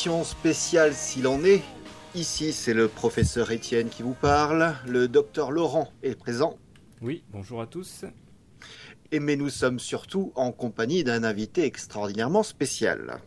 [0.00, 1.60] Émission spéciale s'il en est.
[2.14, 4.74] Ici, c'est le professeur Étienne qui vous parle.
[4.86, 6.56] Le docteur Laurent est présent.
[7.02, 8.06] Oui, bonjour à tous.
[9.12, 13.20] Et mais nous sommes surtout en compagnie d'un invité extraordinairement spécial.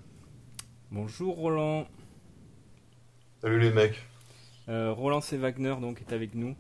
[0.90, 1.86] Bonjour Roland.
[3.44, 4.04] Salut les mecs.
[4.68, 5.38] Euh, Roland C.
[5.38, 6.56] Wagner donc est avec nous.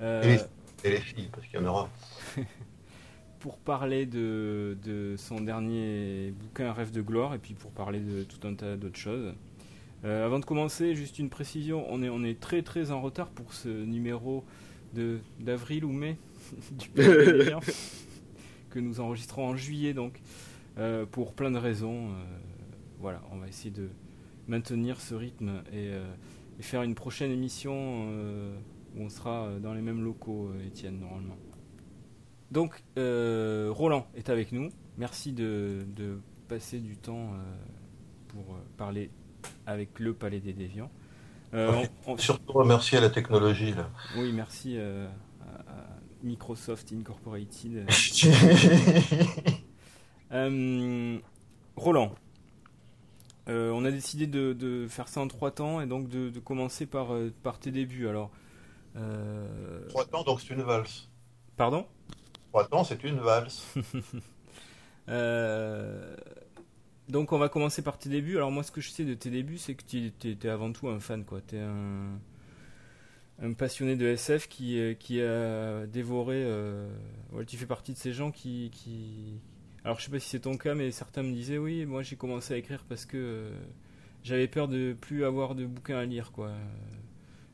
[0.00, 0.42] Euh, et, les,
[0.84, 1.90] et, les, filles, parce qu'il y en aura.
[3.44, 8.22] pour parler de, de, son dernier bouquin Rêve de gloire et puis pour parler de
[8.22, 9.34] tout un tas d'autres choses.
[10.06, 13.28] Euh, avant de commencer, juste une précision, on est, on est très très en retard
[13.28, 14.44] pour ce numéro
[15.40, 16.16] d'avril ou mai
[16.72, 16.88] du
[18.70, 20.22] que nous enregistrons en juillet donc
[20.78, 22.12] euh, pour plein de raisons.
[22.12, 22.24] Euh,
[22.98, 23.90] voilà, on va essayer de
[24.48, 25.90] maintenir ce rythme et,
[26.58, 28.08] et faire une prochaine émission
[28.96, 31.36] où on sera dans les mêmes locaux, Étienne, normalement.
[32.50, 34.70] Donc, euh, Roland est avec nous.
[34.96, 35.86] Merci de,
[36.48, 37.54] passer du temps euh,
[38.28, 39.10] pour euh, parler
[39.66, 40.90] avec le Palais des Déviants.
[42.18, 43.72] Surtout remercier à la technologie.
[43.72, 43.90] Là.
[44.16, 45.08] Oui, merci à,
[46.22, 47.86] Microsoft Incorporated.
[51.76, 52.14] Roland,
[53.46, 57.08] on a décidé de, faire ça en trois temps et donc de, commencer par,
[57.42, 58.08] par tes débuts.
[58.08, 58.30] Alors,
[59.88, 61.08] Trois temps, donc c'est une valse.
[61.56, 61.86] Pardon?
[62.62, 63.66] Temps, c'est une valse.
[65.10, 66.16] Euh,
[67.10, 68.36] donc on va commencer par tes débuts.
[68.36, 70.88] Alors moi ce que je sais de tes débuts c'est que tu étais avant tout
[70.88, 71.42] un fan quoi.
[71.46, 76.42] Tu es un, passionné de SF qui, euh, qui a dévoré...
[76.42, 76.88] Euh...
[77.46, 78.70] tu fais partie de ces gens qui.
[79.84, 82.16] Alors je sais pas si c'est ton cas mais certains me disaient oui moi j'ai
[82.16, 83.50] commencé à écrire parce que euh,
[84.22, 86.50] j'avais peur de plus avoir de bouquins à lire quoi.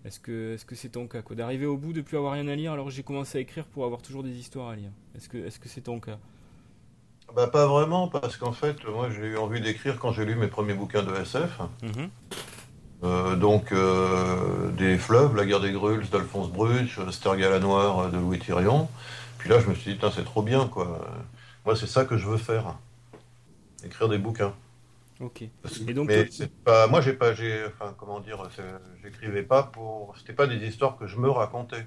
[0.05, 2.55] Est-ce que est-ce que c'est ton cas D'arriver au bout de plus avoir rien à
[2.55, 4.91] lire alors j'ai commencé à écrire pour avoir toujours des histoires à lire.
[5.15, 6.19] Est-ce que est-ce que c'est ton cas?
[7.37, 10.49] Bah, pas vraiment parce qu'en fait moi j'ai eu envie d'écrire quand j'ai lu mes
[10.49, 11.61] premiers bouquins de SF.
[11.83, 12.11] Mhm.
[13.03, 18.39] Euh, donc euh, des fleuves, La guerre des Gruls d'Alphonse Bruch, Stergala Noir de Louis
[18.39, 18.89] Thirion.
[19.39, 21.07] Puis là je me suis dit c'est trop bien quoi.
[21.67, 22.75] Moi c'est ça que je veux faire.
[23.85, 24.55] Écrire des bouquins.
[25.21, 25.43] Ok.
[25.43, 28.49] Et donc, mais c'est pas, moi j'ai pas, j'ai, enfin comment dire,
[29.03, 31.87] j'écrivais pas pour, c'était pas des histoires que je me racontais,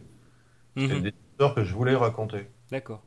[0.77, 1.01] c'était mhm.
[1.01, 2.47] des histoires que je voulais raconter.
[2.71, 3.01] D'accord.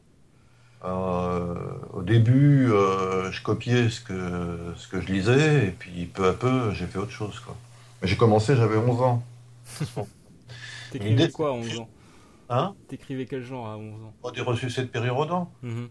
[0.84, 1.54] Euh,
[1.92, 6.32] au début, euh, je copiais ce que ce que je lisais et puis peu à
[6.32, 7.56] peu, j'ai fait autre chose quoi.
[8.02, 9.22] J'ai commencé, j'avais 11 ans.
[10.90, 11.88] T'écrivais quoi à 11 ans?
[12.48, 12.74] Hein?
[12.88, 14.14] T'écrivais quel genre à 11 ans?
[14.22, 15.50] Oh, Des ressuscités de Périrodan.
[15.62, 15.86] Mm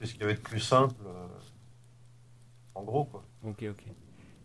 [0.00, 1.26] C'est ce qui avait de plus simple, euh,
[2.78, 3.22] en gros quoi.
[3.44, 3.84] Ok, ok.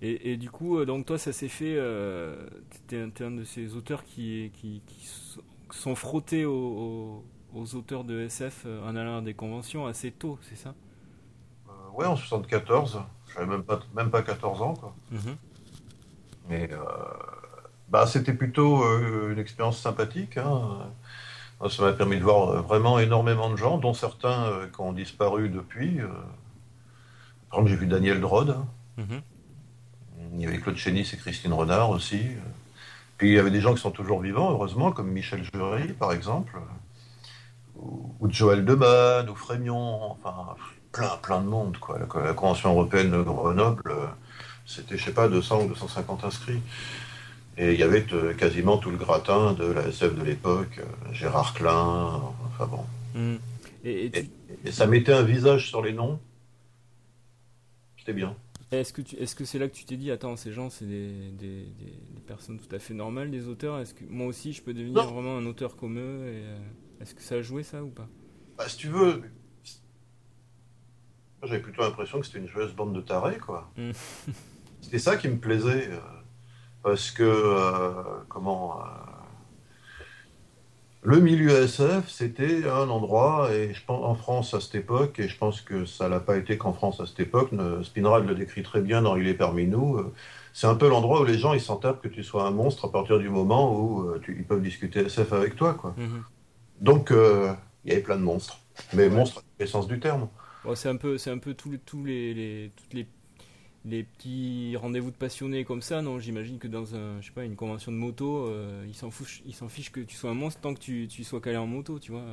[0.06, 1.76] Et, du coup, euh, donc toi, ça s'est fait.
[1.78, 2.36] Euh,
[2.90, 4.82] tu es, un de ces auteurs qui, qui,
[5.72, 7.24] sont frottés aux,
[7.74, 10.74] auteurs de SF euh, en allant à des conventions assez tôt, c'est ça?
[11.94, 13.02] Ouais, en 74.
[13.34, 14.94] J'avais même pas, même pas 14 ans, quoi.
[15.12, 15.38] Mhm.
[16.50, 16.70] Mais
[17.88, 18.84] bah, c'était plutôt
[19.30, 20.36] une expérience sympathique.
[20.36, 20.92] Hein.
[21.70, 26.02] Ça m'a permis de voir vraiment énormément de gens, dont certains qui ont disparu depuis.
[27.54, 28.58] Par exemple, j'ai vu Daniel Drode.
[28.98, 29.22] Mhm.
[30.34, 32.20] Il y avait Claude Chénis et Christine Renard aussi.
[33.18, 36.14] Puis il y avait des gens qui sont toujours vivants, heureusement, comme Michel Jury, par
[36.14, 36.58] exemple,
[37.76, 40.56] ou, Joël Deman, ou Frémion, enfin,
[40.92, 42.00] plein, plein de monde, quoi.
[42.00, 43.94] La, Convention européenne de Grenoble,
[44.66, 46.62] c'était, je sais pas, 200 ou 250 inscrits.
[47.60, 51.14] Et il y avait euh, quasiment tout le gratin de la SF de l'époque, euh,
[51.14, 52.84] Gérard Klein, enfin bon.
[53.14, 53.38] Mhm.
[53.86, 54.12] et,
[54.72, 56.20] ça mettait un visage sur les noms.
[58.04, 58.36] C'était bien.
[58.72, 61.32] Est-ce que est-ce que c'est là que tu t'es dit, attends, ces gens, c'est des,
[61.32, 61.72] des,
[62.28, 63.80] personnes tout à fait normales, des auteurs?
[63.80, 66.60] Est-ce que moi aussi, je peux devenir vraiment un auteur comme eux euh,
[67.00, 68.10] Est-ce que ça a joué ça ou pas?
[68.58, 69.24] Bah, si tu veux,
[71.44, 73.72] j'avais plutôt l'impression que c'était une joueuse bande de tarés, quoi.
[73.78, 73.92] Hmm.
[74.82, 76.00] c'était ça qui me plaisait, euh,
[76.82, 78.82] parce que euh, comment
[81.06, 85.28] le milieu SF, c'était un endroit, et je pense en France à cette époque, et
[85.28, 87.50] je pense que ça l'a pas été qu'en France à cette époque,
[87.84, 90.14] Spinrad le décrit très bien dans Il est parmi nous, euh,
[90.54, 92.86] c'est un peu l'endroit où les gens ils s'en tapent que tu sois un monstre
[92.86, 95.74] à partir du moment où euh, ils peuvent discuter SF avec toi.
[95.74, 95.94] Quoi.
[95.98, 96.24] Mhm.
[96.80, 97.52] Donc euh,
[97.84, 98.60] il y avait plein de monstres,
[98.94, 100.30] mais monstres dans le sens du terme.
[100.76, 103.08] c'est un peu, c'est un peu tous les, tous les, toutes les
[103.86, 107.44] les petits rendez-vous de passionnés comme ça, non J'imagine que dans un, je sais pas,
[107.44, 110.36] une convention de moto, euh, ils s'en fichent, ils s'en fichent que tu sois un
[110.36, 112.24] monstre tant que tu, tu sois calé en moto, tu vois.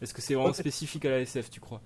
[0.00, 1.80] Est-ce que c'est vraiment spécifique à la SF, tu crois?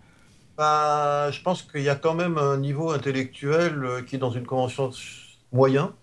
[0.59, 4.45] Bah, je pense qu'il y a quand même un niveau intellectuel euh, qui, dans une
[4.45, 4.91] convention
[5.53, 5.95] moyen,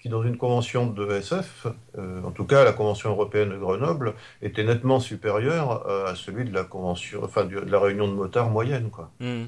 [0.00, 1.66] qui dans une convention de SF,
[1.98, 6.54] euh, en tout cas la convention européenne de Grenoble, était nettement supérieur à celui de
[6.54, 9.10] la convention, enfin de la réunion de motards moyenne, quoi.
[9.20, 9.44] Mmh.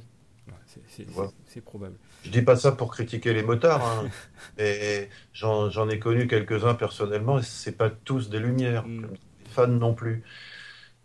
[1.47, 1.95] c'est probable.
[2.25, 4.09] Je dis pas ça pour critiquer les motards, hein,
[4.59, 9.09] mais j'en ai connu quelques-uns personnellement, et c'est pas tous des lumières, mm.
[9.51, 10.23] fans non plus,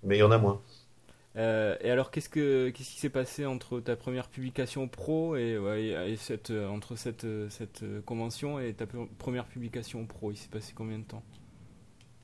[0.03, 0.61] mais il y en a moins.
[1.37, 6.15] Euh, et alors, qu'est-ce, que, qu'est-ce qui s'est passé entre ta première publication pro et,
[6.17, 8.85] cette, euh, entre cette, euh, cette convention et ta
[9.17, 10.31] première publication pro?
[10.31, 11.23] Il s'est passé combien de temps?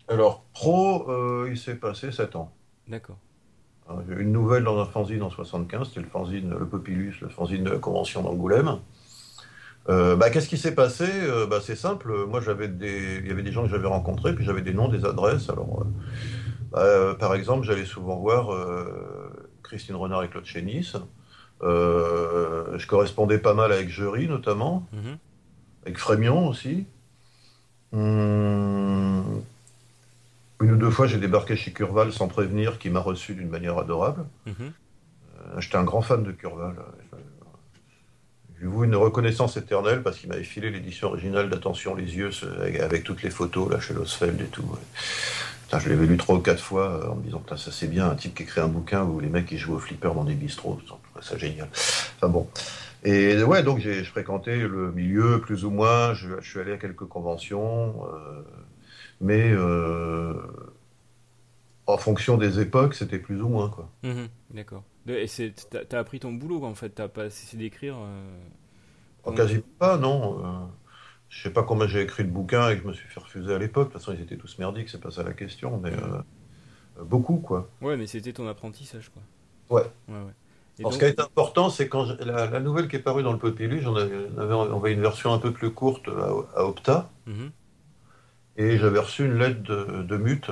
[0.08, 2.54] Alors, pro, il s'est passé 7 ans.
[2.88, 3.18] D'accord.
[4.08, 7.30] J'ai eu une nouvelle dans un fanzine en 75, c'était le fanzine Le Populus, le
[7.30, 8.78] fanzine de la convention d'Angoulême.
[9.88, 11.06] bah, qu'est-ce qui s'est passé?
[11.50, 13.20] Bah, C'est simple, moi j'avais des...
[13.22, 15.50] il y avait des gens que j'avais rencontrés, puis j'avais des noms, des adresses.
[15.50, 15.86] Alors,
[16.72, 20.94] bah, par exemple, j'allais souvent voir euh, Christine Renard et Claude Chénis.
[21.64, 25.18] Euh, je correspondais pas mal avec Jury, notamment, mhm.
[25.86, 26.86] avec Frémion aussi.
[27.94, 29.44] Hum,
[30.62, 33.78] une ou deux fois, j'ai débarqué chez Curval sans prévenir, qui m'a reçu d'une manière
[33.78, 34.26] adorable.
[34.46, 34.54] Mhm.
[34.60, 36.76] Euh, j'étais un grand fan de Curval.
[38.60, 42.30] J'ai eu une reconnaissance éternelle parce qu'il m'avait filé l'édition originale d'Attention les yeux
[42.80, 44.64] avec toutes les photos là chez Losfeld et tout
[45.80, 48.16] je l'avais lu trois ou quatre fois euh, en me disant, ça c'est bien, un
[48.16, 50.80] type qui écrit un bouquin où les mecs qui jouent au flipper dans des bistrots,
[51.22, 51.70] ça génial.
[52.18, 52.48] Enfin bon.
[53.04, 57.06] Et ouais, donc j'ai fréquenté le milieu plus ou moins, je, suis allé à quelques
[57.06, 58.44] conventions, euh,
[59.22, 60.34] mais euh,
[61.88, 63.90] en fonction des époques, c'était plus ou moins quoi.
[64.04, 64.84] Mhm, d'accord.
[65.08, 65.26] Et
[65.88, 67.96] t'as appris ton boulot en fait, t'as pas cessé d'écrire.
[67.98, 69.32] Euh...
[69.34, 70.70] quasi pas, non.
[71.32, 73.54] Je sais pas combien j'ai écrit de bouquins et que je me suis fait refuser
[73.54, 73.88] à l'époque.
[73.88, 76.22] De toute façon, ils étaient tous merdiques, c'est pas ça la question, mais euh,
[77.00, 77.70] euh, beaucoup, quoi.
[77.82, 79.22] Ouais, mais c'était ton apprentissage, quoi.
[79.78, 79.90] Ouais.
[80.10, 80.92] ouais, ouais.
[80.92, 83.96] ce qui été important, c'est quand la, nouvelle qui est parue dans le Populus, j'en
[83.96, 87.52] avais, envoyé une version un peu plus courte à, Opta, mhm.
[88.58, 90.52] Et j'avais reçu une lettre de, Mute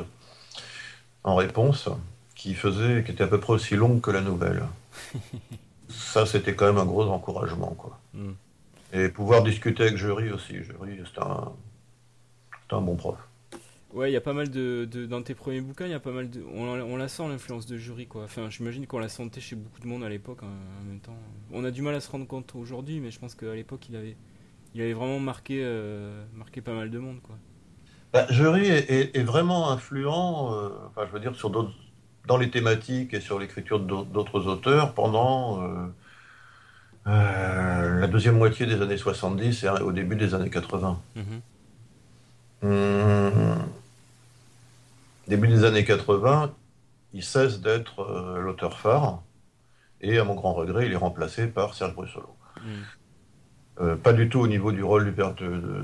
[1.24, 1.90] en réponse
[2.36, 4.63] qui faisait, qui était à peu près aussi longue que la nouvelle.
[5.90, 8.00] ça, c'était quand même un gros encouragement, quoi.
[8.13, 8.36] Mhm.
[8.94, 10.63] Et pouvoir discuter avec Jury aussi.
[10.63, 11.51] Jury, c'est un,
[12.72, 13.18] un bon prof.
[13.94, 16.12] Ouais, il y a pas mal de, Dans tes premiers bouquins, il y a pas
[16.12, 16.44] mal de.
[16.54, 18.24] On, la sent l'influence de jury, quoi.
[18.24, 21.18] Enfin, j'imagine qu'on la sentait chez beaucoup de monde à l'époque, hein, en même temps.
[21.52, 23.95] On a du mal à se rendre compte aujourd'hui, mais je pense qu'à l'époque, il
[23.95, 24.16] avait,
[24.75, 27.36] il avait vraiment marqué, euh, marqué pas mal de monde, quoi.
[28.14, 33.22] Bah, jury est, vraiment influent, euh, enfin, je veux dire, sur dans les thématiques et
[33.22, 35.64] sur l'écriture d'autres auteurs pendant.
[35.64, 35.86] Euh,
[37.08, 41.00] euh, la deuxième moitié des années 70 et au début des années 80.
[41.16, 41.24] Mhm.
[42.62, 43.58] Hum,
[45.28, 46.52] début des années 80,
[47.14, 49.22] il cesse d'être l'auteur phare
[50.02, 52.36] et à mon grand regret, il est remplacé par Serge Brussolo.
[53.81, 55.83] Euh, pas du tout au niveau du rôle du père de,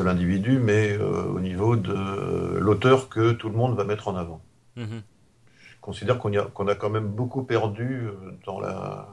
[0.00, 4.40] de, l'individu, mais au niveau de l'auteur que tout le monde va mettre en avant.
[4.76, 5.02] Mhm.
[5.58, 6.32] Je considère qu'on
[6.68, 8.08] a, quand même beaucoup perdu
[8.44, 9.08] dans la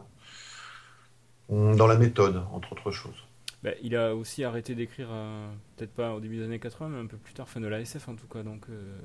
[1.50, 3.28] dans la méthode, entre autres choses.
[3.64, 7.00] Bah, il a aussi arrêté d'écrire, euh, peut-être pas au début des années 80, mais
[7.00, 8.44] un peu plus tard, fin de la SF en tout cas.
[8.44, 8.98] Donc, euh,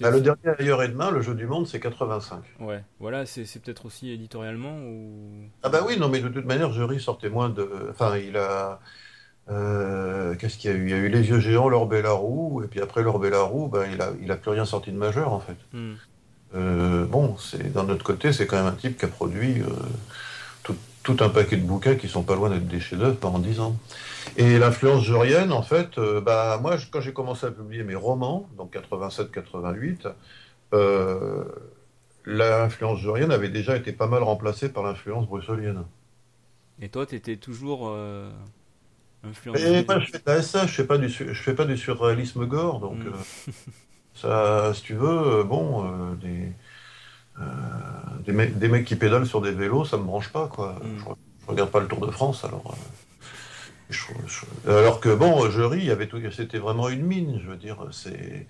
[0.00, 2.42] bah, le dernier ailleurs et demain, le jeu du monde, c'est 85.
[2.60, 5.48] Ouais, voilà, c'est peut-être aussi éditorialement ou.
[5.62, 7.88] Ah bah oui, non, mais de toute manière, Jury sortait moins de.
[7.90, 8.80] Enfin, il a.
[9.48, 10.84] Euh, qu'est-ce qu'il y a eu?
[10.84, 13.68] Il y a eu Les Yeux Géants, L'Orbe et puis après L'Orbe et la Roue,
[13.68, 15.56] ben, il, a, il a plus rien sorti de majeur en fait.
[15.72, 17.04] Hmm.
[17.04, 19.62] bon, c'est d'un autre côté, c'est quand même un type qui a produit
[21.06, 23.76] tout un paquet de bouquins qui sont pas loin d'être des chefs-d'œuvre pendant dix ans.
[24.36, 28.48] Et l'influence jurienne, en fait, euh, bah, moi, quand j'ai commencé à publier mes romans,
[28.58, 30.08] donc 87-88,
[30.74, 31.44] euh,
[32.24, 35.84] l'influence jurienne avait déjà été pas mal remplacée par l'influence bruxellienne.
[36.82, 37.96] Et toi, tu étais toujours
[39.26, 41.76] euh, influencé moi, je fais de la je fais pas du, je fais pas du
[41.76, 43.52] surréalisme gore, donc mm.
[44.14, 46.52] ça, si tu veux, bon, des
[47.40, 47.44] euh,
[48.24, 50.80] des, mecs, qui pédalent sur des vélos, ça me branche pas, quoi.
[50.82, 50.98] Mm.
[50.98, 52.74] Je, regarde pas le Tour de France, alors.
[54.66, 57.86] Euh, alors que bon, il y avait tout, c'était vraiment une mine, je veux dire,
[57.92, 58.48] c'est,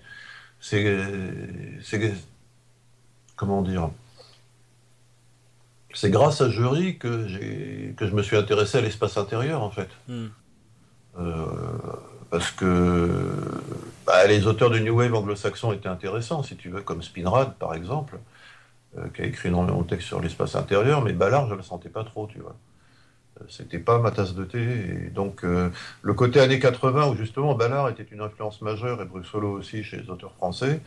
[0.59, 2.15] c'est,
[3.35, 3.91] comment dire,
[5.93, 9.89] c'est grâce à Jury que que je me suis intéressé à l'espace intérieur, en fait,
[10.07, 10.27] mm.
[11.19, 11.45] Euh,
[12.29, 13.09] parce que
[14.05, 17.73] bah, les auteurs de New Wave anglo-saxon étaient intéressants, si tu veux, comme Spinrad, par
[17.73, 18.19] exemple.
[18.97, 21.63] Euh, qui a écrit énormément de textes sur l'espace intérieur, mais Ballard, je ne le
[21.63, 22.55] sentais pas trop, tu vois.
[23.39, 25.11] Euh, c'était pas ma tasse de thé.
[25.13, 29.83] Donc, le côté années 80, où justement Ballard était une influence majeure, et Bruxolo aussi
[29.83, 30.81] chez les auteurs français,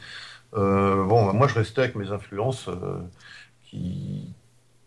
[0.52, 2.68] bon, moi je restais avec mes influences
[3.64, 4.32] qui,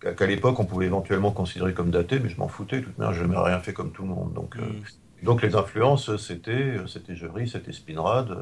[0.01, 3.13] qu'à l'époque on pouvait éventuellement considérer comme datées, mais je m'en foutais, de toute manière,
[3.13, 4.33] je n'avais rien fait comme tout le monde.
[4.33, 4.83] Donc, mm.
[5.23, 8.37] Donc les influences, c'était, c'était Jury, c'était Spinrad,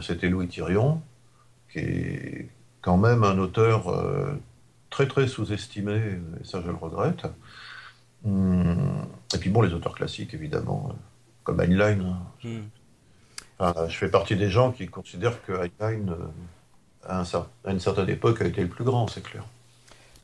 [0.00, 1.02] c'était Louis Thirion,
[1.72, 4.32] qui est quand même un auteur euh,
[4.88, 7.26] très très sous-estimé, et ça je le regrette.
[8.24, 10.92] Hum, et puis bon, les auteurs classiques, évidemment,
[11.44, 12.18] comme Heinlein.
[12.42, 12.62] Hmm.
[13.88, 16.16] je fais partie des gens qui considèrent que Heinlein,
[17.06, 17.24] à,
[17.66, 19.44] une certaine époque, a été le plus grand, c'est clair.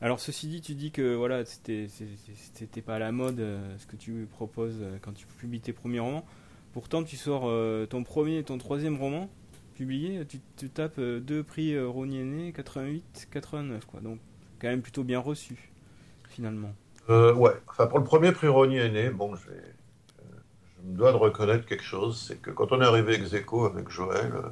[0.01, 1.87] Alors ceci dit, tu dis que voilà, c'était
[2.53, 3.43] c'était pas à la mode
[3.77, 6.25] ce que tu proposes quand tu publies tes premiers romans.
[6.73, 7.51] Pourtant, tu sors
[7.89, 9.27] ton premier et ton troisième roman
[9.73, 13.99] publié, tu, tapes deux prix Rony 88, 89 quoi.
[14.01, 14.19] Donc
[14.59, 15.71] quand même plutôt bien reçu
[16.29, 16.73] finalement.
[17.09, 19.47] Euh, ouais, enfin pour le premier prix Rony Aîné, bon, je,
[20.83, 23.89] me dois de reconnaître quelque chose, c'est que quand on est arrivé ex aequo avec
[23.89, 24.49] Joël, euh,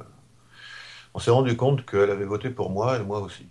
[1.14, 3.46] on s'est rendu compte qu'elle avait voté pour moi et moi aussi.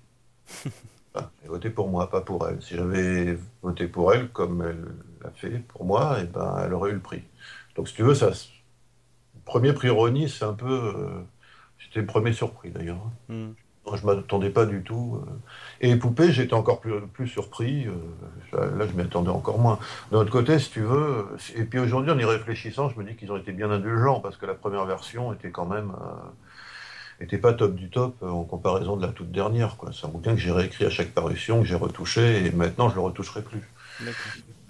[1.16, 2.62] elle a voté pour moi, pas pour elle.
[2.62, 4.86] Si j'avais voté pour elle, comme elle
[5.24, 7.24] l'a fait pour moi, et eh ben, elle aurait eu le prix.
[7.76, 10.94] Donc si tu veux, ça, le premier prix Rony, c'est un peu...
[10.96, 11.22] Euh,
[11.80, 13.02] c'était le premier surpris d'ailleurs.
[13.30, 13.52] Mm.
[13.94, 15.22] Je ne m'attendais pas du tout.
[15.22, 15.32] Euh.
[15.80, 17.86] Et Poupée, j'étais encore plus, plus surpris.
[17.88, 19.78] Euh, là, je m'y attendais encore moins.
[20.12, 23.16] D'un autre côté, si tu veux, et puis aujourd'hui, en y réfléchissant, je me dis
[23.16, 25.92] qu'ils ont été bien indulgents, parce que la première version était quand même.
[25.92, 26.14] Euh,
[27.20, 29.78] était pas top du top en comparaison de la toute dernière.
[29.94, 32.96] C'est un bouquin que j'ai réécrit à chaque parution, que j'ai retouché, et maintenant, je
[32.96, 33.62] le retoucherai plus.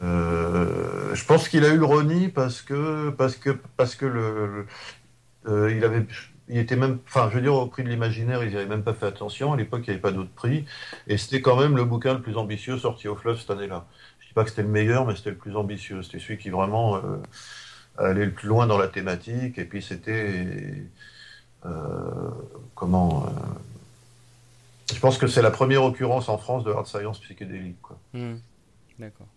[0.01, 4.67] je pense qu'il a eu le Roni parce que parce que parce que le,
[5.71, 6.05] il avait
[6.47, 8.83] il était même, enfin, je veux dire, au prix de l'imaginaire, ils n'y avaient même
[8.83, 9.53] pas fait attention.
[9.53, 10.65] À l'époque, il n'y avait pas d'autres prix.
[11.07, 13.87] Et c'était quand même le bouquin le plus ambitieux sorti au fleuve cette année-là.
[14.19, 16.03] Je ne dis pas que c'était le meilleur, mais c'était le plus ambitieux.
[16.03, 17.17] C'était celui qui vraiment euh,
[17.97, 19.57] allait le plus loin dans la thématique.
[19.57, 20.45] Et puis, c'était.
[21.65, 22.29] Euh,
[22.75, 23.25] comment.
[23.25, 23.29] Euh,
[24.93, 27.77] je pense que c'est la première occurrence en France de hard science psychédélique.
[28.13, 28.35] Mmh.
[28.99, 29.27] D'accord.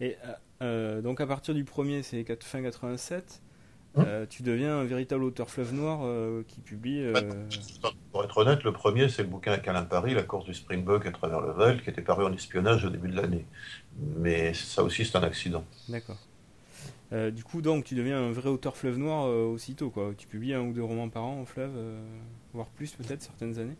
[0.00, 0.16] Et
[0.60, 3.42] donc, à partir du premier, c'est fin 87.
[3.96, 7.00] Hein euh, tu deviens un véritable auteur fleuve noir euh, qui publie.
[7.00, 7.12] Euh,
[8.12, 11.06] pour être honnête, le premier, c'est le bouquin avec Alain Paris, La course du Springbok
[11.06, 13.46] à travers le Val, qui était paru en espionnage au début de l'année.
[14.16, 15.64] Mais ça aussi, c'est un accident.
[15.88, 16.18] D'accord.
[17.10, 20.12] Du coup, donc, tu deviens un vrai auteur fleuve noir aussitôt, quoi.
[20.16, 21.72] Tu publies un ou deux romans par an en fleuve,
[22.52, 23.76] voire plus peut-être certaines années.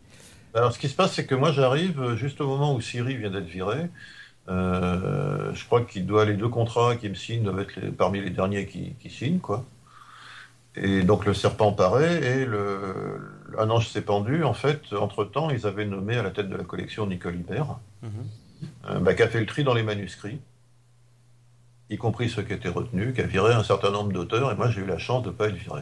[0.55, 3.29] Alors, ce qui se passe, c'est que moi, j'arrive juste au moment où Siri vient
[3.29, 3.89] d'être viré.
[4.47, 8.65] je crois qu'il doit les deux contrats qui me signent doivent être parmi les derniers
[8.65, 9.63] qui, qui signent, quoi.
[10.75, 13.19] Et donc le serpent paraît et le,
[13.57, 14.43] un ange s'est pendu.
[14.43, 18.09] En fait, entre-temps, ils avaient nommé à la tête de la collection Nicole Hibert, mhm.
[18.89, 20.39] euh, bah, qui a fait le tri dans les manuscrits,
[21.89, 24.69] y compris ceux qui étaient retenus, qui a viré un certain nombre d'auteurs, et moi
[24.69, 25.81] j'ai eu la chance de ne pas être viré.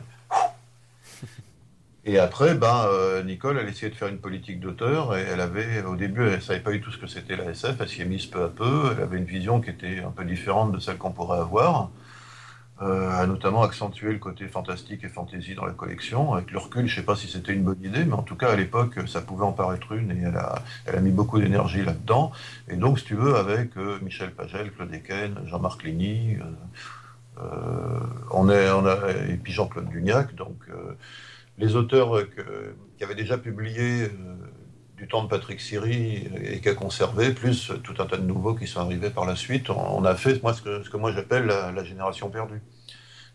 [2.05, 5.83] Et après, ben, euh, Nicole, elle essayé de faire une politique d'auteur, et elle avait,
[5.83, 8.01] au début, elle ne savait pas du tout ce que c'était la SF, elle s'y
[8.01, 10.79] est mise peu à peu, elle avait une vision qui était un peu différente de
[10.79, 11.89] celle qu'on pourrait avoir.
[12.79, 16.33] Euh, a notamment accentué le côté fantastique et fantasy dans la collection.
[16.35, 18.35] Avec le recul, je ne sais pas si c'était une bonne idée, mais en tout
[18.35, 21.39] cas, à l'époque, ça pouvait en paraître une et elle a, elle a mis beaucoup
[21.39, 22.31] d'énergie là-dedans.
[22.67, 26.37] Et donc, si tu veux, avec euh, Michel Pagel, Claude Eken, Jean-Marc Ligny,
[27.39, 30.55] euh, on est, on a, et puis Jean-Claude Dugnac, donc
[31.57, 32.15] les auteurs
[32.97, 34.09] qui avaient déjà publié
[34.97, 38.55] du temps de Patrick Siri et qui a conservé, plus tout un tas de nouveaux
[38.55, 39.69] qui sont arrivés par la suite.
[39.69, 42.61] On, a fait moi, ce, que, ce que moi j'appelle la, génération perdue.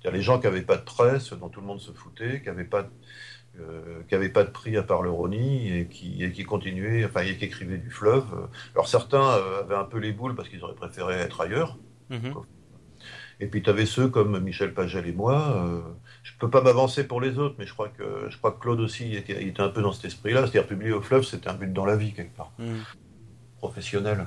[0.00, 2.48] C'est-à-dire les gens qui n'avaient pas de presse, dont tout le monde se foutait, qui
[2.48, 2.88] n'avaient pas,
[3.60, 7.36] euh, pas de prix à part le Roni et qui, et qui continuaient, enfin, et
[7.36, 8.26] qui écrivaient du fleuve.
[8.74, 11.78] Alors certains euh, avaient un peu les boules parce qu'ils auraient préféré être ailleurs.
[12.10, 12.34] Mm-hmm.
[13.38, 15.64] Et puis tu avais ceux comme Michel Pagel et moi.
[15.64, 15.80] Euh,
[16.22, 18.80] je peux pas m'avancer pour les autres, mais je crois que je crois que Claude
[18.80, 20.42] aussi était, était un peu dans cet esprit-là.
[20.42, 22.78] C'est-à-dire publier au fleuve, c'était un but dans la vie quelque part, mm.
[23.58, 24.26] professionnel.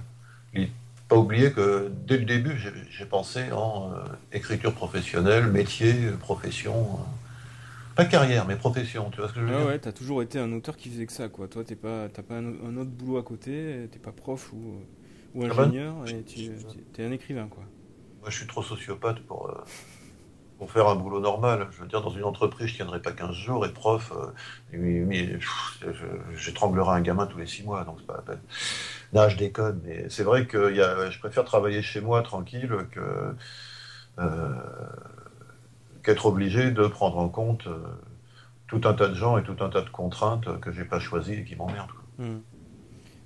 [0.53, 0.69] Il
[1.07, 2.57] pas oublier que dès le début,
[2.89, 3.97] j'ai pensé en euh,
[4.31, 6.75] écriture professionnelle, métier, profession.
[6.75, 9.67] Euh, pas carrière, mais profession, tu vois ce que je veux ah dire?
[9.67, 11.47] Ouais, t'as toujours été un auteur qui faisait que ça, quoi.
[11.47, 14.81] Toi, t'es pas, t'as pas un, autre boulot à côté, t'es pas prof ou,
[15.35, 16.51] ou ah ben, ingénieur, et tu
[16.97, 17.63] es un écrivain, quoi.
[18.21, 19.63] Moi, je suis trop sociopathe pour, euh,
[20.57, 21.67] pour faire un boulot normal.
[21.71, 24.13] Je veux dire, dans une entreprise, je tiendrai pas 15 jours et prof,
[24.73, 25.39] euh,
[26.35, 28.41] j'étranglerai un gamin tous les 6 mois, donc c'est pas la peine.
[29.13, 33.35] Non, je déconne, mais c'est vrai que je préfère travailler chez moi tranquille que
[34.19, 34.49] euh,
[36.03, 37.79] qu'être obligé de prendre en compte euh,
[38.67, 41.33] tout un tas de gens et tout un tas de contraintes que j'ai pas choisies
[41.33, 41.89] et qui m'emmerdent.
[42.19, 42.37] Hmm.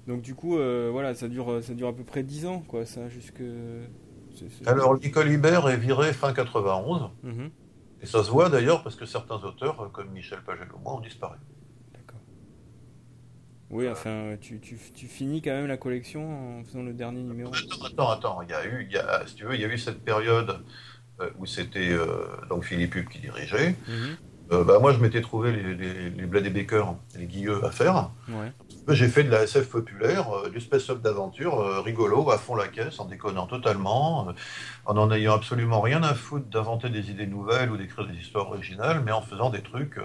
[0.07, 2.85] Donc du coup, euh, voilà, ça dure, ça dure à peu près 10 ans, quoi,
[2.85, 3.43] ça, jusque...
[4.65, 7.09] Alors, Nicole Hibert est viré fin 91.
[7.23, 7.49] Mhm.
[8.01, 10.93] Et ça se voit d'ailleurs parce que certains auteurs, euh, comme Michel Pagel ou moi,
[10.95, 11.37] ont disparu.
[11.93, 12.19] D'accord.
[13.69, 17.51] Oui, enfin, tu, tu, tu, finis quand même la collection en faisant le dernier numéro.
[17.85, 19.67] Attends, attends, il y a eu, il y a, si tu veux, il y a
[19.67, 20.61] eu cette période
[21.19, 23.75] euh, où c'était euh, donc Philippe Hugues qui dirigeait.
[23.87, 24.17] Mhm.
[24.51, 28.09] Euh, bah, moi, je m'étais trouvé les, les, les Blade Baker, les Guilleux à faire.
[28.87, 32.67] J'ai fait de la SF populaire, euh, du space-up d'aventure, euh, rigolo, à fond la
[32.67, 34.33] caisse, en déconnant totalement,
[34.85, 38.47] en n'en ayant absolument rien à foutre d'inventer des idées nouvelles ou d'écrire des histoires
[38.47, 39.99] originales, mais en faisant des trucs,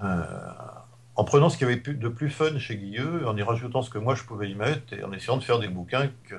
[0.00, 3.90] en prenant ce qu'il y avait de plus fun chez Guilleux, en y rajoutant ce
[3.90, 6.36] que moi je pouvais y mettre, et en essayant de faire des bouquins que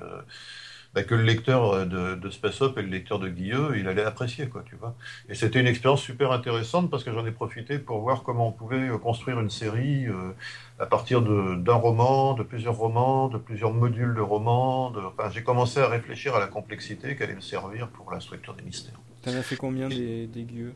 [0.98, 3.88] bah, que le lecteur euh, de, de, Space Up et le lecteur de Guilleux, il
[3.88, 4.96] allait apprécier, quoi, tu vois.
[5.30, 8.52] Et c'était une expérience super intéressante parce que j'en ai profité pour voir comment on
[8.52, 10.32] pouvait euh, construire une série euh,
[10.80, 14.90] à partir d'un roman, de plusieurs romans, de plusieurs modules de romans.
[14.90, 15.02] De...
[15.02, 18.56] Enfin, j'ai commencé à réfléchir à la complexité qui allait me servir pour la structure
[18.56, 19.00] des mystères.
[19.22, 20.74] T'en as fait combien des, des Guilleux?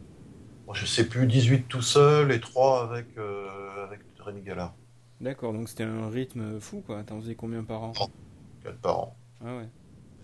[0.67, 3.07] Bon, Je sais plus, 18 tout seul et 3 avec,
[3.87, 4.75] avec Rémi Gallard.
[5.19, 7.01] D'accord, donc c'était un rythme fou, quoi.
[7.01, 7.93] T'en faisais combien par an?
[8.63, 9.15] 4 par an.
[9.43, 9.67] Ah ouais.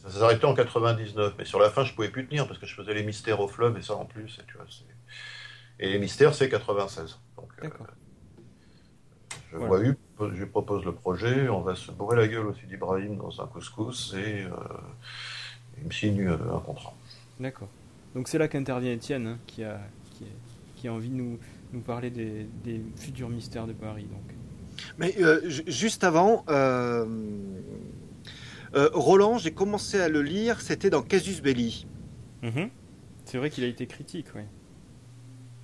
[0.07, 2.73] Ça s'arrêtait en 99, mais sur la fin, je pouvais plus tenir parce que je
[2.73, 4.39] faisais les mystères au fleuve et ça en plus.
[4.39, 4.65] Et, tu vois,
[5.79, 7.19] et les mystères, c'est 96.
[7.35, 7.69] Donc, euh,
[9.51, 9.97] je vois eu,
[10.33, 14.13] je propose le projet, on va se bourrer la gueule aussi d'Ibrahim dans un couscous
[14.17, 14.49] et euh,
[15.77, 16.93] il me signe euh, un contrat.
[17.39, 17.69] D'accord.
[18.15, 19.79] Donc c'est là qu'intervient Étienne, hein, qui, a,
[20.75, 21.37] qui, a, envie de nous,
[21.73, 24.05] nous parler des, des, futurs mystères de Paris.
[24.05, 24.37] Donc.
[24.97, 25.15] Mais
[25.67, 27.05] juste avant, euh,
[28.93, 31.87] Roland, j'ai commencé à le lire, c'était dans Casus Belli.
[32.43, 32.69] Mhm.
[33.25, 34.43] C'est vrai qu'il a été critique, oui.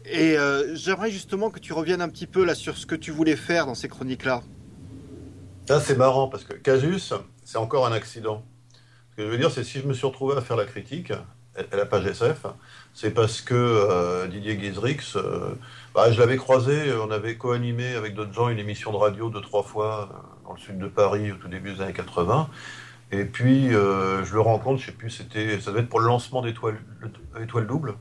[0.06, 3.12] Et euh, j'aimerais justement que tu reviennes un petit peu là sur ce que tu
[3.12, 4.42] voulais faire dans ces chroniques-là.
[5.66, 7.14] Ça, c'est marrant parce que Casus,
[7.46, 8.44] c'est encore un accident.
[9.12, 11.12] Ce que je veux dire, c'est si je me suis retrouvé à faire la critique,
[11.12, 12.48] à la page SF,
[12.94, 15.16] c'est parce que euh, Didier Guizrix,
[15.96, 19.42] bah, je l'avais croisé, on avait co-animé avec d'autres gens une émission de radio deux,
[19.42, 20.10] trois fois
[20.44, 22.50] dans le sud de Paris au tout début des années 80.
[23.14, 26.42] Et puis, euh, je le rencontre, je sais plus, ça devait être pour le lancement
[26.42, 26.80] d'Étoile
[27.40, 27.94] Étoile Double.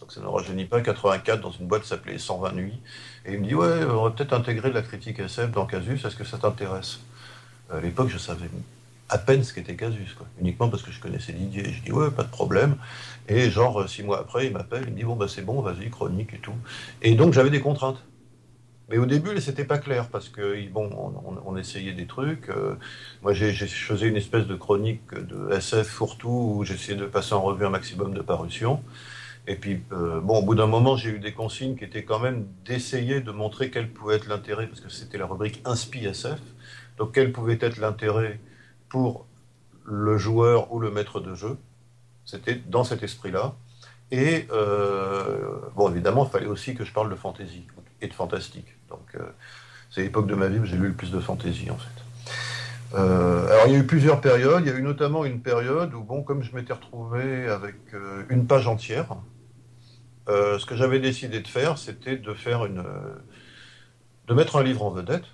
[0.00, 2.80] Donc ça ne rajeunit pas, 84, dans une boîte s'appelait 120 Nuits.
[3.26, 6.02] Et il me dit, ouais, on va peut-être intégrer de la critique SF dans Casus,
[6.02, 7.00] est-ce que ça t'intéresse?
[7.70, 8.48] À l'époque, je savais
[9.10, 11.70] à peine ce qu'était Casus, uniquement parce que je connaissais Didier.
[11.70, 12.76] Je dis, ouais, pas de problème.
[13.28, 15.90] Et genre, six mois après, il m'appelle, il me dit, bon, bah c'est bon, vas-y,
[15.90, 16.56] chronique et tout.
[17.02, 18.02] Et donc, j'avais des contraintes.
[18.90, 20.90] Mais au début, c'était pas clair parce que bon,
[21.46, 22.50] on, essayait des trucs.
[22.50, 22.74] Euh,
[23.22, 27.42] moi, j'ai faisais une espèce de chronique de SF fourre-tout où j'essayais de passer en
[27.42, 28.82] revue un maximum de parutions.
[29.46, 32.18] Et puis, euh, bon, au bout d'un moment, j'ai eu des consignes qui étaient quand
[32.18, 36.40] même d'essayer de montrer quel pouvait être l'intérêt, parce que c'était la rubrique Inspi SF.
[36.98, 38.40] Donc, quel pouvait être l'intérêt
[38.88, 39.26] pour
[39.84, 41.58] le joueur ou le maître de jeu.
[42.24, 43.54] C'était dans cet esprit-là.
[44.10, 47.66] Et, euh, bon, évidemment, il fallait aussi que je parle de fantaisie
[48.00, 48.73] et de fantastique.
[49.14, 49.22] Euh,
[49.90, 52.94] c'est l'époque de ma vie où j'ai lu le plus de fantaisie, en fait.
[52.94, 54.62] Euh, alors, il y a eu plusieurs périodes.
[54.64, 58.24] Il y a eu notamment une période où, bon, comme je m'étais retrouvé avec euh,
[58.28, 59.16] une page entière,
[60.26, 62.82] ce que j'avais décidé de faire, c'était de faire une,
[64.26, 65.26] de mettre un livre en vedette,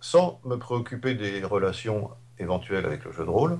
[0.00, 3.58] sans me préoccuper des relations éventuelles avec le jeu de rôle.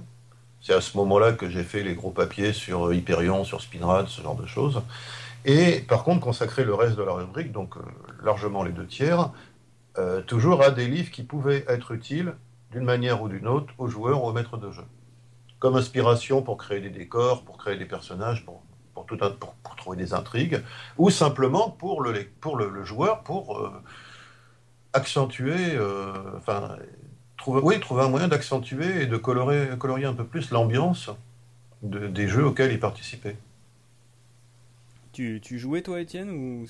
[0.60, 4.22] C'est à ce moment-là que j'ai fait les gros papiers sur Hyperion, sur Spinrad, ce
[4.22, 4.80] genre de choses.
[5.44, 7.74] Et par contre, consacrer le reste de la rubrique, donc
[8.22, 9.30] largement les deux tiers,
[9.98, 12.34] euh, toujours à des livres qui pouvaient être utiles
[12.72, 14.84] d'une manière ou d'une autre aux joueurs ou aux maîtres de jeu.
[15.58, 18.62] Comme inspiration pour créer des décors, pour créer des personnages, pour,
[19.76, 20.62] trouver des intrigues,
[20.98, 23.70] ou simplement pour le, joueur, pour euh,
[24.92, 25.78] accentuer,
[26.36, 26.76] enfin,
[27.36, 31.10] trouver, oui, trouver un moyen d'accentuer et de colorier un peu plus l'ambiance
[31.82, 33.36] de, des jeux auxquels il participait.
[35.16, 36.66] Tu, jouais toi, Étienne, ou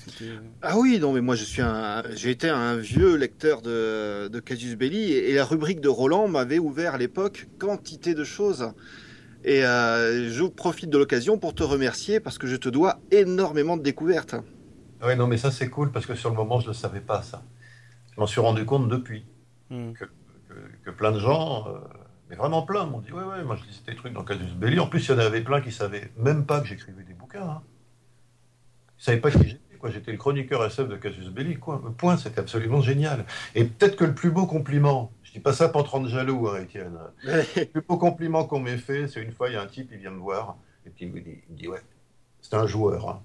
[0.62, 4.38] Ah oui, non, mais moi je suis un, j'ai été un vieux lecteur de, de
[4.38, 8.72] Casus Belli et, la rubrique de Roland m'avait ouvert à l'époque quantité de choses.
[9.42, 13.76] Et euh, je profite de l'occasion pour te remercier parce que je te dois énormément
[13.76, 14.36] de découvertes.
[15.02, 17.22] Oui, non, mais ça c'est cool parce que sur le moment je ne savais pas
[17.22, 17.42] ça.
[18.14, 19.26] Je m'en suis rendu compte depuis
[19.70, 19.90] hmm.
[20.84, 21.80] que, plein de gens, euh,
[22.30, 24.78] mais vraiment plein, m'ont dit ouais, ouais, moi je lisais des trucs dans Casus Belli.
[24.78, 27.42] En plus, il y en avait plein qui savaient même pas que j'écrivais des bouquins.
[27.42, 27.62] Hein.
[28.98, 29.90] Je savais pas qui j'étais, quoi.
[29.90, 31.82] J'étais le chroniqueur SF de Casus Belli, quoi.
[31.96, 33.24] Point, c'était absolument génial.
[33.54, 36.48] Et peut-être que le plus beau compliment, je dis pas ça pour te rendre jaloux,
[36.48, 36.98] hein, Étienne.
[37.24, 39.90] le plus beau compliment qu'on m'ait fait, c'est une fois, il y a un type,
[39.92, 40.56] il vient me voir,
[40.86, 41.82] et puis il me dit, il me dit ouais,
[42.40, 43.08] c'est un joueur.
[43.08, 43.22] Hein.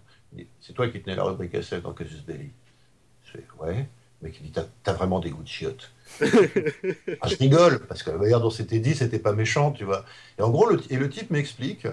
[0.60, 2.52] C'est toi qui tenais la rubrique SF dans Casus Belli.
[3.24, 3.88] Je fais, ouais.
[4.22, 5.92] Mec, il dit, t'as vraiment des goûts de chiottes.
[6.22, 10.06] ah, je rigole, parce que la manière dont c'était dit, c'était pas méchant, tu vois.
[10.38, 11.88] Et en gros, le, et le type m'explique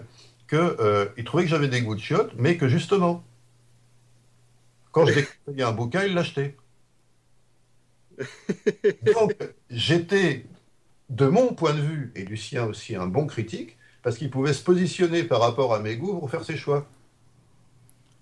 [0.49, 3.25] qu'il euh, trouvait que j'avais des goûts de chiottes, mais que justement,
[4.92, 6.57] quand je découvrais un bouquin, il l'achetait.
[9.14, 9.35] Donc,
[9.70, 10.46] j'étais,
[11.11, 14.53] de mon point de vue, et du sien aussi, un bon critique, parce qu'il pouvait
[14.53, 16.87] se positionner par rapport à mes goûts pour faire ses choix.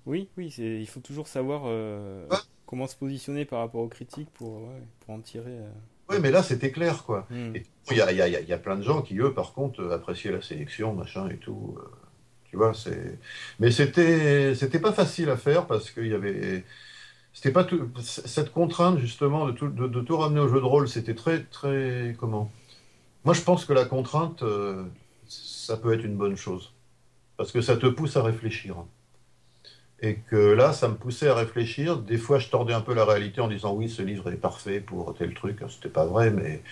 [0.04, 1.62] Oui, oui, il faut toujours savoir
[2.66, 4.68] comment se positionner par rapport aux critiques pour,
[5.00, 5.58] pour en tirer.
[6.08, 7.26] Oui, mais là, c'était clair, quoi.
[7.30, 7.54] Hmm.
[7.90, 10.32] Il y, a, y, a, y, a, plein de gens qui, eux, par contre, appréciaient
[10.32, 11.76] la sélection, machin et tout.
[12.50, 13.18] Tu vois, c'est.
[13.60, 16.64] Mais c'était, c'était pas facile à faire parce qu'il y avait
[17.36, 19.52] c'était pas tout, cette contrainte justement de
[20.00, 22.50] tout, ramener au jeu de rôle, c'était très très comment?
[23.24, 24.84] Moi, je pense que la contrainte, euh,
[25.28, 26.72] ça peut être une bonne chose
[27.36, 28.76] parce que ça te pousse à réfléchir.
[30.00, 31.98] Et que là, ça me poussait à réfléchir.
[31.98, 34.80] Des fois, je tordais un peu la réalité en disant oui, ce livre est parfait
[34.80, 35.58] pour tel truc.
[35.68, 36.62] C'était pas vrai, mais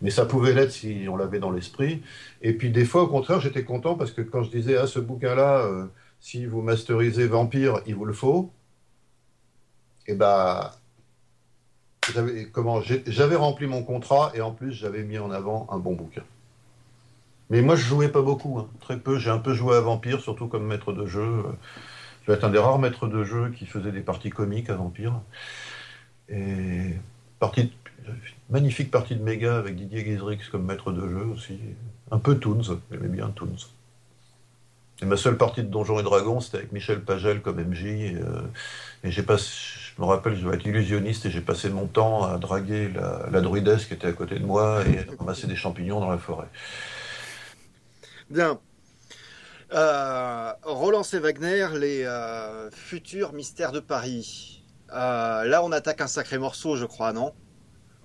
[0.00, 2.02] mais ça pouvait l'être si on l'avait dans l'esprit.
[2.42, 4.98] Et puis des fois, au contraire, j'étais content parce que quand je disais ah ce
[4.98, 5.86] bouquin-là, euh,
[6.20, 8.50] si vous masterisez Vampire, il vous le faut
[10.06, 10.72] et eh bah,
[12.14, 15.94] ben, comment j'avais rempli mon contrat et en plus j'avais mis en avant un bon
[15.94, 16.24] bouquin.
[17.50, 18.68] Mais moi je jouais pas beaucoup, hein.
[18.80, 19.18] très peu.
[19.18, 21.44] J'ai un peu joué à Vampire, surtout comme maître de jeu.
[22.22, 24.74] Je vais être un des rares maîtres de jeu qui faisait des parties comiques à
[24.74, 25.20] Vampire.
[26.28, 26.94] Et
[27.40, 27.72] partie,
[28.48, 31.58] magnifique partie de Mega avec Didier Guizrix comme maître de jeu aussi.
[32.10, 33.56] Un peu Toons, j'aimais bien Toons.
[35.00, 37.84] Et ma seule partie de Donjons et Dragons, c'était avec Michel Pagel comme MJ.
[37.86, 38.42] Et, euh,
[39.02, 42.22] et j'ai pas, je me rappelle, je devais être illusionniste et j'ai passé mon temps
[42.22, 45.56] à draguer la, la, druidesse qui était à côté de moi et à ramasser des
[45.56, 46.46] champignons dans la forêt.
[48.30, 48.60] Bien.
[49.74, 51.18] Euh, Roland C.
[51.18, 54.62] Wagner, les euh, futurs mystères de Paris.
[54.92, 57.32] Euh, là, on attaque un sacré morceau, je crois, non?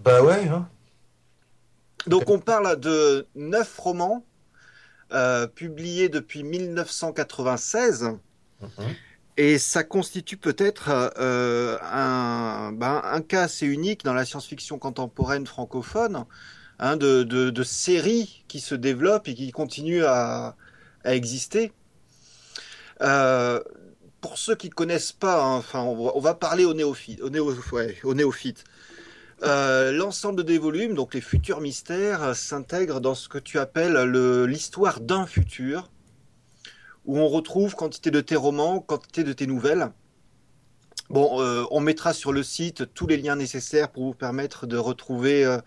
[0.04, 0.48] Bah ouais.
[0.48, 0.70] Hein.
[2.06, 4.24] Donc, on parle de neuf romans
[5.56, 8.12] publiés depuis 1996.
[9.38, 16.26] Et ça constitue peut-être un, ben, un cas assez unique dans la science-fiction contemporaine francophone,
[16.80, 20.56] hein, de, de, de, séries qui se développent et qui continuent à,
[21.14, 21.72] exister.
[23.02, 23.62] Euh,
[24.22, 27.22] pour ceux qui ne connaissent pas, hein, enfin, on, va, parler aux néophytes.
[27.22, 27.54] Aux, néo,
[28.04, 28.64] aux néophytes.
[29.44, 33.98] Euh, L'ensemble des volumes, donc les futurs mystères, s'intègrent dans ce que tu appelles
[34.46, 35.92] l'histoire d'un futur,
[37.06, 39.92] où on retrouve quantité de tes romans, quantité de tes nouvelles.
[41.10, 44.76] Bon, euh, on mettra sur le site tous les liens nécessaires pour vous permettre de
[44.76, 45.60] retrouver euh,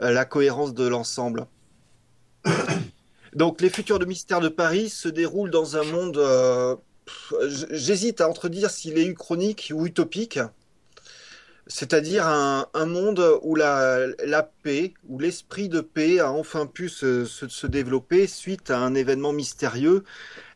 [0.00, 1.46] la cohérence de l'ensemble.
[3.36, 6.16] Donc, les futurs de Mystère de Paris se déroulent dans un monde.
[6.16, 6.74] Euh,
[7.70, 10.40] j'hésite à entredire s'il est uchronique ou utopique
[11.68, 14.06] c'est-à-dire un, monde où la,
[14.62, 20.04] paix, où l'esprit de paix a enfin pu se, développer suite à un événement mystérieux,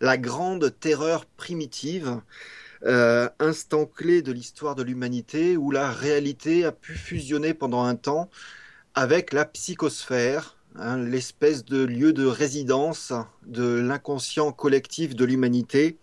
[0.00, 2.20] la grande terreur primitive,
[2.84, 7.96] euh, instant clé de l'histoire de l'humanité, où la réalité a pu fusionner pendant un
[7.96, 8.30] temps
[8.94, 13.12] avec la psychosphère, hein, l'espèce de lieu de résidence
[13.46, 15.98] de l'inconscient collectif de l'humanité,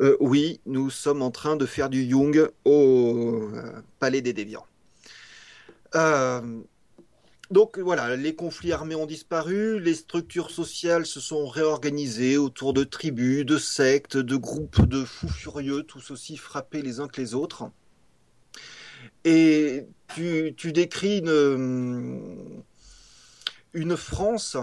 [0.00, 4.66] euh, oui, nous sommes en train de faire du Jung au euh, Palais des Déviants.
[5.94, 6.60] Euh,
[7.50, 12.82] donc voilà, les conflits armés ont disparu, les structures sociales se sont réorganisées autour de
[12.82, 17.34] tribus, de sectes, de groupes de fous furieux, tous aussi frappés les uns que les
[17.34, 17.70] autres.
[19.24, 22.62] Et tu, décris une,
[23.74, 24.56] une France,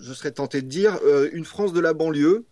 [0.00, 0.98] je serais tenté de dire,
[1.32, 2.46] une France de la banlieue,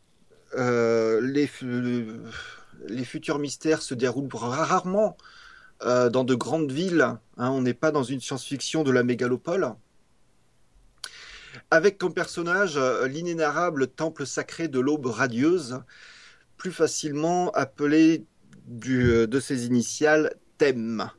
[0.57, 5.17] euh, les, futurs mystères se déroulent rarement
[5.83, 7.03] euh, dans de grandes villes.
[7.37, 7.51] Hein.
[7.51, 9.75] on n'est pas dans une science-fiction de la mégalopole.
[11.71, 15.81] Avec comme personnage euh, l'inénarrable temple sacré de l'aube radieuse,
[16.57, 18.25] plus facilement appelé
[18.67, 21.11] de ses initiales Thème.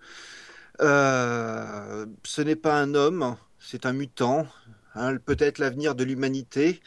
[0.80, 4.48] ce n'est pas un homme, c'est un mutant,
[4.96, 6.82] hein, peut-être l'avenir de l'humanité,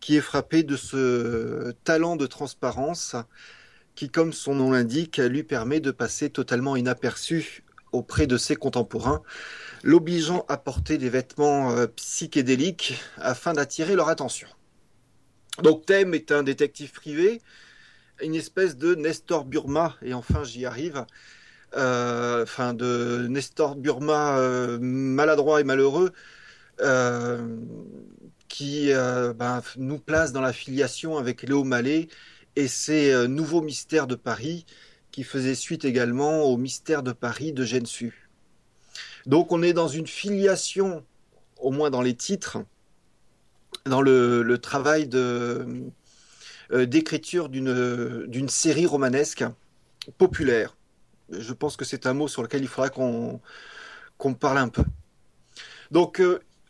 [0.00, 3.16] qui est frappé de ce talent de transparence
[3.94, 9.22] qui, comme son nom l'indique, lui permet de passer totalement inaperçu auprès de ses contemporains,
[9.82, 14.48] l'obligeant à porter des vêtements euh, psychédéliques afin d'attirer leur attention.
[15.62, 17.42] Donc Thème est un détective privé,
[18.22, 21.04] une espèce de Nestor Burma, et enfin j'y arrive,
[21.74, 26.12] enfin de Nestor Burma euh, maladroit et malheureux,
[28.50, 32.08] qui euh, ben, nous place dans la filiation avec Léo Mallet
[32.56, 34.66] et ses euh, nouveaux mystères de Paris
[35.12, 38.28] qui faisaient suite également aux mystères de Paris de Gensu.
[39.24, 41.04] Donc on est dans une filiation,
[41.58, 42.58] au moins dans les titres,
[43.86, 45.64] dans le, travail euh,
[46.72, 49.44] d'écriture d'une série romanesque
[50.18, 50.76] populaire.
[51.32, 53.40] Je pense que c'est un mot sur lequel il faudra qu'on,
[54.34, 54.84] parle un peu.
[55.90, 56.20] Donc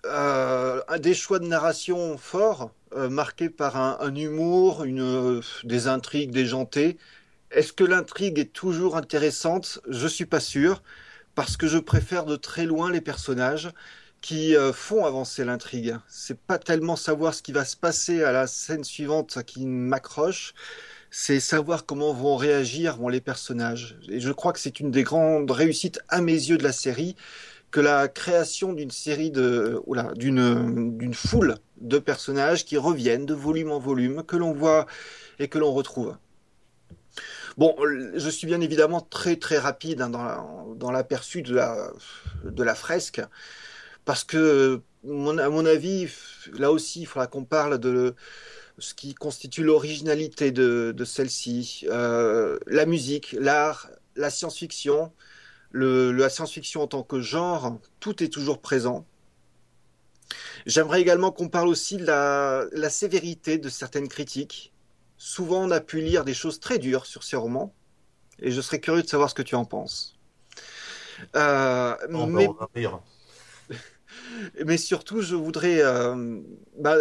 [0.07, 6.99] euh, des choix de narration forts, euh, marqués par un, humour, une, des intrigues déjantées,
[7.51, 9.81] Est-ce que l'intrigue est toujours intéressante?
[9.88, 10.83] Je suis pas sûr,
[11.35, 13.70] parce que je préfère de très loin les personnages
[14.20, 15.96] qui euh, font avancer l'intrigue.
[16.09, 20.55] C'est pas tellement savoir ce qui va se passer à la scène suivante qui m'accroche,
[21.11, 23.99] c'est savoir comment vont réagir les personnages.
[24.09, 27.16] Et je crois que c'est une des grandes réussites à mes yeux de la série,
[27.70, 29.81] que la création d'une série de,
[30.16, 34.87] d'une, d'une foule de personnages qui reviennent de volume en volume, que l'on voit
[35.38, 36.16] et que l'on retrouve.
[37.57, 37.77] Bon,
[38.14, 41.90] je suis bien évidemment très très rapide hein, dans, l'aperçu de la,
[42.44, 43.20] de la fresque,
[44.05, 46.09] parce que, à mon avis,
[46.57, 48.14] là aussi, il faudra qu'on parle de
[48.81, 55.12] ce qui constitue l'originalité de, celle-ci, euh, la musique, l'art, la science-fiction,
[55.73, 59.07] la science-fiction en tant que genre, tout est toujours présent.
[60.66, 64.73] J'aimerais également qu'on parle aussi de la, sévérité de certaines critiques.
[65.16, 67.75] Souvent, on a pu lire des choses très dures sur ces romans,
[68.40, 70.19] et je serais curieux de savoir ce que tu en penses.
[71.37, 72.49] Euh, mais...
[74.64, 76.40] mais surtout, je voudrais euh,
[76.79, 76.97] bah,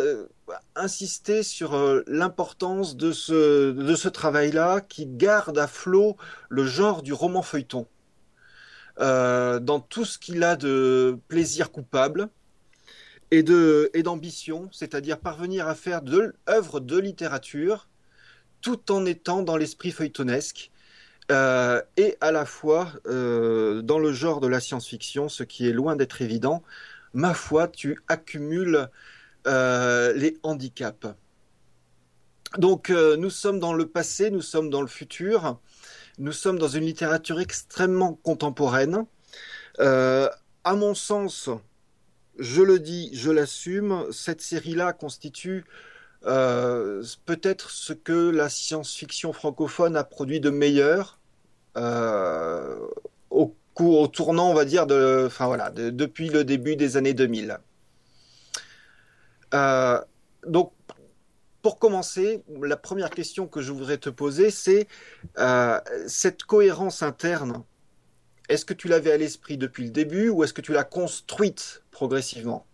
[0.76, 6.18] insister sur euh, l'importance de ce, travail-là qui garde à flot
[6.50, 7.88] le genre du roman feuilleton.
[9.00, 12.30] Euh, dans tout ce qu'il a de plaisir coupable
[13.32, 17.88] et d'ambition, c'est-à-dire parvenir à faire de l'œuvre de littérature
[18.62, 20.72] tout en étant dans l'esprit feuilletonesque
[21.32, 25.96] euh, et à la fois dans le genre de la science-fiction, ce qui est loin
[25.96, 26.64] d'être évident.
[27.14, 28.90] Ma foi, tu accumules
[29.46, 31.08] les handicaps.
[32.58, 35.60] Donc nous sommes dans le passé, nous sommes dans le futur.
[36.20, 39.06] Nous sommes dans une littérature extrêmement contemporaine.
[39.80, 40.28] Euh,
[40.66, 41.50] à mon sens,
[42.38, 45.64] je le dis, je l'assume, cette série-là constitue
[46.26, 51.20] euh, peut-être ce que la science-fiction francophone a produit de meilleur
[51.78, 52.78] euh,
[53.30, 54.88] au, au, tournant, on va dire,
[55.26, 57.60] enfin voilà, depuis le début des années 2000.
[59.52, 60.72] Donc
[61.62, 64.88] pour commencer, la première question que je voudrais te poser, c'est
[65.38, 67.64] euh, cette cohérence interne.
[68.48, 71.84] Est-ce que tu l'avais à l'esprit depuis le début ou est-ce que tu l'as construite
[71.92, 72.66] progressivement?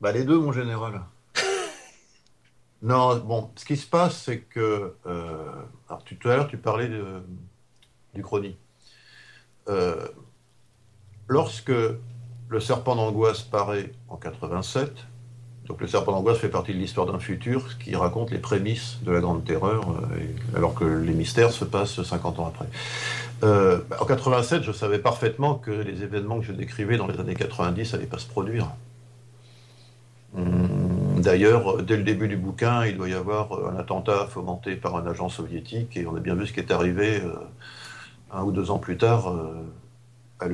[0.00, 1.02] Bah, Les deux, mon général.
[2.82, 4.94] non, bon, ce qui se passe, c'est que.
[5.06, 5.52] Euh,
[5.88, 7.22] alors, tout à l'heure, tu parlais de,
[8.14, 8.58] du chrony.
[9.68, 10.08] Euh,
[11.28, 11.72] lorsque
[12.48, 14.92] le serpent d'angoisse paraît en 87,
[15.68, 19.12] donc le serpent d'angoisse fait partie de l'histoire d'un futur qui raconte les prémices de
[19.12, 22.64] la Grande Terreur, euh, alors que les mystères se passent 50 ans après.
[23.44, 27.34] Euh, en 87, je savais parfaitement que les événements que je décrivais dans les années
[27.34, 28.68] 90 n'allaient pas se produire.
[30.36, 34.96] Hum, d'ailleurs, dès le début du bouquin, il doit y avoir un attentat fomenté par
[34.96, 37.34] un agent soviétique, et on a bien vu ce qui est arrivé euh,
[38.32, 39.34] un ou deux ans plus tard
[40.40, 40.46] à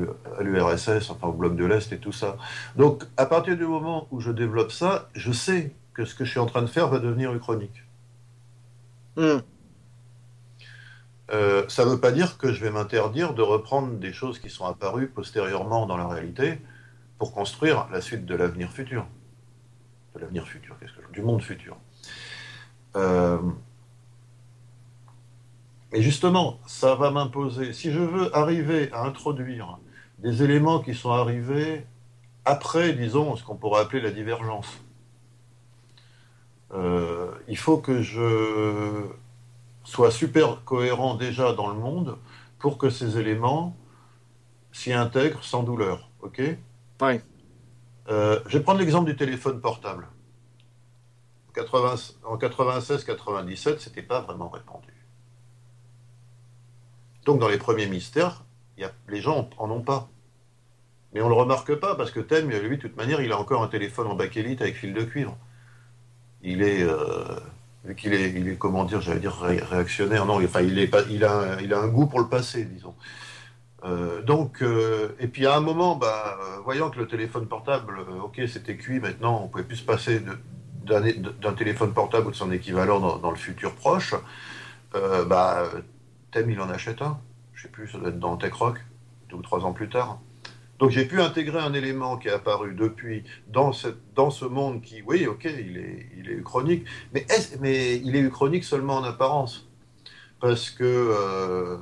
[0.42, 2.37] l'URSS, enfin au bloc de l'Est et tout ça.
[2.77, 6.31] Donc, à partir du moment où je développe ça, je sais que ce que je
[6.31, 7.85] suis en train de faire va devenir chronique.
[9.16, 9.38] Hmm.
[11.31, 14.51] Euh, ça ne veut pas dire que je vais m'interdire de reprendre des choses qui
[14.51, 16.59] sont apparues postérieurement dans la réalité
[17.18, 19.07] pour construire la suite de l'avenir futur.
[20.14, 21.12] De l'avenir futur, qu'est-ce que je...
[21.12, 21.77] Du monde futur.
[22.97, 23.38] Euh,
[25.95, 29.79] et justement, ça va m'imposer, si je veux arriver à introduire
[30.19, 31.87] des éléments qui sont arrivés
[32.45, 34.67] après, disons, ce qu'on pourrait appeler la divergence,
[36.73, 39.07] euh, il faut que je
[39.85, 42.19] sois super cohérent déjà dans le monde
[42.59, 43.77] pour que ces éléments
[44.73, 46.11] s'y intègrent sans douleur.
[46.23, 46.43] OK?
[47.03, 47.21] Oui.
[48.09, 50.09] Euh, je vais prendre l'exemple du téléphone portable.
[51.57, 54.94] En 96-97, c'était pas vraiment répandu.
[57.25, 58.45] Donc dans les premiers mystères,
[59.09, 60.09] les gens en ont pas.
[61.13, 63.39] Mais on ne le remarque pas parce que Thème, lui, de toute manière, il a
[63.39, 65.37] encore un téléphone en bakélite avec fil de cuivre.
[66.43, 67.25] Il est, euh,
[67.85, 70.27] vu qu'il est, il est, comment dire, j'allais dire réactionnaire.
[70.27, 72.95] Non, enfin, il, est il, a, un goût pour le passé, disons.
[73.85, 78.41] Euh, donc, euh, et puis à un moment, bah, voyant que le téléphone portable, ok,
[78.49, 80.21] c'était cuit, maintenant on pouvait plus se passer
[80.85, 84.15] d'un téléphone portable ou de son équivalent dans, dans le futur proche,
[84.93, 85.71] bah,
[86.40, 87.18] il en achète un.
[87.53, 88.85] Je sais plus, ça doit être dans Tech Rock,
[89.31, 90.20] deux ou trois ans plus tard.
[90.79, 93.70] Donc j'ai pu intégrer un élément qui est apparu depuis dans,
[94.14, 98.16] dans ce monde qui, oui, ok, il est, il est chronique, mais, est, mais il
[98.16, 99.68] est chronique seulement en apparence?
[100.40, 101.79] Parce que euh,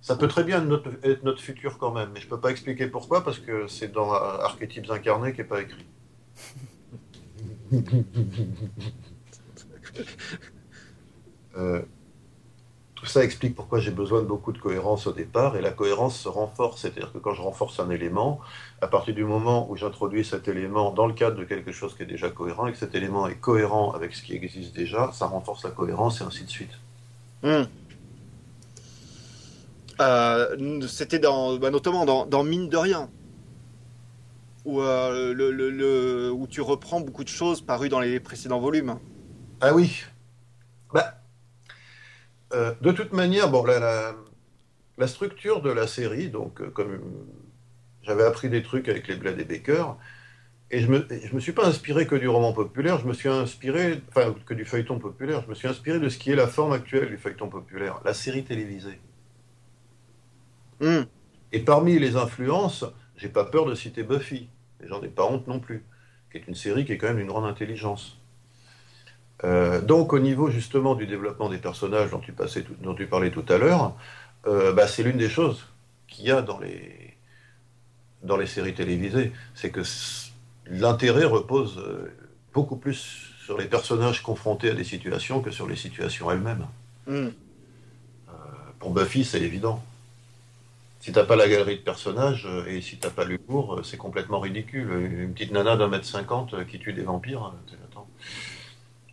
[0.00, 0.68] ça peut très bien
[1.02, 3.92] être notre, futur quand même, mais je ne peux pas expliquer pourquoi, parce que c'est
[3.92, 5.86] dans Archétypes incarnés qui n'est pas écrit.
[11.56, 11.82] euh,
[13.04, 16.18] tout ça explique pourquoi j'ai besoin de beaucoup de cohérence au départ, et la cohérence
[16.18, 16.80] se renforce.
[16.80, 18.40] C'est-à-dire que quand je renforce un élément,
[18.80, 22.04] à partir du moment où j'introduis cet élément dans le cadre de quelque chose qui
[22.04, 25.26] est déjà cohérent, et que cet élément est cohérent avec ce qui existe déjà, ça
[25.26, 26.70] renforce la cohérence et ainsi de suite.
[27.42, 27.64] Hmm.
[30.00, 33.10] Euh, c'était dans, bah, notamment dans, Mine de rien,
[34.64, 38.96] où, euh, le, où tu reprends beaucoup de choses parues dans les précédents volumes.
[39.60, 40.04] Ah oui.
[40.94, 41.20] Bah,
[42.54, 44.14] euh, de toute manière, bon, la,
[44.98, 47.00] la, structure de la série, donc comme
[48.02, 49.84] j'avais appris des trucs avec les Blade et Baker,
[50.70, 53.28] et je me, je me suis pas inspiré que du roman populaire, je me suis
[53.28, 56.46] inspiré, enfin que du feuilleton populaire, je me suis inspiré de ce qui est la
[56.46, 58.98] forme actuelle du feuilleton populaire, la série télévisée.
[60.80, 61.02] Hmm.
[61.52, 62.84] Et parmi les influences,
[63.16, 64.48] j'ai pas peur de citer Buffy,
[64.82, 65.84] et j'en ai pas honte non plus,
[66.30, 68.18] qui est une série qui est quand même d'une grande intelligence.
[69.44, 73.30] Euh, donc au niveau justement du développement des personnages dont tu, passais dont tu parlais
[73.30, 73.94] tout à l'heure,
[74.46, 75.66] euh, bah, c'est l'une des choses
[76.08, 77.14] qu'il y a dans les,
[78.22, 79.82] dans les séries télévisées, c'est que
[80.66, 82.10] l'intérêt repose euh,
[82.54, 86.66] beaucoup plus sur les personnages confrontés à des situations que sur les situations elles-mêmes.
[87.06, 87.28] Hmm.
[88.78, 89.82] pour Buffy, c'est évident
[91.00, 94.90] si t'as pas la galerie de personnages et si t'as pas l'humour, c'est complètement ridicule.
[94.90, 97.52] Une petite nana d'un mètre cinquante qui tue des vampires,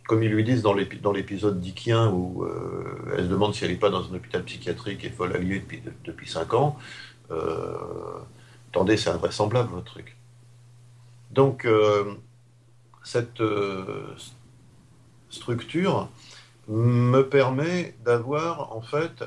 [0.06, 2.46] comme ils lui disent dans l'épisode d'Ikien où
[3.16, 5.82] elle se demande si elle n'est pas dans un hôpital psychiatrique et folle alliée depuis,
[6.04, 6.78] depuis 5 ans.
[8.68, 10.16] attendez, c'est invraisemblable votre truc.
[11.30, 11.66] Donc,
[13.02, 13.42] cette
[15.30, 16.08] structure
[16.68, 19.24] me permet d'avoir en fait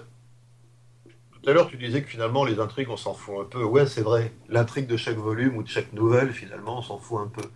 [1.45, 3.63] tout à l'heure, tu disais que finalement, les intrigues, on s'en fout un peu.
[3.63, 4.33] Ouais, c'est vrai.
[4.49, 7.47] L'intrigue de chaque volume ou de chaque nouvelle, finalement, on s'en fout un peu.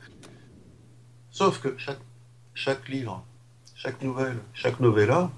[1.31, 1.97] Sauf que chaque,
[2.59, 3.23] chaque livre,
[3.73, 5.31] chaque nouvelle, chaque novella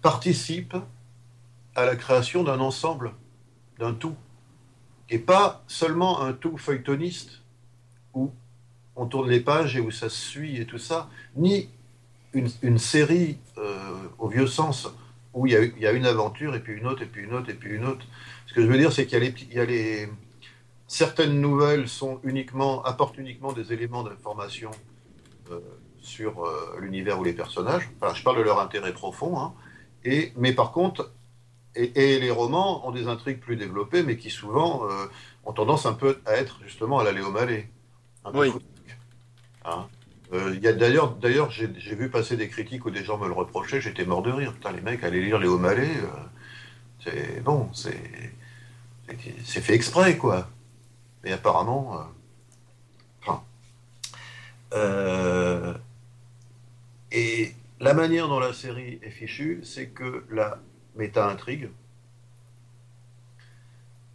[0.00, 0.74] participe
[1.74, 3.12] à la création d'un ensemble,
[3.78, 4.16] d'un tout.
[5.10, 7.42] Et pas seulement un tout feuilletoniste
[8.14, 8.32] où
[8.96, 11.68] on tourne les pages et où ça se suit et tout ça, ni
[12.32, 14.88] une, série euh, au vieux sens
[15.34, 17.54] où il y, a, une aventure, et puis une autre, et puis une autre, et
[17.54, 18.06] puis une autre.
[18.46, 20.08] Ce que je veux dire, c'est qu'il y a les,
[20.94, 24.70] certaines nouvelles sont uniquement, apportent uniquement des éléments d'information
[25.50, 25.58] euh,
[26.00, 27.90] sur euh, l'univers ou les personnages.
[28.00, 29.36] Enfin, je parle de leur intérêt profond.
[29.40, 29.54] Hein.
[30.04, 31.10] Et, mais par contre,
[31.74, 35.06] et, les romans ont des intrigues plus développées, mais qui souvent euh,
[35.44, 37.68] ont tendance un peu à être justement à la Léo Mallet.
[38.24, 38.52] Un peu oui.
[39.64, 39.88] Hein.
[40.32, 43.80] Euh, d'ailleurs, d'ailleurs, j'ai vu passer des critiques où des gens me le reprochaient.
[43.80, 44.52] J'étais mort de rire.
[44.52, 45.90] Putain, les mecs allaient lire Léo Mallet.
[45.96, 46.06] Euh,
[47.02, 48.32] c'est bon, c'est
[49.44, 50.48] c'est fait exprès, quoi.
[51.24, 52.04] Mais apparemment, euh,
[53.22, 53.42] enfin,
[57.10, 60.58] et la manière dont la série est fichue, c'est que la
[60.94, 61.70] méta-intrigue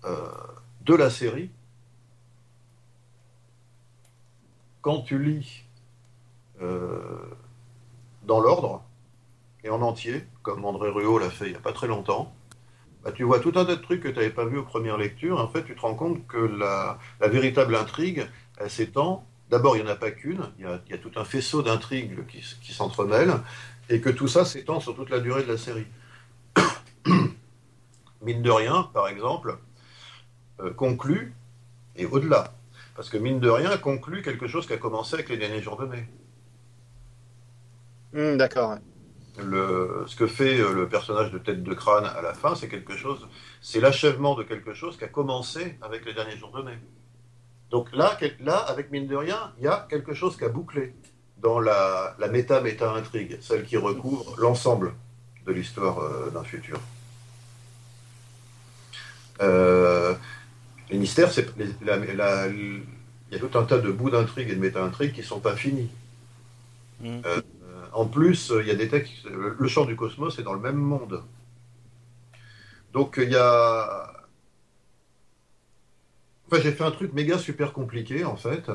[0.04, 1.52] de la série,
[4.82, 5.64] quand tu lis
[6.62, 7.38] euh,
[8.24, 8.84] dans l'ordre
[9.64, 12.34] et en entier, comme André Ruot l'a fait il n'y a pas très longtemps,
[13.04, 14.98] bah, tu vois tout un tas de trucs que tu n'avais pas vu aux premières
[14.98, 15.40] lectures.
[15.40, 19.26] En fait, tu te rends compte que la, véritable intrigue, elle s'étend.
[19.50, 22.74] D'abord, il n'y en a pas qu'une, il, y a tout un faisceau d'intrigues qui,
[22.74, 23.34] s'entremêlent,
[23.90, 25.88] et que tout ça s'étend sur toute la durée de la série.
[28.22, 29.58] Mine de rien, par exemple,
[30.60, 31.34] euh, conclut,
[31.96, 32.54] et au-delà,
[32.96, 35.78] parce que mine de rien, conclut quelque chose qui a commencé avec les derniers jours
[35.78, 36.06] de mai.
[38.14, 38.78] Hmm, d'accord.
[39.44, 42.68] Le, ce que fait euh, le personnage de tête de crâne à la fin, c'est
[42.68, 43.28] quelque chose,
[43.62, 46.78] c'est l'achèvement de quelque chose qui a commencé avec les derniers jours de mai.
[47.70, 50.94] Donc là, là, avec mine de rien, il y a quelque chose qui a bouclé
[51.38, 54.94] dans la, méta-méta-intrigue, celle qui recouvre l'ensemble
[55.46, 56.80] de l'histoire euh, d'un futur.
[59.42, 60.14] Euh,
[60.90, 61.88] les mystères, c'est, il
[63.32, 65.56] y a tout un tas de bouts d'intrigue et de méta-intrigue qui ne sont pas
[65.56, 65.90] finis.
[67.02, 67.22] Hmm.
[67.94, 69.26] En plus, il y a des textes.
[69.26, 71.24] Le champ du cosmos est dans le même monde.
[72.94, 74.14] Donc il y a.
[76.48, 78.72] Enfin, j'ai fait un truc méga super compliqué en fait,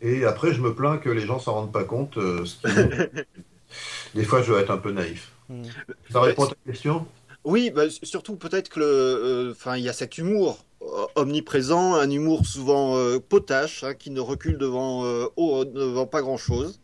[0.00, 2.18] et après je me plains que les gens s'en rendent pas compte.
[2.18, 2.44] Euh,
[4.14, 5.32] des fois, je dois être un peu naïf.
[5.48, 5.64] Hmm.
[6.10, 7.06] Ça répond à ta question?
[7.42, 12.10] Oui, bah, surtout peut-être que, euh, enfin, il y a cet humour euh, omniprésent, un
[12.10, 12.96] humour souvent
[13.28, 15.02] potache, hein, qui ne recule devant,
[15.64, 16.80] devant pas grand-chose.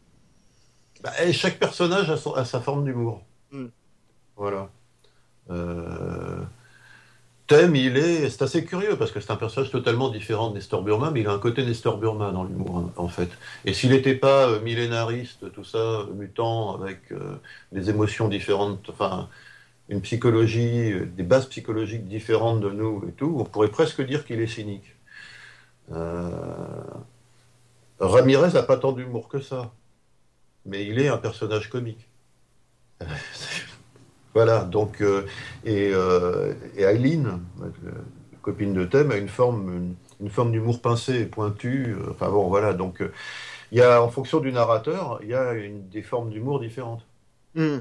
[1.02, 3.22] Bah, chaque personnage a, sa forme d'humour.
[3.50, 3.66] Hmm.
[4.36, 4.70] Voilà.
[5.50, 6.42] Euh,
[7.48, 10.82] Thème, il est, c'est assez curieux parce que c'est un personnage totalement différent de Nestor
[10.82, 13.28] Burma, mais il a un côté Nestor Burma dans l'humour hein, en fait.
[13.64, 17.34] Et s'il n'était pas euh, millénariste, tout ça, mutant, avec euh,
[17.72, 19.28] des émotions différentes, enfin
[19.88, 24.24] une psychologie, euh, des bases psychologiques différentes de nous et tout, on pourrait presque dire
[24.24, 24.94] qu'il est cynique.
[27.98, 29.72] Ramirez n'a pas tant d'humour que ça,
[30.66, 32.08] mais il est un personnage comique.
[34.34, 35.26] Voilà, donc, euh,
[35.64, 37.40] et, euh, et, Aileen,
[38.40, 41.94] copine de thème, a une forme, une, forme d'humour pincé et pointu.
[41.94, 43.02] Euh, enfin bon, voilà, donc
[43.72, 47.04] il y a, en fonction du narrateur, il y a des formes d'humour différentes.
[47.54, 47.80] Hmm.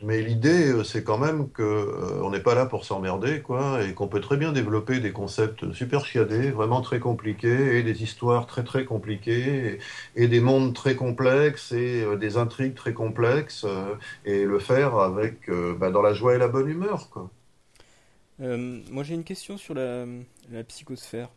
[0.00, 3.94] Mais l'idée, euh, c'est quand même qu'on euh, n'est pas là pour s'emmerder, quoi, et
[3.94, 8.46] qu'on peut très bien développer des concepts super chiadés, vraiment très compliqués, et des histoires
[8.46, 9.80] très très compliquées,
[10.14, 13.66] et, des mondes très complexes, et euh, des intrigues très complexes,
[14.24, 17.28] et le faire avec, bah, dans la joie et la bonne humeur, quoi.
[18.38, 20.06] moi, j'ai une question sur la,
[20.68, 21.30] psychosphère.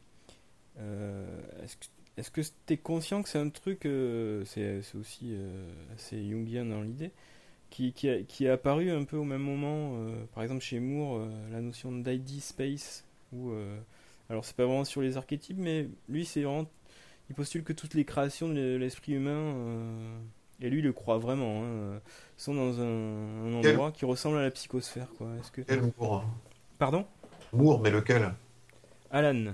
[2.17, 3.87] Est-ce que tu es conscient que c'est un truc,
[4.45, 5.35] c'est aussi
[5.95, 7.11] assez jungien dans l'idée
[7.71, 11.29] qui, qui, est apparu un peu au même moment, euh, par exemple chez Moore, euh,
[11.51, 13.77] la notion d'ID space, où, euh,
[14.29, 16.69] alors c'est pas vraiment sur les archétypes, mais lui c'est vraiment,
[17.29, 19.55] il postule que toutes les créations de l'esprit humain,
[20.59, 22.01] et lui il le croit vraiment, hein,
[22.37, 25.07] sont dans un, endroit qui ressemble à la psychosphère.
[25.17, 25.27] Quoi.
[25.39, 25.61] Est-ce que...
[25.61, 26.25] Quel Moore
[26.77, 27.05] Pardon
[27.53, 28.33] Moore, mais lequel
[29.11, 29.53] Alan.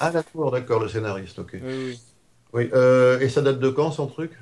[0.00, 1.50] Ah d'accord, d'accord, le scénariste, ok.
[1.54, 2.00] Oui, oui.
[2.54, 2.80] oui
[3.20, 4.32] et ça date de quand son truc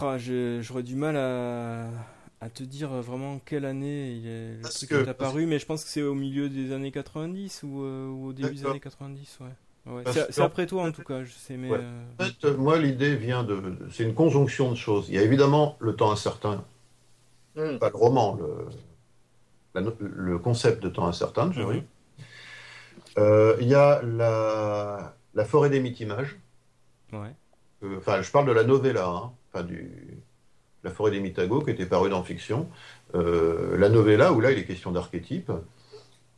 [0.00, 1.88] ah, j'aurais du mal à,
[2.40, 5.84] à, te dire vraiment quelle année il est, le truc est apparu, mais je pense
[5.84, 9.38] que c'est au milieu des années 90 ou, euh, ou au début des années 90,
[9.40, 10.04] ouais.
[10.30, 11.70] c'est après toi en tout cas, je sais, mais.
[11.72, 13.78] Euh, en fait, moi l'idée vient de.
[13.90, 15.06] C'est une conjonction de choses.
[15.08, 16.64] Il y a évidemment le temps incertain,
[17.56, 17.78] hmm.
[17.78, 21.78] pas le roman, le, le concept de temps incertain de Jury.
[21.78, 21.84] Mhm.
[23.18, 26.38] Euh, il y a la, la forêt des mythes-images.
[27.12, 27.34] Ouais.
[27.96, 29.90] Enfin, je parle de la novella, hein du,
[30.82, 32.66] La forêt des Mitago, qui était paru dans Fiction,
[33.14, 35.52] euh, la novella, où là, il est question d'archétype.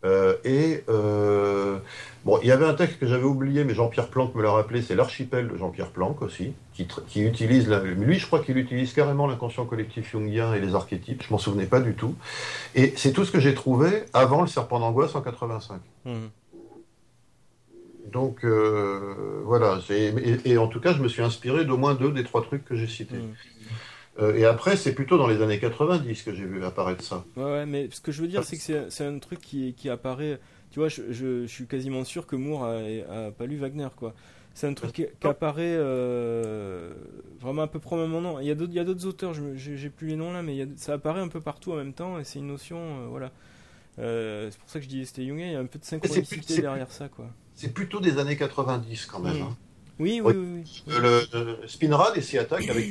[0.05, 1.79] Euh, et euh,
[2.25, 4.83] bon, il y avait un texte que j'avais oublié, mais Jean-Pierre Planck me l'a rappelé,
[4.83, 9.27] c'est l'archipel de Jean-Pierre Planck aussi, qui, qui utilise, lui je crois qu'il utilise carrément
[9.27, 12.15] l'inconscient collectif jungien et les archétypes, je m'en souvenais pas du tout.
[12.75, 15.81] Et c'est tout ce que j'ai trouvé avant le serpent d'angoisse en 85.
[18.13, 22.25] Donc euh, voilà, et, en tout cas, je me suis inspiré d'au moins deux des
[22.25, 23.17] trois trucs que j'ai cités.
[23.17, 23.35] Mm.
[24.21, 27.25] Euh, et après, c'est plutôt dans les années 90 que j'ai vu apparaître ça.
[27.37, 30.39] Ouais, mais ce que je veux dire, c'est que c'est un truc qui, qui, apparaît.
[30.71, 34.15] Tu vois, je, je, suis quasiment sûr que Moore a, pas lu Wagner, quoi.
[34.53, 36.95] C'est un truc qui, apparaît euh,
[37.41, 38.39] vraiment à peu près au même moment.
[38.39, 41.41] Il y a d'autres auteurs, j'ai plus les noms là, mais ça apparaît un peu
[41.41, 43.33] partout en même temps, et c'est une notion, voilà.
[43.97, 46.61] c'est pour ça que je dis c'était Jungien, il y a un peu de synchronicité
[46.61, 49.43] derrière ça, quoi c'est plutôt des années 90 quand même.
[49.43, 49.57] Hein.
[49.99, 50.83] Oui, oui, oui.
[50.89, 52.89] Le, Spinrad s'y attaque avec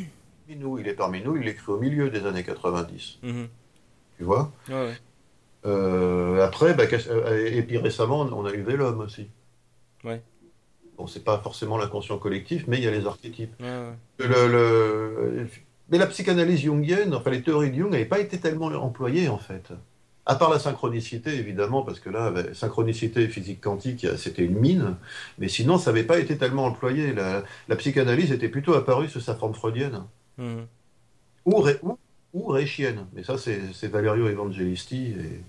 [0.49, 0.77] nous.
[0.77, 3.19] Il est parmi nous, il écrit au milieu des années 90.
[3.23, 3.47] Mhm.
[4.17, 4.51] Tu vois?
[4.69, 4.93] Ouais,
[5.65, 9.27] euh, Après, bah, euh, et puis récemment, on a eu Vélum aussi.
[10.03, 10.21] Ouais.
[10.97, 13.53] Bon, c'est pas forcément l'inconscient collectif, mais il y a les archétypes.
[14.19, 15.47] Le,
[15.89, 19.37] mais la psychanalyse jungienne, enfin les théories de Jung n'avaient pas été tellement employées en
[19.37, 19.71] fait.
[20.25, 24.57] À part la synchronicité, évidemment, parce que là, ben, synchronicité et physique quantique, c'était une
[24.57, 24.95] mine,
[25.37, 27.13] mais sinon, ça n'avait pas été tellement employé.
[27.13, 30.03] La, psychanalyse était plutôt apparue sous sa forme freudienne.
[30.37, 30.61] Mmh.
[31.45, 31.77] Ou, ré,
[32.33, 33.05] ou, réchienne.
[33.13, 35.41] Mais ça, c'est Valerio Evangelisti, et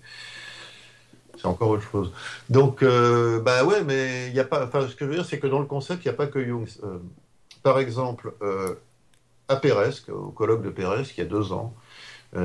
[1.37, 2.13] c'est encore autre chose.
[2.51, 4.67] Donc, euh, bah ouais, mais il n'y a pas.
[4.67, 6.27] Enfin, ce que je veux dire, c'est que dans le concept, il n'y a pas
[6.27, 6.67] que Jung.
[6.83, 6.99] Euh,
[7.63, 8.75] par exemple, euh,
[9.49, 11.84] à Pérez, au colloque de Pérez, il y a deux ans, euh,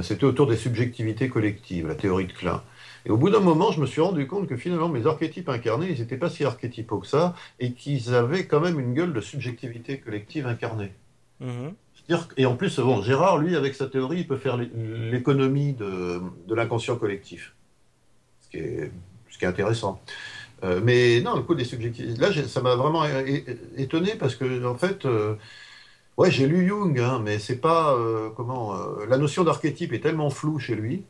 [0.02, 2.62] c'était autour des subjectivités collectives, la théorie de Klein.
[3.06, 5.90] Et au bout d'un moment, je me suis rendu compte que finalement, mes archétypes incarnés,
[5.90, 9.22] ils n'étaient pas si archétypaux que ça, et qu'ils avaient quand même une gueule de
[9.22, 10.92] subjectivité collective incarnée.
[11.40, 11.74] Mhm.
[12.38, 16.96] Et en plus, bon, Gérard, lui, avec sa théorie, il peut faire l'économie de, l'inconscient
[16.96, 17.54] collectif,
[18.42, 18.92] ce qui est,
[19.30, 20.02] ce qui est intéressant.
[20.64, 23.04] Euh, mais non, le coup des subjectivités, là, ça m'a vraiment
[23.78, 25.36] étonné parce que, en fait, euh,
[26.20, 28.76] Ouais, j'ai lu Jung, hein, mais c'est pas euh, comment.
[28.76, 31.06] Euh, la notion d'archétype est tellement floue chez lui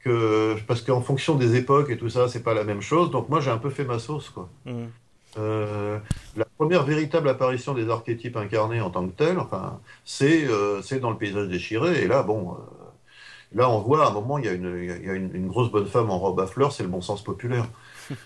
[0.00, 3.12] que parce qu'en fonction des époques et tout ça, c'est pas la même chose.
[3.12, 4.48] Donc moi, j'ai un peu fait ma sauce, quoi.
[4.64, 4.86] Mmh.
[5.38, 6.00] Euh,
[6.36, 10.48] la première véritable apparition des archétypes incarnés en tant que tels, enfin, c'est
[11.00, 12.02] dans le paysage déchiré.
[12.02, 12.56] Et là, bon,
[13.54, 15.70] là, on voit à un moment, il y a, une, y a une, une, grosse
[15.70, 17.66] bonne femme en robe à fleurs, c'est le bon sens populaire.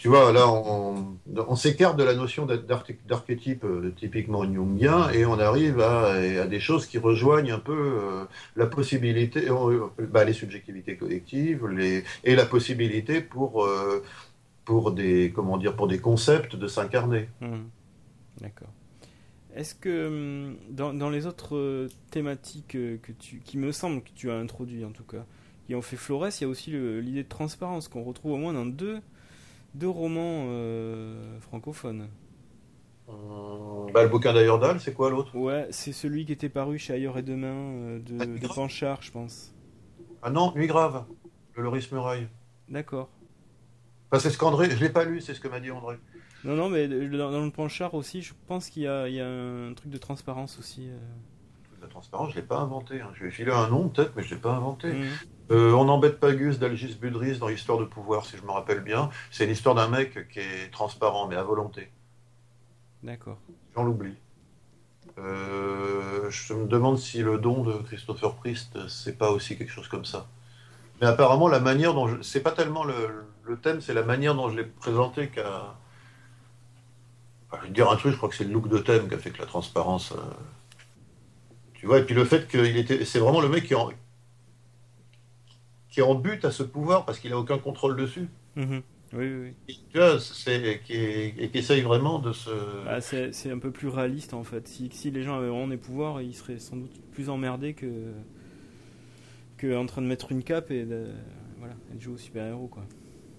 [0.00, 5.78] tu vois, là, on, s'écarte de la notion d'archétype euh, typiquement jungien et on arrive
[5.82, 8.24] à, des choses qui rejoignent un peu euh,
[8.56, 9.46] la possibilité,
[10.10, 13.68] bah, les subjectivités collectives les, et la possibilité pour,
[14.64, 17.28] pour, des, comment dire, pour des concepts de s'incarner.
[17.42, 17.56] Mmh.
[18.40, 18.72] D'accord.
[19.54, 24.38] Est-ce que hum, dans, les autres thématiques que tu, qui me semble que tu as
[24.38, 25.26] introduit en tout cas,
[25.66, 28.54] qui ont fait Flores, il y a aussi l'idée de transparence qu'on retrouve au moins
[28.54, 29.02] dans deux
[29.74, 32.08] deux romans euh, francophones.
[33.08, 35.36] Euh, bah, le bouquin d'Ayordal, c'est quoi l'autre?
[35.36, 39.02] Ouais, c'est celui qui était paru chez Ailleurs et Demain euh, de, ah, de Panchard,
[39.02, 39.54] je pense.
[40.22, 41.04] Ah non, Nuit grave,
[41.56, 42.28] de Loris Muraille.
[42.68, 43.08] D'accord.
[44.10, 45.96] Enfin, c'est ce qu'André, je l'ai pas lu, c'est ce que m'a dit André.
[46.44, 49.90] Non, non, mais dans, le Panchard aussi, je pense qu'il y, y, a un truc
[49.90, 50.88] de transparence aussi.
[51.80, 53.00] La transparence, je l'ai pas inventé.
[53.00, 53.10] Hein.
[53.14, 54.92] Je vais filer un nom peut-être, mais je l'ai pas inventé.
[54.92, 55.08] Mhm.
[55.50, 58.80] Euh, on n'embête pas Gus d'Algis Budris dans l'histoire de pouvoir, si je me rappelle
[58.80, 59.10] bien.
[59.30, 61.90] C'est l'histoire d'un mec qui est transparent, mais à volonté.
[63.02, 63.38] D'accord.
[63.74, 64.14] J'en l'oublie.
[65.18, 69.88] Euh, je me demande si le don de Christopher Priest, c'est pas aussi quelque chose
[69.88, 70.28] comme ça.
[71.00, 72.22] Mais apparemment, la manière dont je...
[72.22, 75.74] C'est pas tellement le, thème, c'est la manière dont je l'ai présenté qu'à...
[77.56, 79.18] je vais dire un truc, je crois que c'est le look de thème qui a
[79.18, 80.12] fait que la transparence...
[80.12, 80.20] Euh,
[81.74, 83.04] tu vois, et puis le fait qu'il était...
[83.04, 83.90] C'est vraiment le mec qui, en
[85.90, 88.28] qui en but à ce pouvoir parce qu'il n'a aucun contrôle dessus.
[88.56, 88.82] Mhm.
[89.12, 89.54] Oui, oui.
[89.68, 92.50] Et, tu vois, c'est, qui, et qui essaye vraiment de se.
[92.86, 94.68] Ah, c'est, un peu plus réaliste en fait.
[94.68, 98.12] Si, si les gens avaient vraiment des pouvoirs, ils seraient sans doute plus emmerdés que,
[99.56, 101.06] que en train de mettre une cape et de,
[101.58, 102.68] voilà, de jouer au super-héros.
[102.68, 102.84] Quoi.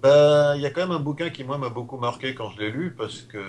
[0.01, 2.59] Bah, il y a quand même un bouquin qui, moi, m'a beaucoup marqué quand je
[2.59, 3.41] l'ai lu parce que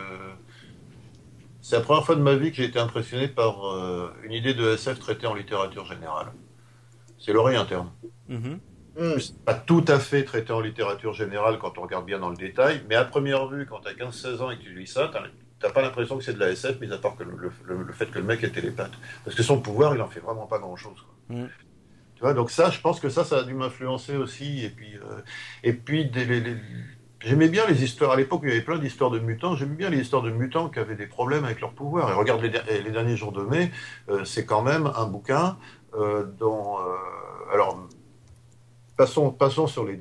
[1.61, 4.55] c'est la première fois de ma vie que j'ai été impressionné par euh, une idée
[4.55, 6.33] de SF traitée en littérature générale.
[7.19, 7.91] C'est l'oreille interne.
[8.97, 9.15] Mhm.
[9.15, 9.19] Hmm.
[9.45, 12.83] pas tout à fait traité en littérature générale quand on regarde bien dans le détail,
[12.89, 15.11] mais à première vue, quand tu as 15-16 ans et que tu lis ça,
[15.61, 18.19] t'as pas l'impression que c'est de la SF, mis à part que le, fait que
[18.19, 18.93] le mec ait télépathe.
[19.25, 21.07] Parce que son pouvoir, il en fait vraiment pas grand-chose.
[21.29, 21.47] Hmm.
[22.17, 24.65] Tu vois, donc ça, je pense que ça, ça a dû m'influencer aussi.
[24.65, 25.21] Et puis, euh,
[25.63, 26.11] et puis
[27.21, 28.13] j'aimais bien les histoires.
[28.13, 29.57] À l'époque, il y avait plein d'histoires de mutants.
[29.57, 32.11] J'aimais bien les histoires de mutants qui avaient des problèmes avec leur pouvoir.
[32.11, 33.71] Et regarde les, derniers jours de mai,
[34.09, 35.57] euh, c'est quand même un bouquin
[35.95, 36.77] euh, dont.
[37.53, 37.89] alors,
[39.03, 39.97] Passons, sur, les,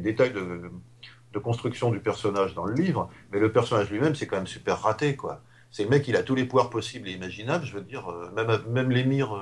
[0.00, 4.48] détails de, construction du personnage dans le livre, mais le personnage lui-même, c'est quand même
[4.48, 5.40] super raté, quoi.
[5.70, 7.64] C'est le mec, il a tous les pouvoirs possibles et imaginables.
[7.64, 9.40] Je veux dire, euh, même, l'émir, euh,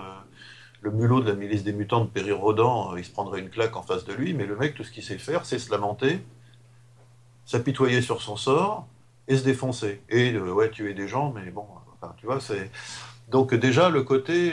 [0.83, 3.77] le mulot de la milice des mutants de Périr-Rodan, euh, il se prendrait une claque
[3.77, 6.18] en face de lui, mais le mec, tout ce qu'il sait faire, c'est se lamenter,
[7.47, 8.87] s'apitoyer sur son sort
[9.27, 10.03] et se défoncer.
[10.11, 11.64] Et, ouais, tuer des gens, mais bon,
[12.18, 12.70] tu vois, c'est.
[13.31, 14.53] Donc, déjà, le côté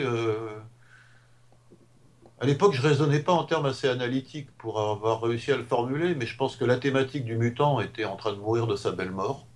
[2.40, 6.16] à l'époque, je raisonnais pas en termes assez analytiques pour avoir réussi à le formuler,
[6.16, 8.92] mais je pense que la thématique du mutant était en train de mourir de sa
[8.92, 9.48] belle mort.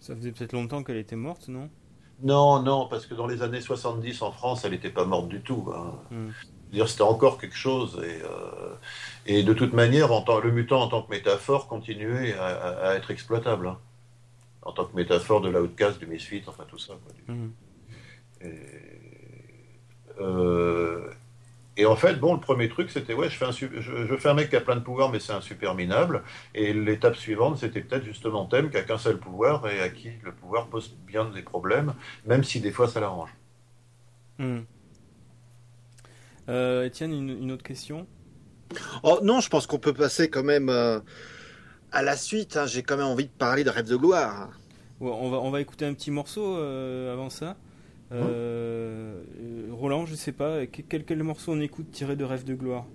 [0.00, 1.68] Ça faisait peut-être longtemps qu'elle était morte, non?
[2.22, 5.40] Non, non, parce que dans les années 70 en France, elle n'était pas morte du
[5.40, 5.72] tout.
[5.74, 5.94] Hein.
[6.10, 6.30] Hmm.
[6.72, 8.74] Dire c'était encore quelque chose et, euh,
[9.26, 13.68] et de toute manière, en le mutant en tant que métaphore continuait à, être exploitable,
[13.68, 13.78] hein.
[14.62, 16.94] en tant que métaphore de l'outcast, du misfit, enfin tout ça.
[17.28, 17.50] Hmm.
[18.40, 18.60] Et,
[20.20, 21.10] euh,
[21.76, 24.34] et en fait, bon, le premier truc, c'était, ouais, je fais, un, je, fais un
[24.34, 26.22] mec qui a plein de pouvoirs, mais c'est un super minable.
[26.54, 30.10] Et l'étape suivante, c'était peut-être justement Thème qui a qu'un seul pouvoir et à qui
[30.22, 31.94] le pouvoir pose bien des problèmes,
[32.26, 33.34] même si des fois ça l'arrange.
[34.38, 34.60] Hmm.
[36.48, 38.06] Euh, Étienne, une, autre question?
[39.02, 41.00] Oh non, je pense qu'on peut passer quand même euh,
[41.90, 42.56] à la suite.
[42.56, 42.66] Hein.
[42.66, 44.50] J'ai quand même envie de parler de Rêve de gloire.
[45.00, 47.56] on, va, on va écouter un petit morceau euh, avant ça.
[48.14, 49.22] Euh,
[49.72, 52.86] Roland, je sais pas, quel, quel morceau on écoute tiré de Rêve de gloire?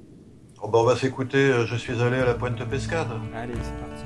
[0.61, 3.07] Oh bah, On va s'écouter euh, Je suis allé à la pointe de pescade.
[3.33, 4.03] Allez, c'est parti.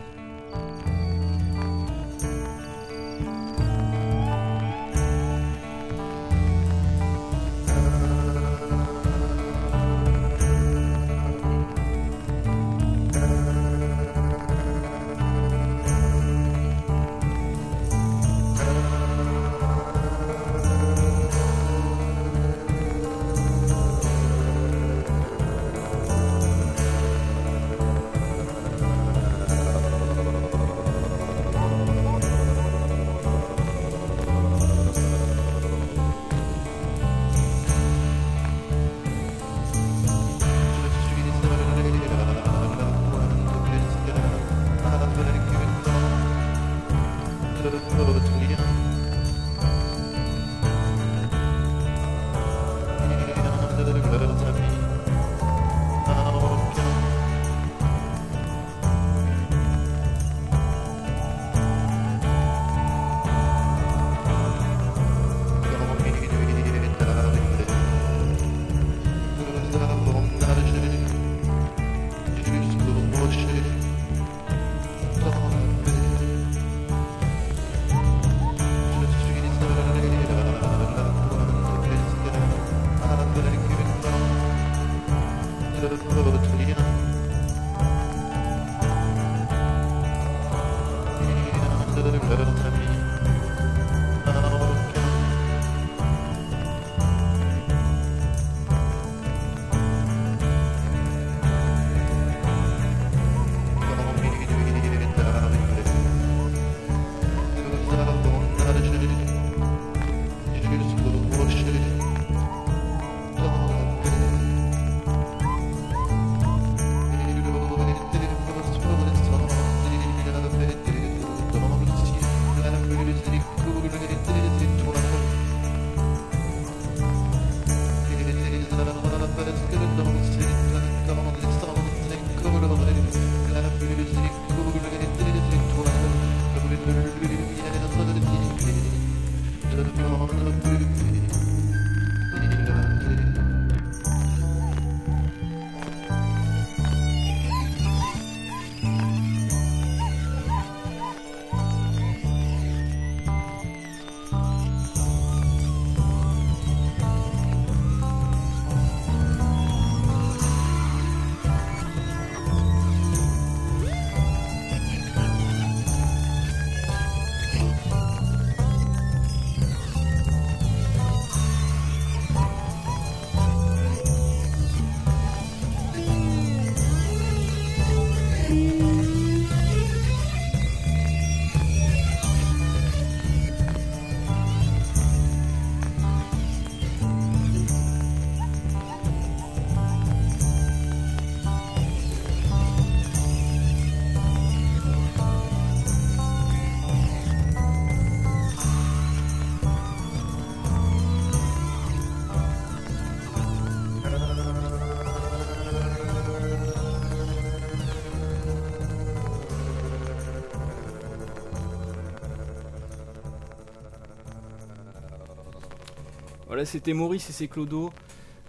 [216.54, 217.92] Voilà, c'était Maurice et c'est Clodo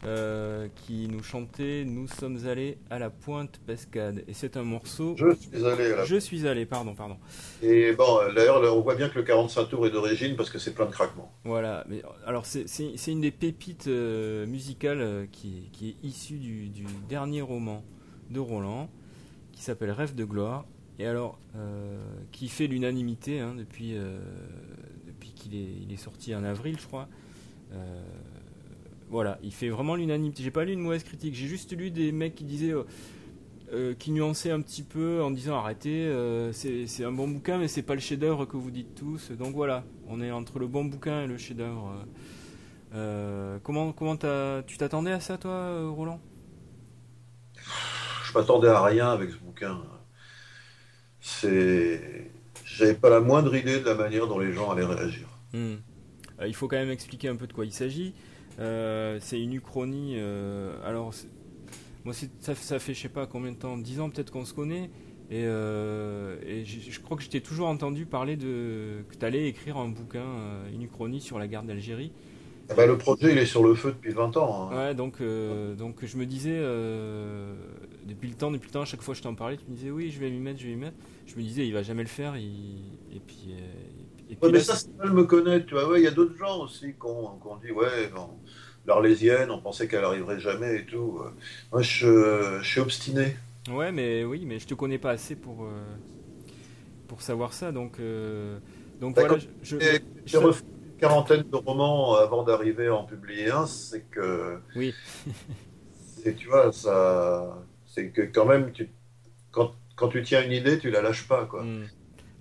[0.05, 4.25] euh, qui nous chantaient Nous sommes allés à la pointe Pescade.
[4.29, 5.15] Et c'est un morceau.
[5.17, 6.05] Je suis allé à la...
[6.05, 7.17] Je suis allé, pardon, pardon.
[7.63, 10.75] Et bon, d'ailleurs, on voit bien que le 45 tours est d'origine parce que c'est
[10.75, 11.33] plein de craquements.
[11.45, 12.67] Voilà, mais alors c'est
[13.07, 17.83] une des pépites euh, musicales euh, qui, qui, est issue du, du, dernier roman
[18.29, 18.91] de Roland
[19.53, 20.67] qui s'appelle Rêve de gloire.
[20.99, 21.39] Et alors,
[22.33, 23.97] qui fait l'unanimité hein, depuis,
[25.07, 27.09] depuis qu'il est, il est sorti en avril, je crois.
[27.75, 28.03] Euh,
[29.11, 30.43] voilà, il fait vraiment l'unanimité.
[30.43, 32.73] J'ai pas lu une mauvaise critique, j'ai juste lu des mecs qui disaient.
[32.73, 32.85] Euh,
[33.73, 36.13] euh, qui nuançaient un petit peu en disant arrêtez,
[36.53, 39.33] c'est un bon bouquin, mais c'est pas le chef-d'œuvre que vous dites tous.
[39.33, 42.05] Donc voilà, on est entre le bon bouquin et le chef-d'œuvre.
[43.63, 46.21] comment comment tu t'attendais à ça, toi, Roland?
[47.55, 49.81] Je m'attendais à rien avec ce bouquin.
[51.21, 52.31] C'est,
[52.65, 55.27] j'avais pas la moindre idée de la manière dont les gens allaient réagir.
[55.53, 55.77] Hmm.
[56.41, 58.15] Euh, il faut quand même expliquer un peu de quoi il s'agit.
[58.59, 60.15] Euh, c'est une uchronie.
[60.17, 61.13] Euh, alors,
[62.05, 64.55] moi, ça, ça, fait je sais pas combien de temps, 10 ans peut-être qu'on se
[64.55, 64.91] connaît.
[65.31, 69.89] Et, je crois que je t'ai toujours entendu parler de que tu allais écrire un
[69.89, 70.27] bouquin,
[70.73, 72.13] une uchronie sur la guerre d'Algérie.
[72.71, 74.71] Eh ben, le projet, il est sur le feu depuis 20 ans.
[74.71, 74.77] Hein.
[74.77, 75.21] Ouais, donc,
[75.77, 76.59] donc je me disais,
[78.07, 79.75] depuis le temps, depuis le temps, à chaque fois que je t'en parlais, tu me
[79.75, 80.97] disais oui, je vais m'y mettre, je vais m'y mettre.
[81.27, 83.55] Je me disais, il va jamais le faire, et puis,
[84.43, 85.99] mais ça, c'est mal me connaître, tu vois.
[85.99, 88.11] Il y a d'autres gens aussi qui ont, dit, ouais,
[88.87, 91.21] l'Arlésienne, on pensait qu'elle arriverait jamais et tout.
[91.73, 93.37] Moi, je, suis obstiné.
[93.71, 95.71] Ouais, mais oui, mais je te connais pas assez pour, euh,
[97.09, 97.99] pour savoir ça, donc.
[97.99, 98.59] Euh,
[99.01, 99.77] donc voilà, je.
[100.27, 104.59] J'ai refait une quarantaine de romans avant d'arriver à en publier un, c'est que.
[104.77, 104.95] Oui.
[106.23, 107.65] c'est, tu vois, ça.
[107.87, 108.91] C'est que quand même, tu,
[109.51, 111.63] quand, quand tu tiens une idée, tu la lâches pas, quoi.
[111.63, 111.87] Hmm.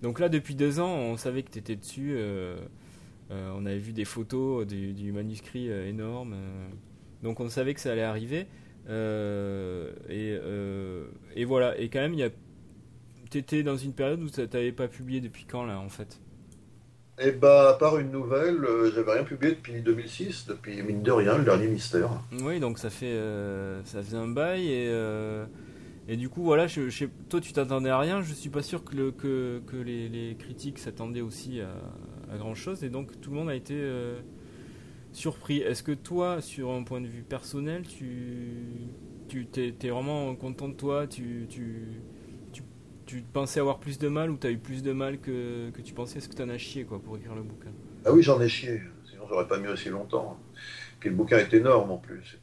[0.04, 2.14] Donc là, depuis deux ans, on savait que tu étais dessus.
[2.18, 2.58] Euh,
[3.32, 6.36] euh, on avait vu des photos du, manuscrit euh, énorme.
[7.24, 8.46] donc on savait que ça allait arriver.
[8.90, 10.38] Et,
[11.36, 11.80] et, voilà.
[11.80, 12.18] Et quand même,
[13.32, 16.20] tu étais dans une période où tu n'avais pas publié depuis quand, là, en fait?
[17.20, 18.60] Eh bah, à part une nouvelle,
[18.94, 22.10] j'avais rien publié depuis 2006, depuis mine de rien, le dernier mystère.
[22.42, 23.18] Oui, donc ça fait,
[23.86, 24.92] ça faisait un bail et
[26.08, 26.68] et du coup, voilà,
[27.30, 30.80] toi tu t'attendais à rien, je suis pas sûr que, le, que, que les, critiques
[30.80, 34.20] s'attendaient aussi à, grand chose, et donc tout le monde a été euh,
[35.14, 35.60] surpris.
[35.60, 38.88] Est-ce que toi, sur un point de vue personnel, tu,
[39.56, 41.08] es, vraiment content de toi?
[41.08, 41.48] Tu,
[43.32, 46.18] pensais avoir plus de mal ou tu as eu plus de mal que, tu pensais?
[46.18, 47.72] Est-ce que tu en as chié pour écrire le bouquin?
[48.04, 50.38] Ah oui, j'en ai chié, sinon j'aurais pas mis aussi longtemps.
[51.00, 52.40] Puis le bouquin est énorme en plus.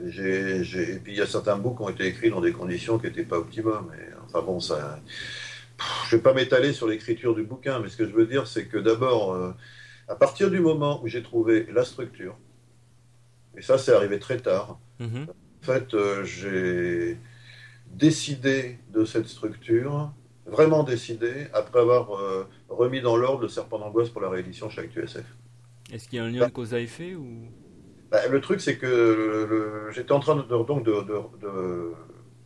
[0.00, 3.06] Et puis il y a certains bouts qui ont été écrits dans des conditions qui
[3.06, 3.90] n'étaient pas optimum.
[4.26, 5.00] enfin bon, ça.
[6.08, 8.46] Je ne vais pas m'étaler sur l'écriture du bouquin, mais ce que je veux dire,
[8.46, 9.52] c'est que d'abord, euh,
[10.08, 12.36] à partir du moment où j'ai trouvé la structure,
[13.56, 15.28] et ça c'est arrivé très tard, mm-hmm.
[15.28, 17.18] en fait, euh, j'ai
[17.90, 20.12] décidé de cette structure,
[20.46, 24.82] vraiment décidé, après avoir euh, remis dans l'ordre le serpent d'angoisse pour la réédition chez
[24.82, 25.24] ActuSF.
[25.92, 27.48] Est-ce qu'il y a un lien de cause à effet ou?
[28.14, 31.92] Bah, le truc, c'est que j'étais en train de, donc de,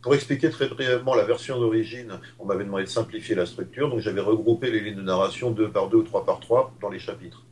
[0.01, 3.99] pour expliquer très brièvement la version d'origine, on m'avait demandé de simplifier la structure, donc
[3.99, 6.97] j'avais regroupé les lignes de narration deux par deux ou trois par trois dans les
[6.97, 7.45] chapitres.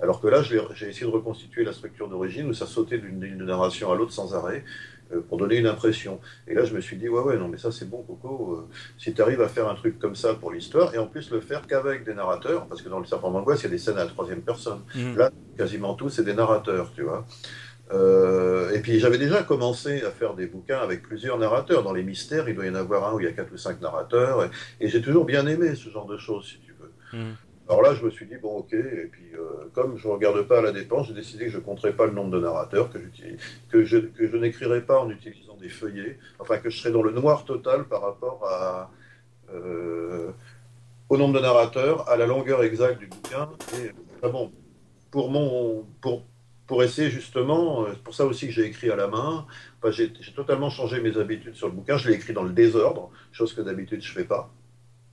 [0.00, 3.38] Alors que là, j'ai essayé de reconstituer la structure d'origine où ça sautait d'une ligne
[3.38, 4.64] de narration à l'autre sans arrêt
[5.20, 6.20] pour donner une impression.
[6.46, 8.68] Et là, je me suis dit, ouais, ouais, non, mais ça c'est bon, Coco, euh,
[8.98, 11.40] si tu arrives à faire un truc comme ça pour l'histoire, et en plus le
[11.40, 13.98] faire qu'avec des narrateurs, parce que dans le Serpent d'Angoisse, il y a des scènes
[13.98, 14.80] à la troisième personne.
[14.94, 15.16] Mmh.
[15.16, 17.26] Là, quasiment tout, c'est des narrateurs, tu vois.
[17.92, 21.82] Euh, et puis j'avais déjà commencé à faire des bouquins avec plusieurs narrateurs.
[21.82, 23.56] Dans les mystères, il doit y en avoir un où il y a quatre ou
[23.56, 24.48] cinq narrateurs.
[24.80, 27.18] Et, j'ai toujours bien aimé ce genre de choses, si tu veux.
[27.18, 27.32] Mmh.
[27.72, 28.74] Alors là, je me suis dit, bon, ok.
[28.74, 31.56] Et puis, euh, comme je ne regarde pas à la dépense, j'ai décidé que je
[31.56, 32.98] ne compterais pas le nombre de narrateurs, que,
[33.82, 36.18] je, que je n'écrirais pas en utilisant des feuillets.
[36.38, 38.46] Enfin, que je serais dans le noir total par rapport
[39.54, 40.30] euh,
[41.08, 43.48] au nombre de narrateurs, à la longueur exacte du bouquin.
[43.78, 44.52] Et, bon,
[45.10, 45.86] pour mon.
[46.02, 46.26] Pour,
[46.66, 49.46] pour essayer justement, c'est pour ça aussi que j'ai écrit à la main.
[49.90, 51.96] j'ai totalement changé mes habitudes sur le bouquin.
[51.96, 54.50] Je l'ai écrit dans le désordre, chose que d'habitude je fais pas.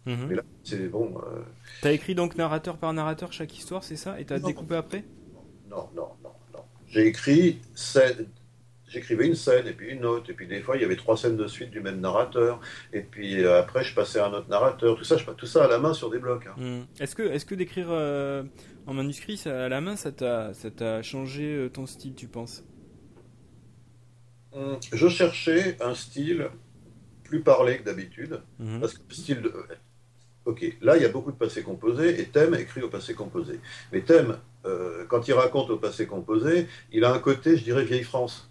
[0.05, 0.27] Mhm.
[0.27, 1.15] Mais là, c'est bon.
[1.17, 1.41] Euh...
[1.81, 4.19] T'as écrit donc narrateur par narrateur chaque histoire, c'est ça?
[4.19, 5.03] Et t'as découpé après?
[5.69, 6.63] Non, non, non, non.
[6.87, 8.27] J'ai écrit scène,
[8.87, 11.15] j'écrivais une scène et puis une autre, et puis des fois il y avait trois
[11.15, 12.59] scènes de suite du même narrateur,
[12.91, 15.65] et puis euh, après je passais à un autre narrateur, tout ça, je tout ça
[15.65, 16.47] à la main sur des blocs.
[16.47, 16.55] Hein.
[16.57, 16.81] Hmm.
[16.99, 18.43] Est-ce que, est-ce que d'écrire euh,
[18.87, 22.63] en manuscrit ça, à la main, ça t'a, changé ton style, tu penses?
[24.51, 26.49] Hum, Je cherchais un style
[27.23, 28.79] plus parlé que d'habitude, mhm.
[28.79, 29.53] parce que le style de...
[30.45, 33.59] Ok, là il y a beaucoup de passé composé, et Thème écrit au passé composé.
[33.91, 34.37] Mais Thème,
[35.07, 38.49] quand il raconte au passé composé, il a un côté, je dirais, vieille France.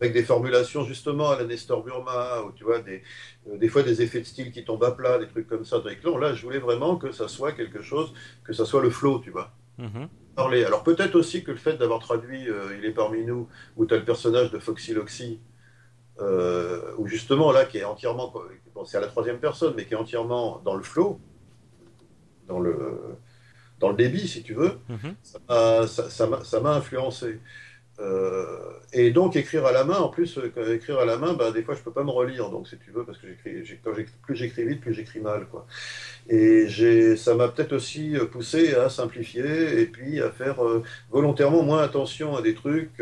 [0.00, 3.02] Avec des formulations justement à la Nestor Burma, ou tu vois, des,
[3.48, 5.78] euh, des fois des effets de style qui tombent à plat, des trucs comme ça.
[5.78, 8.12] Donc là, là, je voulais vraiment que ça soit quelque chose,
[8.44, 9.52] que ça soit le flow, tu vois.
[10.34, 10.64] Parler.
[10.64, 13.94] Alors peut-être aussi que le fait d'avoir traduit euh, Il est parmi nous, où tu
[13.94, 15.40] as le personnage de Foxy Loxy,
[16.20, 18.32] euh, où justement là, qui est entièrement,
[18.74, 21.20] bon, c'est à la troisième personne, mais qui est entièrement dans le flow,
[22.48, 23.16] dans le,
[23.80, 25.86] dans le débit, si tu veux, mm-hmm.
[26.40, 27.40] ça m'a influencé.
[27.98, 31.50] Euh, et donc écrire à la main, en plus, euh, écrire à la main, bah,
[31.50, 33.78] des fois je peux pas me relire, donc si tu veux, parce que j'écris,
[34.22, 35.66] plus j'écris vite, plus j'écris mal, quoi.
[36.28, 36.66] Et
[37.16, 40.56] ça m'a peut-être aussi euh, poussé à simplifier et puis à faire
[41.10, 43.00] volontairement moins attention à des trucs.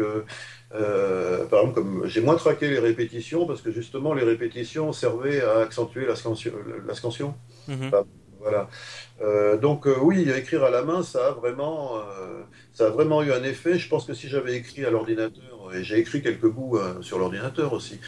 [0.74, 5.58] Par exemple, comme j'ai moins traqué les répétitions parce que justement les répétitions servaient à
[5.58, 6.16] accentuer la
[6.94, 7.34] scansion.
[7.68, 8.04] Mm-hmm.
[8.44, 8.68] Voilà.
[9.22, 12.42] Euh, donc euh, oui, écrire à la main, ça a vraiment, euh,
[12.74, 13.78] ça a vraiment eu un effet.
[13.78, 17.72] Je pense que si j'avais écrit à l'ordinateur, et j'ai écrit quelques bouts sur l'ordinateur
[17.72, 18.00] aussi,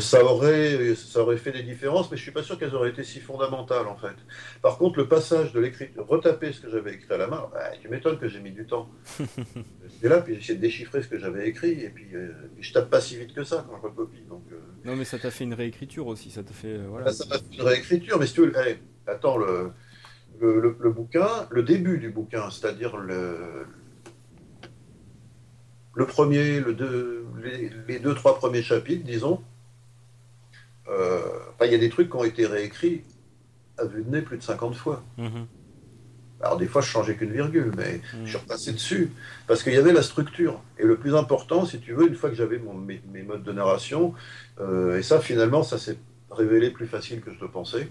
[0.00, 3.04] ça aurait, ça aurait fait des différences, mais je suis pas sûr qu'elles auraient été
[3.04, 4.16] si fondamentales en fait.
[4.62, 7.70] Par contre, le passage de l'écriture, retaper ce que j'avais écrit à la main, bah,
[7.80, 8.90] tu m'étonnes que j'ai mis du temps.
[9.18, 12.08] J'étais là, puis j'ai de déchiffrer ce que j'avais écrit, et puis,
[12.60, 14.22] je tape pas si vite que ça quand je recopie.
[14.28, 14.44] Donc,
[14.84, 16.78] non, mais ça t'a fait une réécriture aussi, ça t'a fait.
[16.78, 17.06] voilà.
[17.06, 18.52] Bah, ça m'a fait une réécriture, mais si tu veux,
[19.06, 19.72] attends, le,
[20.40, 23.66] le, bouquin, le début du bouquin, c'est-à-dire le,
[26.00, 27.26] le premier, le deux,
[27.86, 29.42] les, deux, trois premiers chapitres, disons,
[30.88, 31.20] euh,
[31.62, 33.02] il y a des trucs qui ont été réécrits
[33.76, 35.02] à vue de nez plus de 50 fois.
[35.18, 35.46] Mhm.
[36.40, 38.24] Alors des fois, je changeais qu'une virgule, mais mhm.
[38.24, 39.12] je suis repassé dessus
[39.46, 40.62] parce qu'il y avait la structure.
[40.78, 43.52] Et le plus important, si tu veux, une fois que j'avais mes, mes, modes de
[43.52, 44.14] narration,
[44.58, 45.98] euh, et ça, finalement, ça s'est
[46.30, 47.90] révélé plus facile que je le pensais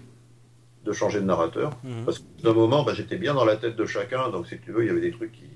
[0.84, 1.78] de changer de narrateur.
[1.84, 2.04] Mhm.
[2.04, 4.72] Parce que d'un moment, bah, j'étais bien dans la tête de chacun, donc si tu
[4.72, 5.46] veux, il y avait des trucs qui.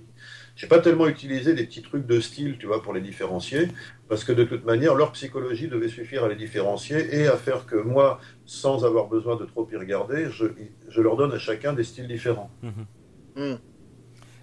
[0.56, 3.68] J'ai pas tellement utilisé des petits trucs de style, tu vois, pour les différencier,
[4.08, 7.66] parce que de toute manière, leur psychologie devait suffire à les différencier et à faire
[7.66, 10.46] que moi, sans avoir besoin de trop y regarder, je,
[10.88, 12.50] je leur donne à chacun des styles différents.
[12.62, 12.86] Mhm.
[13.36, 13.56] Hmm.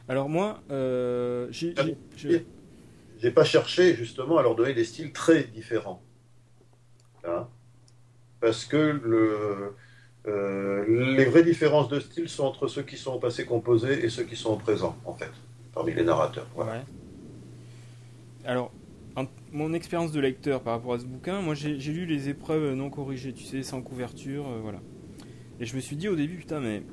[0.10, 6.02] Alors moi, euh, j'ai pas cherché justement à leur donner des styles très différents.
[7.24, 7.48] Hein
[8.42, 9.76] parce que le,
[10.28, 14.10] euh, les vraies différences de style sont entre ceux qui sont au passé composé et
[14.10, 15.32] ceux qui sont au présent, en fait,
[15.74, 16.48] parmi les narrateurs.
[18.46, 18.72] Alors,
[19.52, 22.90] mon expérience de lecteur par rapport à ce bouquin, moi j'ai lu les épreuves non
[22.90, 24.80] corrigées, tu sais, sans couverture, euh, voilà.
[25.60, 26.84] Et je me suis dit au début, putain, mais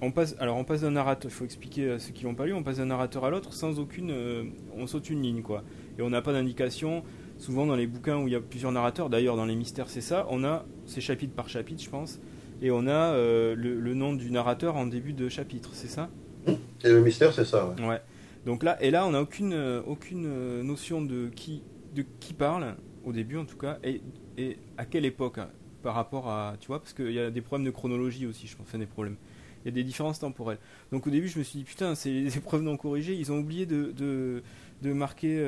[0.00, 2.46] on passe, alors on passe d'un narrateur, il faut expliquer à ceux qui l'ont pas
[2.46, 4.44] lu, on passe d'un narrateur à l'autre sans aucune, euh,
[4.76, 5.64] on saute une ligne, quoi.
[5.98, 7.02] Et on n'a pas d'indication.
[7.36, 10.00] Souvent dans les bouquins où il y a plusieurs narrateurs, d'ailleurs dans les mystères c'est
[10.00, 12.20] ça, on a, c'est chapitre par chapitre, je pense
[12.62, 16.08] et on a euh, le, nom du narrateur en début de chapitre, c'est ça?
[16.46, 17.86] Et le mystère, c'est ça, ouais.
[17.86, 18.00] ouais.
[18.46, 21.62] Donc là, et là, on n'a aucune, euh, aucune euh, notion de qui,
[21.94, 24.00] de qui parle, au début en tout cas, et,
[24.36, 25.48] et à quelle époque hein,
[25.82, 26.56] par rapport à.
[26.60, 28.86] Tu vois, parce qu'il y a des problèmes de chronologie aussi, je pense, enfin des
[28.86, 29.16] problèmes.
[29.64, 30.58] Il y a des différences temporelles.
[30.92, 33.38] Donc au début, je me suis dit, putain, c'est les épreuves non corrigées, ils ont
[33.38, 34.42] oublié de, de,
[34.82, 35.38] de marquer.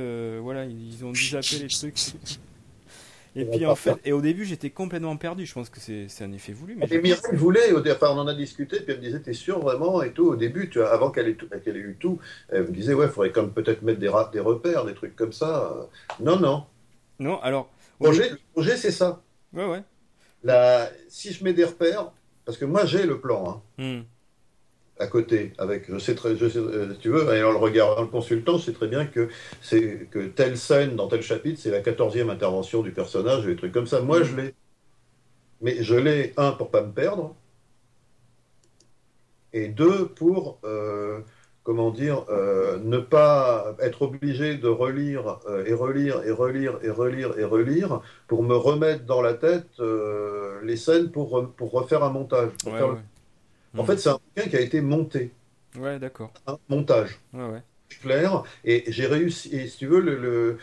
[0.40, 1.99] voilà, ils ont dû zapper les trucs.
[3.37, 5.45] Et puis en fait, et au début j'étais complètement perdu.
[5.45, 6.74] Je pense que c'est un effet voulu.
[6.74, 9.34] Mais et Mireille voulait, au départ, on en a discuté, puis elle me disait T'es
[9.34, 12.18] sûr vraiment et tout Au début, tu avant qu'elle ait, ait, eu tout,
[12.49, 15.14] elle me disait Ouais, il faudrait quand même peut-être mettre des, des repères, des trucs
[15.14, 15.89] comme ça.
[16.18, 16.64] Non, non.
[17.18, 17.70] Non, alors.
[18.01, 19.22] Le projet, projet c'est ça.
[19.53, 19.82] Ouais, ouais.
[20.43, 22.12] La, si je mets des repères,
[22.45, 23.62] parce que moi j'ai le plan.
[23.78, 23.82] Hein.
[23.82, 24.03] Hmm
[24.99, 25.53] à côté.
[25.59, 28.66] Avec, je sais très, je sais, euh, tu veux, en le regardant, le consultant, je
[28.66, 29.28] sais très bien que
[29.61, 33.72] c'est que telle scène dans tel chapitre, c'est la quatorzième intervention du personnage, des trucs
[33.72, 34.01] comme ça.
[34.01, 34.55] Moi, je l'ai.
[35.62, 37.34] Mais je l'ai, un, pour pas me perdre,
[39.55, 41.20] et deux, pour, euh,
[41.62, 47.38] comment dire, euh, ne pas être obligé de relire et relire et relire et relire
[47.38, 49.80] et relire pour me remettre dans la tête
[50.62, 52.51] les scènes pour, pour refaire un montage.
[53.77, 55.31] En fait, c'est un bouquin qui a été monté.
[55.79, 56.33] Ouais, d'accord.
[56.47, 57.18] Un montage.
[57.33, 57.62] Ouais, ouais.
[58.01, 58.43] clair.
[58.64, 59.55] Et j'ai réussi.
[59.55, 60.59] Et si tu veux, le,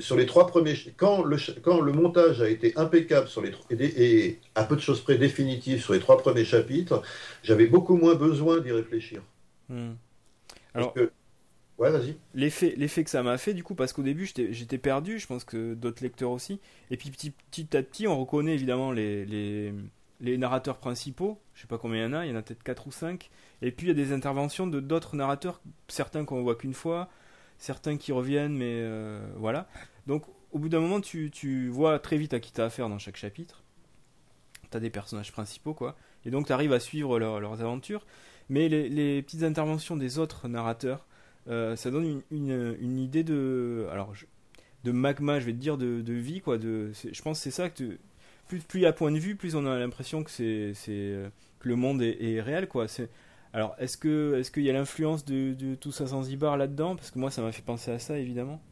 [0.00, 4.40] sur les trois premiers, quand le, quand le montage a été impeccable sur les et,
[4.54, 7.02] à peu de choses près définitif sur les trois premiers chapitres,
[7.42, 9.22] j'avais beaucoup moins besoin d'y réfléchir.
[9.68, 9.92] Hmm.
[10.74, 10.94] Alors,
[11.78, 12.16] ouais, vas-y.
[12.34, 15.44] L'effet, l'effet que ça m'a fait, du coup, parce qu'au début j'étais, perdu, je pense
[15.44, 19.72] que d'autres lecteurs aussi, et puis petit, petit à petit, on reconnaît évidemment les, les,
[20.22, 22.42] les narrateurs principaux, je sais pas combien il y en a, il y en a
[22.42, 26.24] peut-être 4 ou 5, et puis il y a des interventions de d'autres narrateurs, certains
[26.24, 27.10] qu'on voit qu'une fois,
[27.58, 29.68] certains qui reviennent, mais euh, voilà.
[30.06, 32.88] Donc au bout d'un moment, tu, tu, vois très vite à qui tu as affaire
[32.88, 33.64] dans chaque chapitre.
[34.70, 35.96] Tu as des personnages principaux, quoi.
[36.24, 38.06] Et donc tu arrives à suivre leurs aventures.
[38.48, 41.06] Mais les, petites interventions des autres narrateurs,
[41.48, 43.88] euh, ça donne une, une, idée de.
[43.90, 44.12] Alors,
[44.84, 46.58] de magma, je vais te dire, de, de vie, quoi.
[46.58, 47.98] De, je pense que c'est ça que.
[48.48, 51.28] Plus, plus il y a point de vue, plus on a l'impression que, c'est, euh,
[51.58, 52.88] que le monde est, est réel, quoi.
[52.88, 53.08] C'est
[53.52, 56.96] alors, est-ce que est-ce qu'il y a l'influence de, de, tout ça Zanzibar là-dedans?
[56.96, 58.62] Parce que moi, ça m'a fait penser à ça, évidemment.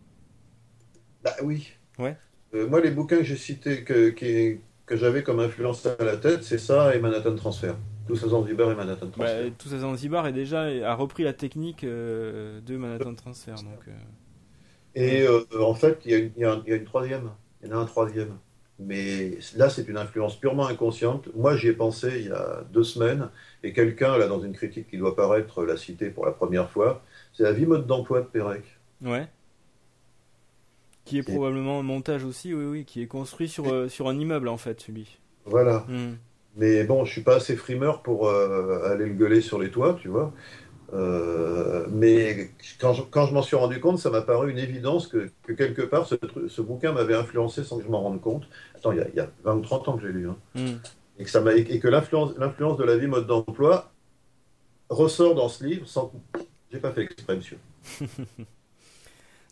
[1.22, 1.68] Bah oui.
[1.98, 2.16] Ouais.
[2.54, 6.44] Euh, moi, les bouquins que j'ai cités, que, que j'avais comme influence à la tête,
[6.44, 7.74] c'est ça et Manhattan Transfer.
[8.08, 9.50] Tout ça Zanzibar et Manhattan bah, Transfer.
[9.50, 13.52] Bah, tout ça Zanzibar est déjà a repris la technique euh, de Manhattan Transfer.
[13.56, 13.92] Donc, euh.
[14.94, 15.26] Et
[15.58, 17.30] en fait, il y, y, a une troisième.
[17.62, 18.38] Il y en a un troisième.
[18.82, 21.28] Mais là, c'est une influence purement inconsciente.
[21.34, 23.28] Moi, j'y ai pensé il y a deux semaines,
[23.62, 27.02] et quelqu'un, là, dans une critique qui doit paraître, l'a cité pour la première fois.
[27.34, 28.62] C'est la vie mode d'emploi de Pérec.
[29.02, 29.28] Ouais.
[31.04, 34.18] Qui est probablement un montage aussi, oui, oui, qui est construit sur, euh, sur un
[34.18, 35.18] immeuble, en fait, celui.
[35.44, 35.84] Voilà.
[35.88, 36.16] Hmm.
[36.56, 39.96] Mais bon, je suis pas assez frimeur pour euh, aller le gueuler sur les toits,
[40.00, 40.32] tu vois.
[40.92, 42.50] Euh, mais
[42.80, 45.52] quand je, quand je m'en suis rendu compte, ça m'a paru une évidence que, que
[45.52, 46.16] quelque part, ce,
[46.48, 48.48] ce bouquin m'avait influencé sans que je m'en rende compte.
[48.80, 50.26] Attends, il y, a, il y, a, 20 ou 30 ans que j'ai lu.
[50.26, 50.36] Hein.
[50.54, 50.78] Hmm.
[51.18, 53.92] Et que, ça et que l'influence, l'influence de la vie mode d'emploi
[54.88, 56.10] ressort dans ce livre sans.
[56.72, 57.58] J'ai pas fait exprès, monsieur.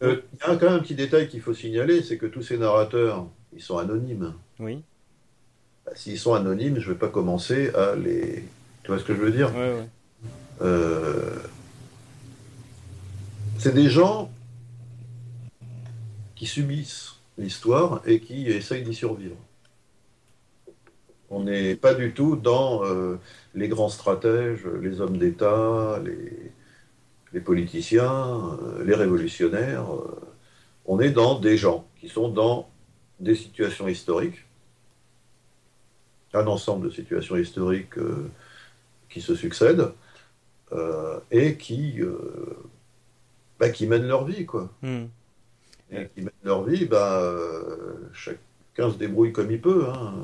[0.01, 2.41] Euh, il y a quand même un petit détail qu'il faut signaler, c'est que tous
[2.41, 4.33] ces narrateurs, ils sont anonymes.
[4.61, 4.81] Oui.
[5.85, 8.45] Bah, s'ils sont anonymes, je vais pas commencer à les.
[8.85, 9.53] Tu vois ce que je veux dire?
[9.57, 9.89] Ouais, ouais.
[10.63, 11.35] Euh,
[13.59, 14.31] c'est des gens
[16.37, 19.37] qui subissent l'histoire et qui essayent d'y survivre.
[21.31, 23.19] On n'est pas du tout dans euh,
[23.55, 26.01] les grands stratèges, les hommes d'État,
[27.33, 29.87] les, politiciens, euh, les révolutionnaires.
[30.87, 32.69] on est dans des gens qui sont dans
[33.21, 34.45] des situations historiques,
[36.35, 37.99] un ensemble de situations historiques
[39.09, 39.93] qui se succèdent,
[40.73, 42.19] euh, et qui, euh,
[43.59, 44.71] bah, qui mènent leur vie, quoi.
[44.83, 45.07] Hmm.
[45.91, 49.87] Et qui mènent leur vie, bah, euh, chacun se débrouille comme il peut.
[49.89, 50.15] Hein.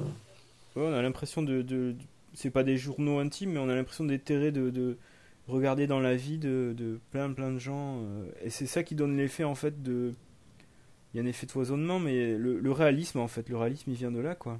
[0.76, 1.94] on a l'impression de, de,
[2.34, 4.96] c'est pas des journaux intimes, mais on a l'impression d'éterrer, de, de,
[5.48, 8.00] regarder dans la vie de, de plein plein de gens.
[8.42, 10.12] et c'est ça qui donne l'effet en fait de.
[11.12, 13.90] Il y a un effet de foisonnement, mais le, le, réalisme en fait, le réalisme
[13.90, 14.58] il vient de là quoi.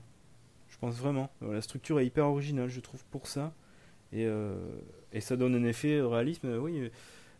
[0.68, 1.30] Je pense vraiment.
[1.40, 3.52] La structure est hyper originale, je trouve, pour ça.
[4.12, 4.26] Et,
[5.12, 6.90] et ça donne un effet réalisme, oui,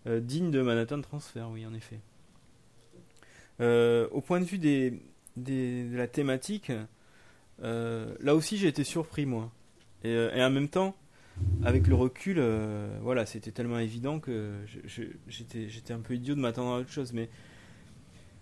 [0.07, 1.99] euh, digne de Manhattan Transfer, oui, en effet.
[3.61, 6.73] Euh, au point de vue de la thématique,
[7.63, 9.53] euh, là aussi j'ai été surpris, moi.
[10.03, 10.95] Et, en même temps,
[11.65, 12.43] avec le recul,
[13.01, 14.53] voilà, c'était tellement évident que
[15.27, 17.15] j'étais un peu idiot de m'attendre à autre chose.
[17.15, 17.31] Mais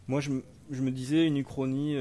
[0.08, 1.94] moi, je, me disais une uchronie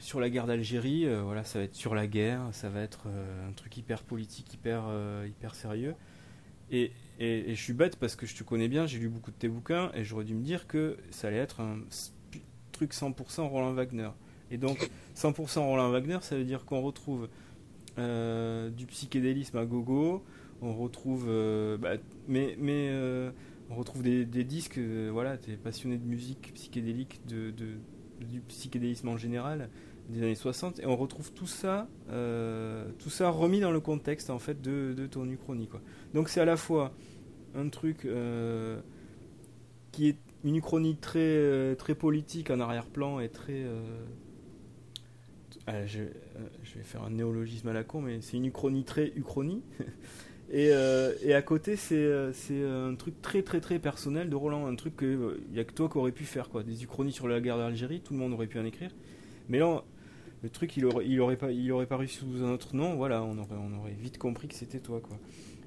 [0.00, 3.06] sur la guerre d'Algérie, voilà, ça va être sur la guerre, ça va être
[3.48, 4.84] un truc hyper politique, hyper,
[5.26, 5.94] hyper sérieux.
[6.70, 9.36] Et, et, je suis bête parce que je te connais bien, j'ai lu beaucoup de
[9.36, 11.78] tes bouquins et j'aurais dû me dire que ça allait être un
[12.80, 14.10] truc 100% Roland Wagner.
[14.50, 17.28] Et donc 100% Roland Wagner, ça veut dire qu'on retrouve
[17.98, 20.24] euh, du psychédélisme à gogo,
[20.62, 23.30] on retrouve, euh, bah, mais, mais euh,
[23.68, 24.78] on retrouve des, disques,
[25.12, 27.52] voilà, tu es passionné de musique psychédélique, de,
[28.20, 29.68] du psychédélisme en général
[30.08, 31.88] des années 60 et on retrouve tout ça
[32.98, 35.80] tout ça remis dans le contexte en fait de, de ton uchronie quoi
[36.14, 36.92] donc c'est à la fois
[37.54, 38.08] un truc
[39.92, 43.64] qui est une uchronie très euh, très politique en arrière-plan et très
[45.66, 46.00] ah, je,
[46.62, 49.62] je, vais faire un néologisme à la con mais c'est une uchronie très uchronie.
[50.52, 50.72] Et,
[51.22, 52.10] et, à côté c'est
[52.64, 55.72] un truc très très très personnel de Roland un truc que il y a que
[55.72, 56.64] toi qui aurais pu faire quoi.
[56.64, 58.90] Des uchronies sur la guerre d'Algérie tout le monde aurait pu en écrire.
[59.48, 59.84] Mais là
[60.42, 63.22] le truc il aurait, il aurait pas il aurait paru sous un autre nom voilà
[63.22, 65.18] on aurait on aurait vite compris que c'était toi quoi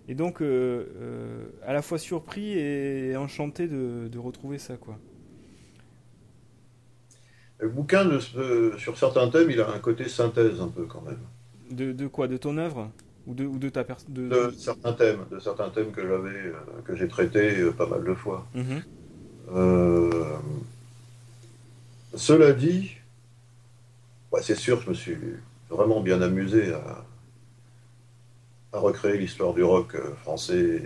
[0.07, 4.97] et donc euh, euh, à la fois surpris et enchanté de, de retrouver ça quoi.
[7.59, 8.19] Le bouquin de,
[8.77, 11.19] sur certains thèmes il a un côté synthèse un peu quand même.
[11.71, 12.27] De, de quoi?
[12.27, 12.91] De ton œuvre?
[13.25, 14.53] Ou de, ou de ta personne de...
[14.57, 16.53] certains thèmes de certains thèmes que j'avais euh,
[16.85, 18.45] que j'ai traités pas mal de fois.
[18.53, 18.81] Mhm.
[22.15, 22.91] cela dit,
[24.41, 25.17] c'est sûr, je me suis
[25.69, 27.05] vraiment bien amusé à,
[28.73, 30.81] à recréer l'histoire du rock français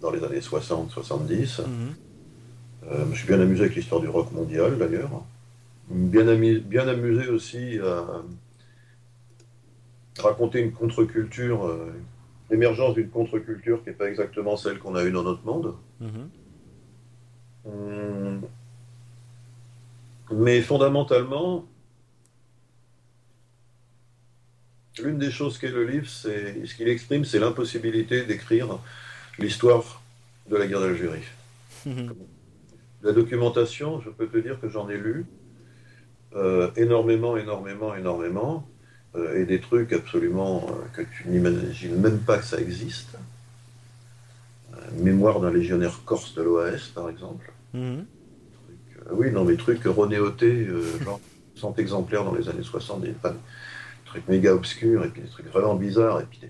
[0.00, 1.60] dans les années 60-70.
[1.60, 5.10] Euh, je me suis bien amusé avec l'histoire du rock mondial d'ailleurs.
[5.88, 8.22] Bien, bien amusé aussi à
[10.22, 11.92] raconter une contre-culture, euh,
[12.50, 15.74] l'émergence d'une contre-culture qui n'est pas exactement celle qu'on a eue dans notre monde.
[16.00, 16.28] Mhm.
[17.68, 18.42] Hum.
[20.30, 21.64] mais fondamentalement,
[24.98, 28.78] l'une des choses qu'est le livre, c'est ce qu'il exprime, c'est l'impossibilité d'écrire
[29.38, 30.02] l'histoire
[30.48, 31.24] de la guerre d'Algérie.
[31.84, 32.14] Mhm.
[33.02, 35.26] La documentation, je peux te dire que j'en ai lu
[36.34, 38.68] euh, énormément, énormément, énormément,
[39.14, 43.16] euh, et des trucs absolument euh, que tu n'imagines même pas que ça existe.
[44.98, 47.52] mémoire d'un légionnaire corse de l'OAS, par exemple.
[47.74, 48.06] Mhm.
[49.12, 50.68] oui, non, mais trucs renéotés,
[51.04, 51.20] genre
[51.56, 53.14] 100 exemplaires dans les années 70, des
[54.16, 56.40] trucs méga obscurs, et puis des trucs vraiment bizarres, et puis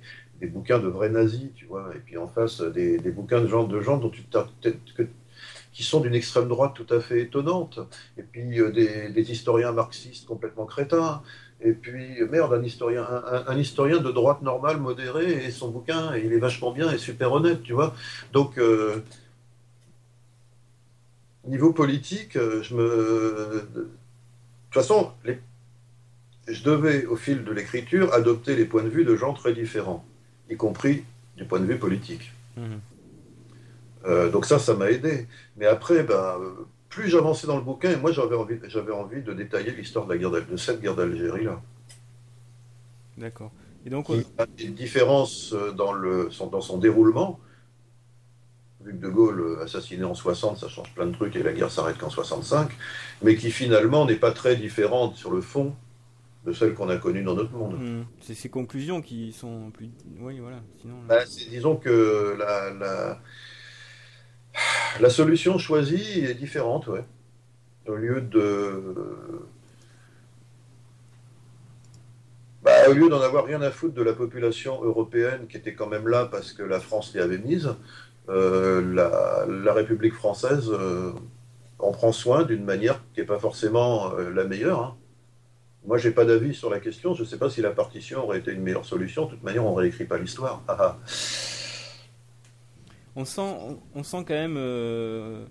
[0.40, 3.64] des, bouquins de vrais nazis, tu vois, et puis en face, des, bouquins de gens,
[3.64, 4.78] de gens dont tu peut-être
[5.72, 7.80] qui sont d'une extrême droite tout à fait étonnante,
[8.16, 11.22] et puis euh, des, historiens marxistes complètement crétins,
[11.60, 13.06] et puis euh, merde, un historien,
[13.46, 17.32] un, historien de droite normale, modéré, et son bouquin, il est vachement bien et super
[17.32, 17.94] honnête, tu vois.
[18.32, 19.02] Donc, euh,
[21.44, 23.68] niveau politique, je me.
[23.74, 23.90] De
[24.70, 25.38] toute façon, les...
[26.48, 30.04] je devais, au fil de l'écriture, adopter les points de vue de gens très différents,
[30.48, 31.04] y compris
[31.36, 32.32] du point de vue politique.
[32.56, 32.62] Mmh.
[34.06, 35.26] Euh, donc ça, ça m'a aidé.
[35.56, 36.38] Mais après, ben,
[36.88, 40.12] plus j'avançais dans le bouquin, et moi j'avais envie, j'avais envie de détailler l'histoire de,
[40.12, 41.60] la guerre de cette guerre d'Algérie là.
[43.18, 43.50] D'accord.
[43.84, 47.40] Et donc, il y a des différences euh, dans, le, dans son déroulement.
[48.84, 51.52] Vu que De Gaulle euh, assassiné en 60, ça change plein de trucs et la
[51.52, 52.68] guerre s'arrête qu'en 65,
[53.22, 55.74] mais qui finalement n'est pas très différente sur le fond
[56.46, 57.74] de celle qu'on a connue dans notre monde.
[57.78, 58.04] Hmm.
[58.20, 59.90] C'est ces conclusions qui sont plus.
[60.20, 60.60] Oui, voilà.
[60.80, 63.18] Sinon, bah, disons que la,
[65.00, 67.04] la solution choisie est différente, ouais.
[67.86, 68.94] Au lieu de.
[72.62, 75.86] Bah, au lieu d'en avoir rien à foutre de la population européenne qui était quand
[75.86, 77.70] même là parce que la France l'y avait mise,
[78.28, 81.12] euh, la, République française euh,
[81.78, 84.80] en prend soin d'une manière qui n'est pas forcément euh, la meilleure.
[84.80, 84.96] Hein.
[85.86, 87.14] Moi, j'ai pas d'avis sur la question.
[87.14, 89.26] Je ne sais pas si la partition aurait été une meilleure solution.
[89.26, 90.62] De toute manière, on ne réécrit pas l'histoire.
[90.66, 90.98] Ah, ah
[93.14, 93.56] on sent,
[93.94, 94.56] on, sent quand même.
[94.58, 95.44] Euh,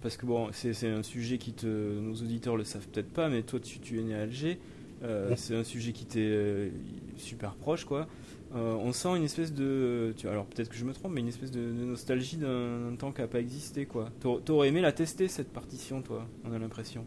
[0.00, 1.66] parce que bon, c'est un sujet qui te.
[1.66, 4.58] Nos auditeurs le savent peut-être pas, mais toi, tu, tu es né à Alger.
[5.02, 6.70] Euh, c'est un sujet qui t'est euh,
[7.16, 8.06] super proche, quoi.
[8.54, 10.14] on sent une espèce de.
[10.16, 13.20] Tu, alors peut-être que je me trompe, mais une espèce de, nostalgie d'un temps qui
[13.20, 14.08] n'a pas existé, quoi.
[14.44, 17.04] T'aurais aimé la tester, cette partition, toi On a l'impression?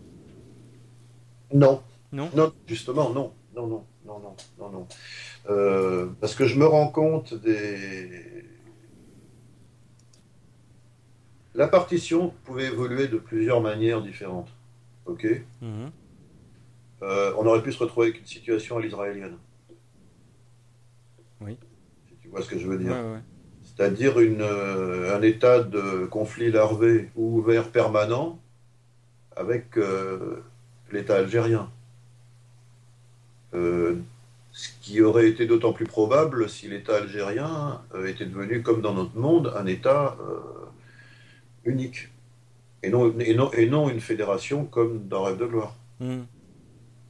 [1.54, 1.82] Non.
[2.16, 3.34] Non Non, justement, non.
[3.55, 6.13] Non, non, non, non, non, non.
[6.20, 8.45] parce que je me rends compte des
[11.55, 14.49] La partition pouvait évoluer de plusieurs manières différentes.
[15.05, 15.26] Ok?
[15.61, 15.89] Mhm.
[17.01, 19.38] euh, On aurait pu se retrouver avec une situation à l'israélienne.
[21.39, 21.57] Oui.
[22.09, 22.95] Si tu vois ce que je veux dire.
[23.63, 28.39] C'est-à-dire euh, un état de conflit larvé ou ouvert permanent
[29.36, 30.43] avec euh,
[30.91, 31.72] l'État algérien.
[33.54, 39.18] Ce qui aurait été d'autant plus probable si l'État algérien était devenu, comme dans notre
[39.18, 40.18] monde, un État
[41.66, 42.10] unique.
[42.84, 45.76] Et non, et non, et non une fédération comme dans Rêve de gloire.
[46.00, 46.22] Hmm.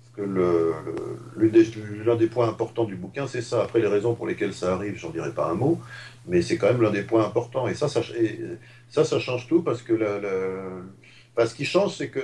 [0.02, 3.64] Parce que l'un des, points importants du bouquin, c'est ça.
[3.64, 5.82] Après, les raisons pour lesquelles ça arrive, j'en dirai pas un mot,
[6.28, 7.68] mais c'est quand même l'un des points importants.
[7.68, 8.02] Et ça, ça,
[8.90, 12.22] ça, ça change tout parce que la, ce qui change, c'est que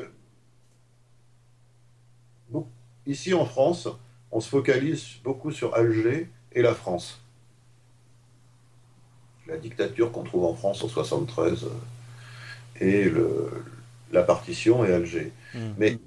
[3.05, 3.87] ici en France,
[4.31, 7.21] on se focalise beaucoup sur Alger et la France.
[9.47, 11.67] La dictature qu'on trouve en France en 73
[12.79, 13.51] et le,
[14.11, 15.31] la partition et Alger.
[15.53, 15.59] Mmh.
[15.77, 15.97] Mais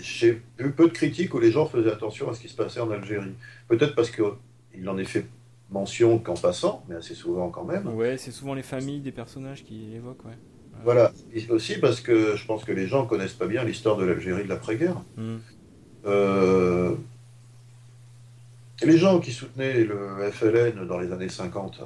[0.00, 2.80] j'ai eu peu de critiques où les gens faisaient attention à ce qui se passait
[2.80, 3.34] en Algérie.
[3.68, 5.26] Peut-être parce qu'il en est fait
[5.70, 7.86] mention qu'en passant, mais assez souvent quand même.
[7.94, 10.38] Ouais, c'est souvent les familles des personnages qui évoquent, ouais.
[10.82, 14.04] Voilà, et aussi parce que je pense que les gens connaissent pas bien l'histoire de
[14.04, 14.96] l'Algérie de l'après-guerre.
[15.16, 15.36] Mmh.
[16.06, 16.94] Euh,
[18.82, 21.82] les gens qui soutenaient le FLN dans les années 50,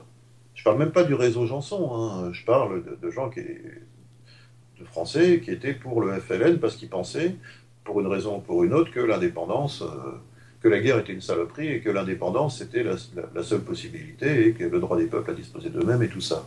[0.54, 5.40] je parle même pas du réseau Janson, hein, je parle de, gens qui, de Français
[5.40, 7.34] qui étaient pour le FLN parce qu'ils pensaient,
[7.82, 10.12] pour une raison ou pour une autre, que l'indépendance, euh,
[10.60, 12.96] que la guerre était une saloperie et que l'indépendance c'était la,
[13.42, 16.46] seule possibilité et que le droit des peuples à disposer d'eux-mêmes et tout ça.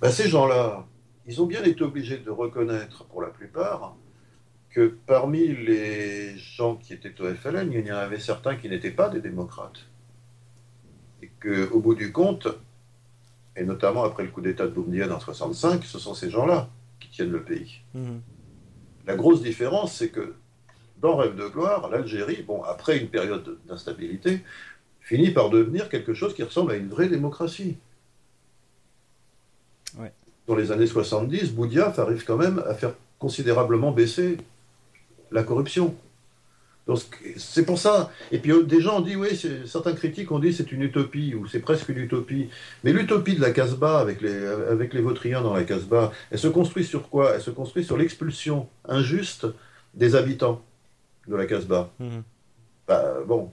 [0.00, 0.84] Bah, Ces gens-là,
[1.26, 3.96] ils ont bien été obligés de reconnaître, pour la plupart,
[4.70, 8.90] que parmi les gens qui étaient au FLN, il y en avait certains qui n'étaient
[8.90, 9.86] pas des démocrates.
[11.22, 12.48] Et qu'au bout du compte,
[13.56, 16.68] et notamment après le coup d'État de Boumediene en 65, ce sont ces gens-là
[17.00, 17.80] qui tiennent le pays.
[17.94, 18.20] Mhm.
[19.06, 20.34] La grosse différence, c'est que
[21.00, 24.42] dans Rêve de gloire, l'Algérie, bon, après une période d'instabilité,
[25.00, 27.78] finit par devenir quelque chose qui ressemble à une vraie démocratie.
[30.46, 34.38] Dans les années 70, Boudiaf arrive quand même à faire considérablement baisser
[35.32, 35.94] la corruption.
[36.86, 37.00] Donc
[37.36, 38.12] c'est pour ça.
[38.30, 39.36] Et puis des gens ont dit, oui,
[39.66, 42.48] certains critiques ont dit c'est une utopie ou c'est presque une utopie.
[42.84, 46.48] Mais l'utopie de la Casbah avec les, avec les vautriens dans la Casbah, elle se
[46.48, 47.34] construit sur quoi?
[47.34, 49.46] Elle se construit sur l'expulsion injuste
[49.94, 50.62] des habitants
[51.26, 51.90] de la Casbah.
[51.98, 52.22] Mhm.
[52.86, 53.50] Bah, bon.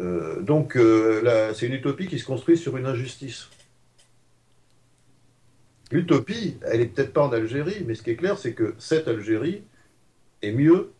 [0.00, 3.48] Euh, donc euh, c'est une utopie qui se construit sur une injustice.
[5.94, 9.06] L'utopie, elle est peut-être pas en Algérie, mais ce qui est clair, c'est que cette
[9.06, 9.62] Algérie
[10.42, 10.90] est mieux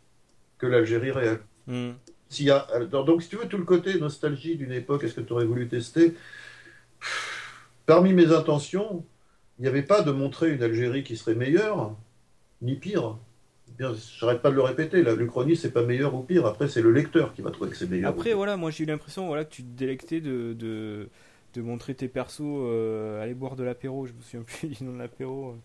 [0.57, 1.41] que l'Algérie réelle.
[1.67, 1.95] Hmm.
[2.39, 5.33] y a, donc, si tu veux, tout le côté nostalgie d'une époque, est-ce que tu
[5.33, 6.15] aurais voulu tester?
[7.87, 9.05] Parmi mes intentions,
[9.59, 11.97] il n'y avait pas de montrer une Algérie qui serait meilleure,
[12.63, 13.19] ni pire.
[14.21, 16.93] J'arrête pas de le répéter, la l'Uchronie c'est pas meilleur ou pire, après c'est le
[16.93, 18.11] lecteur qui va trouver que c'est meilleur.
[18.11, 21.09] Après voilà, moi j'ai eu l'impression voilà, que tu te délectais de, de,
[21.55, 24.93] de montrer tes persos, euh, aller boire de l'apéro, je me souviens plus du nom
[24.93, 25.57] de l'apéro.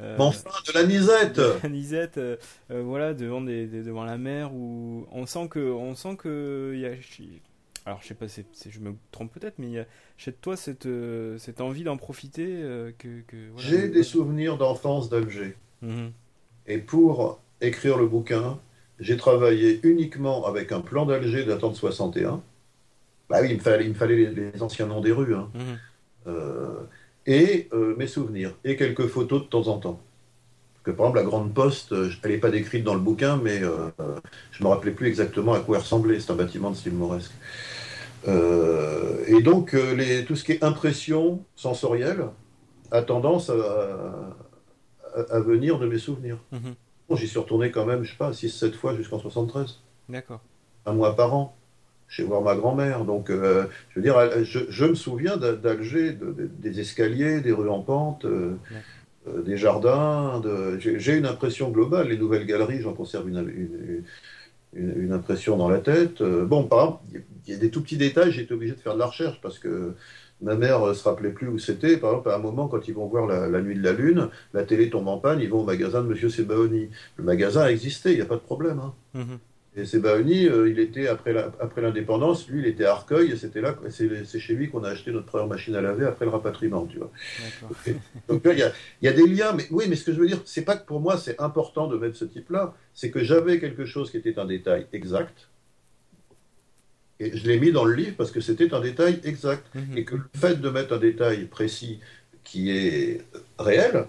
[0.00, 1.40] Euh, enfin, de la nisette.
[1.62, 2.36] la nisette, euh,
[2.70, 6.86] euh, voilà, devant, des, devant la mer où on sent que, on sent que y
[6.86, 6.94] a,
[7.86, 9.86] alors je sais pas, c'est, je me trompe peut-être, mais il y a
[10.16, 10.88] chez toi cette,
[11.38, 12.60] cette envie d'en profiter.
[12.98, 13.22] que,
[13.58, 15.56] J'ai des souvenirs d'enfance d'Alger.
[15.82, 16.12] Mhm.
[16.66, 18.58] Et pour écrire le bouquin,
[18.98, 22.42] j'ai travaillé uniquement avec un plan d'Alger datant de 61.
[23.34, 25.34] Bah oui, il me fallait, il me fallait les, anciens noms des rues.
[25.34, 25.50] Hein.
[25.54, 25.78] Mhm
[27.26, 30.00] et euh, mes souvenirs, et quelques photos de temps en temps.
[30.82, 33.62] Que par exemple, la Grande Poste, euh, elle n'est pas décrite dans le bouquin, mais
[33.62, 33.88] euh,
[34.52, 36.20] je ne me rappelais plus exactement à quoi elle ressemblait.
[36.20, 37.32] C'est un bâtiment de style mauresque.
[38.26, 42.26] et donc, les, tout ce qui est impression sensorielle
[42.90, 46.38] a tendance à, venir de mes souvenirs.
[46.52, 46.74] Mhm.
[47.16, 49.80] J'y suis retourné quand même, je sais pas, 6-7 fois jusqu'en 73.
[50.08, 50.40] D'accord.
[50.86, 51.56] Un mois par an
[52.14, 53.04] chez voir ma grand-mère.
[53.04, 56.16] Donc, euh, je veux dire, je, me souviens d'Alger,
[56.60, 58.52] des escaliers, des rues en pente, euh,
[59.26, 60.40] euh, des jardins.
[60.78, 62.08] J'ai une impression globale.
[62.08, 64.04] Les nouvelles galeries, j'en conserve une,
[64.74, 66.22] une, impression dans la tête.
[66.22, 67.02] bon, par exemple,
[67.46, 69.40] il y a des tout petits détails, j'ai été obligé de faire de la recherche
[69.40, 69.94] parce que
[70.40, 71.96] ma mère se rappelait plus où c'était.
[71.96, 74.62] Par exemple, à un moment, quand ils vont voir la, nuit de la lune, la
[74.62, 76.90] télé tombe en panne, ils vont au magasin de Monsieur Sebaoni.
[77.16, 78.78] Le magasin a existé, il n'y a pas de problème.
[78.78, 78.94] Hein.
[79.16, 79.38] Mm-hmm.
[79.76, 81.32] Et Sebaoni, euh, il était après
[81.82, 85.10] l'indépendance, lui, il était à Arcueil, et c'était là, c'est chez lui qu'on a acheté
[85.10, 87.10] notre première machine à laver après le rapatriement, tu vois.
[88.28, 88.72] Donc il
[89.02, 90.86] y, a des liens, mais oui, mais ce que je veux dire, c'est pas que
[90.86, 94.38] pour moi c'est important de mettre ce type-là, c'est que j'avais quelque chose qui était
[94.38, 95.48] un détail exact,
[97.18, 99.98] et je l'ai mis dans le livre parce que c'était un détail exact, mhm.
[99.98, 101.98] et que le fait de mettre un détail précis
[102.44, 103.22] qui est
[103.58, 104.06] réel,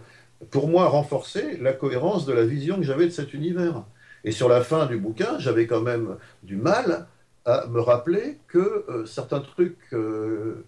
[0.52, 3.84] pour moi renforçait la cohérence de la vision que j'avais de cet univers.
[4.26, 7.08] Et sur la fin du bouquin, j'avais quand même du mal
[7.46, 9.78] à me rappeler que euh, certains trucs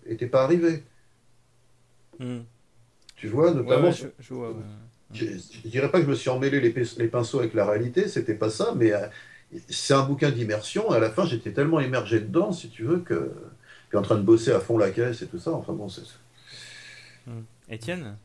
[0.06, 0.84] n'étaient euh, pas arrivés.
[2.20, 2.42] Hmm.
[3.16, 3.92] Tu vois, notamment.
[3.92, 4.06] je,
[5.26, 8.36] ne dirais pas que je me suis emmêlé les, les pinceaux avec la réalité, c'était
[8.36, 9.08] pas ça, mais euh,
[9.70, 10.92] c'est un bouquin d'immersion.
[10.92, 13.34] À la fin, j'étais tellement immergé dedans, si tu veux, que.
[13.90, 15.52] Puis en train de bosser à fond la caisse et tout ça.
[15.52, 16.02] Enfin bon, c'est.
[17.26, 17.42] Hmm.
[17.70, 18.18] Étienne?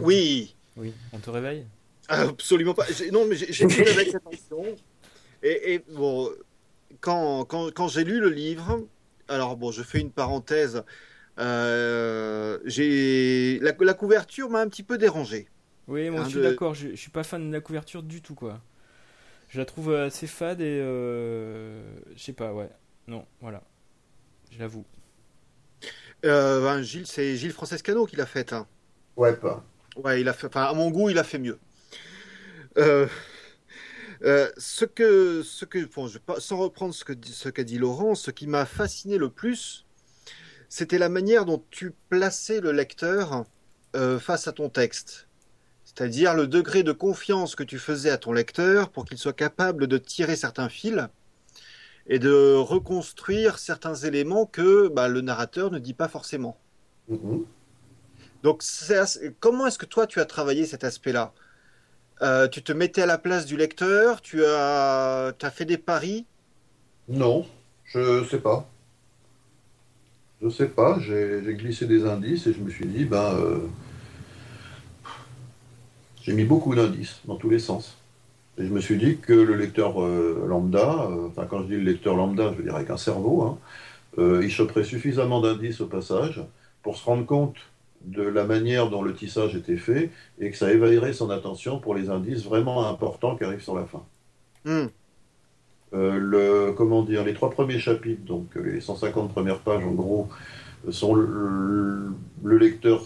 [0.00, 0.54] Oui.
[0.76, 1.64] Oui, on te réveille?
[2.08, 2.86] Absolument pas.
[3.12, 4.64] Non, mais j'ai lu avec attention.
[5.42, 6.30] Et, et bon,
[7.00, 8.84] quand, quand, quand j'ai lu le livre,
[9.28, 10.82] alors bon, je fais une parenthèse.
[11.38, 15.48] Euh, j'ai la, la, couverture m'a un petit peu dérangé.
[15.86, 16.74] Oui, moi je suis d'accord.
[16.74, 18.60] Je, je, suis pas fan de la couverture du tout, quoi.
[19.48, 21.82] Je la trouve assez fade et euh,
[22.16, 22.70] je sais pas, ouais.
[23.06, 23.62] Non, voilà.
[24.50, 24.84] Je l'avoue.
[26.24, 28.52] Euh, ben, Gilles, c'est Gilles Francescano qui l'a faite.
[28.52, 28.66] Hein.
[29.16, 29.64] Ouais, pas.
[29.96, 30.46] Ouais, il a fait.
[30.48, 31.58] Enfin, à mon goût, il a fait mieux.
[32.78, 33.06] Euh,
[34.22, 38.14] euh, ce que, ce que bon, je, sans reprendre ce qu'a ce qu'a dit Laurent,
[38.14, 39.86] ce qui m'a fasciné le plus,
[40.68, 43.44] c'était la manière dont tu plaçais le lecteur
[43.94, 45.28] euh, face à ton texte.
[45.84, 49.86] C'est-à-dire le degré de confiance que tu faisais à ton lecteur pour qu'il soit capable
[49.86, 51.08] de tirer certains fils
[52.06, 56.58] et de reconstruire certains éléments que bah, le narrateur ne dit pas forcément.
[57.10, 57.44] Mm-hmm.
[58.42, 58.62] Donc,
[59.40, 61.32] comment est-ce que toi tu as travaillé cet aspect-là?
[62.22, 66.26] Euh, tu te mettais à la place du lecteur Tu as, fait des paris?
[67.08, 67.46] Non,
[67.84, 68.68] je sais pas.
[70.42, 73.58] Je sais pas, j'ai glissé des indices et je me suis dit, ben, euh,
[76.22, 77.96] j'ai mis beaucoup d'indices dans tous les sens.
[78.58, 81.90] Et je me suis dit que le lecteur euh, lambda, enfin quand je dis le
[81.90, 83.58] lecteur lambda, je veux dire avec un cerveau, hein,
[84.18, 86.42] il choperait suffisamment d'indices au passage
[86.82, 87.56] pour se rendre compte
[88.04, 91.94] de la manière dont le tissage était fait et que ça éveillerait son attention pour
[91.94, 94.02] les indices vraiment importants qui arrivent sur la fin.
[94.64, 94.86] Hmm.
[95.92, 100.28] le, comment dire, les trois premiers chapitres, donc les 150 premières pages en gros,
[100.90, 102.12] sont le,
[102.44, 103.02] lecteur.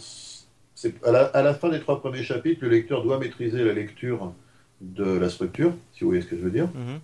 [1.04, 4.32] À la, à la, fin des trois premiers chapitres, le lecteur doit maîtriser la lecture
[4.80, 6.68] de la structure, si vous voyez ce que je veux dire.
[6.74, 7.00] Mhm.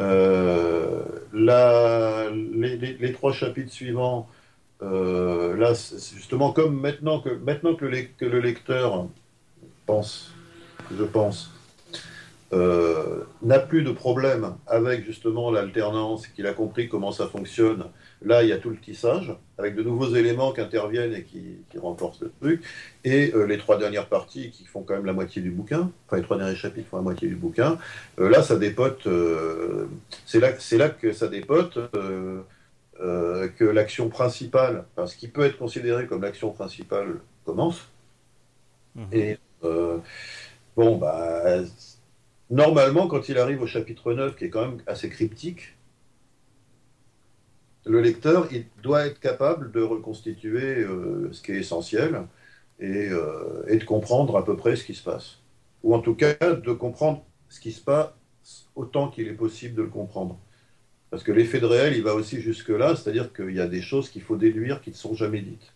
[0.00, 4.28] Euh, les, trois chapitres suivants,
[4.82, 9.06] euh, là, justement, comme maintenant que, maintenant que, le lecteur
[9.86, 10.32] pense,
[10.96, 11.50] je pense,
[12.52, 17.84] euh, n'a plus de problème avec justement l'alternance, qu'il a compris comment ça fonctionne
[18.24, 21.58] Là, il y a tout le tissage, avec de nouveaux éléments qui interviennent et qui,
[21.76, 22.62] renforcent le truc.
[23.04, 26.16] Et euh, les trois dernières parties qui font quand même la moitié du bouquin, enfin
[26.16, 27.76] les trois derniers chapitres font la moitié du bouquin.
[28.18, 29.08] Euh, là, ça dépote.
[30.24, 31.78] C'est là, là, que ça dépote
[32.98, 37.88] que l'action principale, enfin, ce qui peut être considéré comme l'action principale, commence.
[38.94, 39.08] Mhm.
[39.12, 39.38] Et
[40.76, 41.62] bon, bah.
[42.50, 45.74] Normalement, quand il arrive au chapitre 9, qui est quand même assez cryptique,
[47.86, 52.26] le lecteur il doit être capable de reconstituer euh, ce qui est essentiel
[52.82, 55.38] euh, et, de comprendre à peu près ce qui se passe.
[55.82, 58.10] Ou en tout cas, de comprendre ce qui se passe
[58.74, 60.38] autant qu'il est possible de le comprendre.
[61.14, 64.08] Parce que l'effet de réel, il va aussi jusque-là, c'est-à-dire qu'il y a des choses
[64.08, 65.72] qu'il faut déduire qui ne sont jamais dites.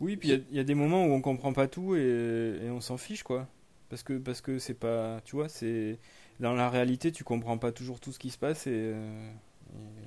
[0.00, 2.96] Oui, puis il y, a des moments où on comprend pas tout et, on s'en
[2.96, 3.46] fiche, quoi.
[3.88, 6.00] Parce que parce que c'est pas, tu vois, c'est
[6.40, 9.30] dans la réalité, tu comprends pas toujours tout ce qui se passe et euh,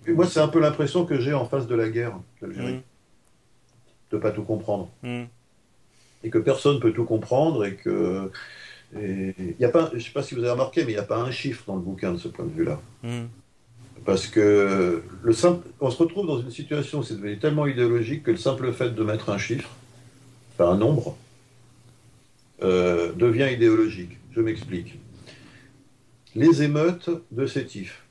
[0.09, 2.73] moi, c'est un peu l'impression que j'ai en face de la guerre d'Algérie.
[2.73, 2.83] Mm.
[4.11, 4.89] De pas tout comprendre.
[5.01, 5.23] Mm.
[6.25, 8.29] Et que personne peut tout comprendre et que.
[8.95, 10.99] Il y a pas, je ne sais pas si vous avez remarqué, mais il n'y
[10.99, 12.81] a pas un chiffre dans le bouquin de ce point de vue-là.
[13.03, 13.27] Mm.
[14.05, 18.23] Parce que le simple, on se retrouve dans une situation où c'est devenu tellement idéologique
[18.23, 19.69] que le simple fait de mettre un chiffre,
[20.53, 21.15] enfin un nombre,
[22.63, 24.17] euh, devient idéologique.
[24.31, 24.99] Je m'explique.
[26.35, 28.03] Les émeutes de Sétif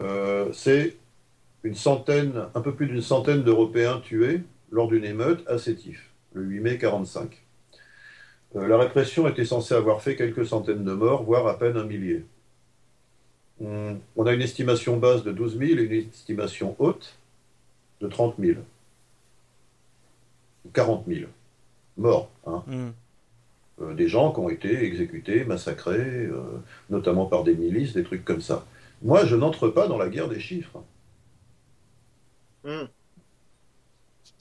[0.00, 0.96] euh, c'est
[1.62, 6.42] une centaine, un peu plus d'une centaine d'Européens tués lors d'une émeute à Sétif, le
[6.42, 7.42] 8 mai 1945.
[8.56, 11.84] Euh, la répression était censée avoir fait quelques centaines de morts, voire à peine un
[11.84, 12.24] millier.
[14.16, 17.16] On, a une estimation basse de 12 000 et une estimation haute
[18.00, 18.60] de 30 000.
[20.72, 21.30] 40 000
[21.96, 22.30] morts.
[22.46, 22.62] Hein.
[22.66, 22.88] Mm.
[23.82, 26.28] Euh, des gens qui ont été exécutés, massacrés,
[26.90, 28.64] notamment par des milices, des trucs comme ça.
[29.02, 30.82] Moi, je n'entre pas dans la guerre des chiffres.
[32.64, 32.86] Hmm.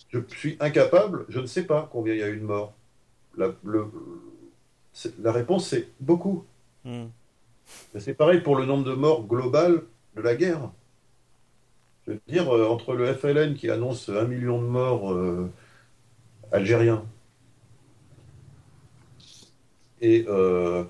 [0.09, 2.73] Je suis incapable, je ne sais pas combien il y a eu de morts.
[3.35, 3.51] La,
[5.31, 6.45] réponse, c'est beaucoup.
[7.99, 9.84] C'est pareil pour le nombre de morts global
[10.15, 10.72] de la guerre.
[12.06, 15.49] Je veux dire, euh, entre le FLN qui annonce un million de morts euh,
[16.52, 17.06] algériens
[20.02, 20.84] et euh,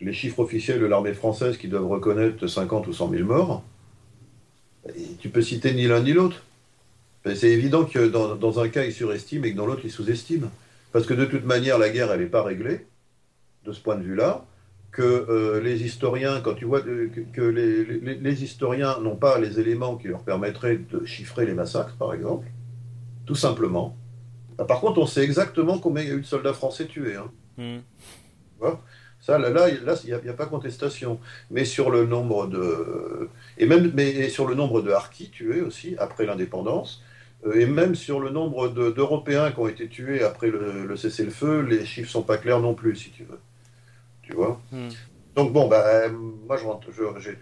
[0.00, 3.62] les chiffres officiels de l'armée française qui doivent reconnaître 50 ou 100 000 morts,
[5.18, 6.42] tu peux citer ni l'un ni l'autre.
[7.24, 10.50] C'est évident que dans, un cas, ils surestiment et que dans l'autre, ils sous-estiment.
[10.92, 12.86] Parce que de toute manière, la guerre, elle n'est pas réglée,
[13.66, 14.46] de ce point de vue-là,
[14.92, 20.08] que euh, les historiens, quand tu vois que, les, historiens n'ont pas les éléments qui
[20.08, 22.46] leur permettraient de chiffrer les massacres, par exemple,
[23.26, 23.96] tout simplement.
[24.58, 27.16] Ah, par contre, on sait exactement combien il y a eu de soldats français tués.
[27.16, 27.30] Hein.
[27.56, 27.78] Mmh.
[29.20, 31.20] Ça, là, là, il n'y a, pas contestation.
[31.50, 33.28] Mais sur le nombre de.
[33.58, 37.02] Et même mais sur le nombre de harkis tués aussi, après l'indépendance,
[37.46, 41.84] euh, et même sur le nombre d'Européens qui ont été tués après le, cessez-le-feu, les
[41.84, 43.38] chiffres ne sont pas clairs non plus, si tu veux.
[44.30, 44.88] Tu vois hmm.
[45.36, 46.56] Donc, bon, bah, moi,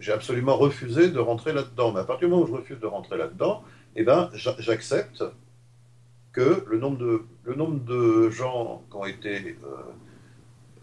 [0.01, 1.93] j'ai absolument refusé de rentrer là-dedans.
[1.93, 3.62] Mais à partir du moment où je refuse de rentrer là-dedans,
[3.97, 5.24] eh ben, j'accepte
[6.32, 9.56] que le nombre, de, le nombre de gens qui ont été.
[9.65, 9.82] Euh,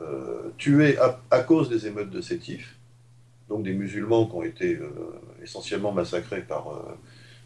[0.02, 0.98] euh, tués
[1.32, 2.78] à, cause des émeutes de Sétif,
[3.48, 4.90] donc des musulmans qui ont été euh,
[5.42, 6.68] essentiellement massacrés par,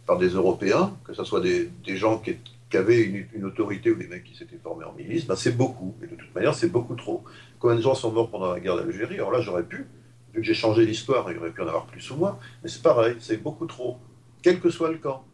[0.08, 2.38] par des Européens, que ce soit des, des gens qui,
[2.78, 5.96] avaient une, autorité ou des mecs qui s'étaient formés en milice, ben c'est beaucoup.
[6.04, 7.24] Et de toute manière, c'est beaucoup trop.
[7.60, 9.16] Combien de gens sont morts pendant la guerre d'Algérie?
[9.16, 9.88] Alors là, j'aurais pu,
[10.34, 12.84] vu que j'ai changé l'histoire, il aurait pu en avoir plus ou moins, mais c'est
[12.84, 13.98] pareil, c'est beaucoup trop.
[14.42, 15.26] Quel que soit le camp,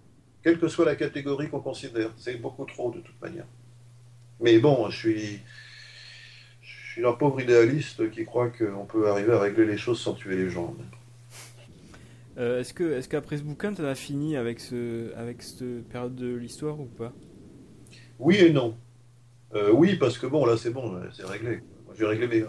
[0.43, 3.45] quelle que soit la catégorie qu'on considère, c'est beaucoup trop de toute manière.
[4.39, 5.39] Mais bon, je suis
[6.95, 10.13] je suis un pauvre idéaliste qui croit qu'on peut arriver à régler les choses sans
[10.13, 10.73] tuer les gens.
[12.37, 16.15] Euh, est-ce que est-ce qu'après ce bouquin, tu as fini avec ce avec cette période
[16.15, 17.13] de l'histoire ou pas?
[18.19, 18.75] Oui et non.
[19.73, 21.61] Oui, parce que bon, là c'est bon, c'est réglé.
[21.97, 22.43] J'ai réglé mes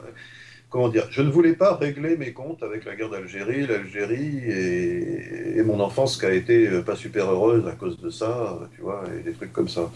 [0.68, 5.62] comment dire, je ne voulais pas régler mes comptes avec la guerre d'Algérie, l'Algérie et,
[5.62, 9.02] mon enfance qui a été euh, pas super heureuse à cause de ça, tu vois,
[9.18, 9.90] et des trucs comme ça.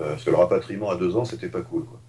[0.00, 2.00] Euh, parce que le rapatriement à deux ans, c'était pas cool, quoi.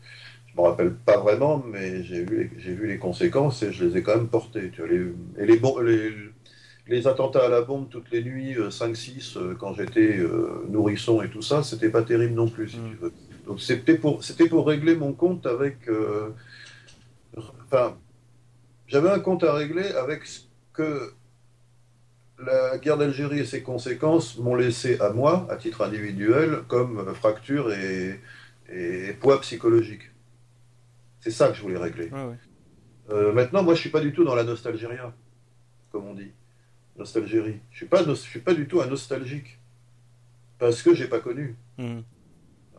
[0.47, 3.97] Je me rappelle pas vraiment, mais j'ai vu, les, vu les conséquences et je les
[3.97, 4.69] ai quand même portées.
[4.71, 6.13] Tu vois, et les, les,
[6.87, 10.19] les, attentats à la bombe toutes les nuits, 5-6, euh, quand j'étais
[10.69, 12.89] nourrisson et tout ça, c'était pas terrible non plus, si mm.
[12.89, 13.13] tu veux.
[13.45, 15.89] Donc c'était pour, pour régler mon compte avec
[17.65, 17.97] enfin,
[18.87, 20.41] j'avais un compte à régler avec ce
[20.73, 21.13] que
[22.39, 27.71] la guerre d'Algérie et ses conséquences m'ont laissé à moi, à titre individuel, comme fracture
[27.71, 28.19] et,
[29.19, 30.11] poids psychologique.
[31.19, 32.11] C'est ça que je voulais régler.
[33.09, 34.85] Euh, maintenant, moi, je suis pas du tout dans la nostalgie,
[35.91, 36.31] comme on dit.
[36.97, 37.59] Nostalgérie.
[37.71, 39.59] Je suis pas, je suis pas du tout un nostalgique.
[40.59, 41.55] Parce que j'ai pas connu.
[41.77, 41.99] Mmh.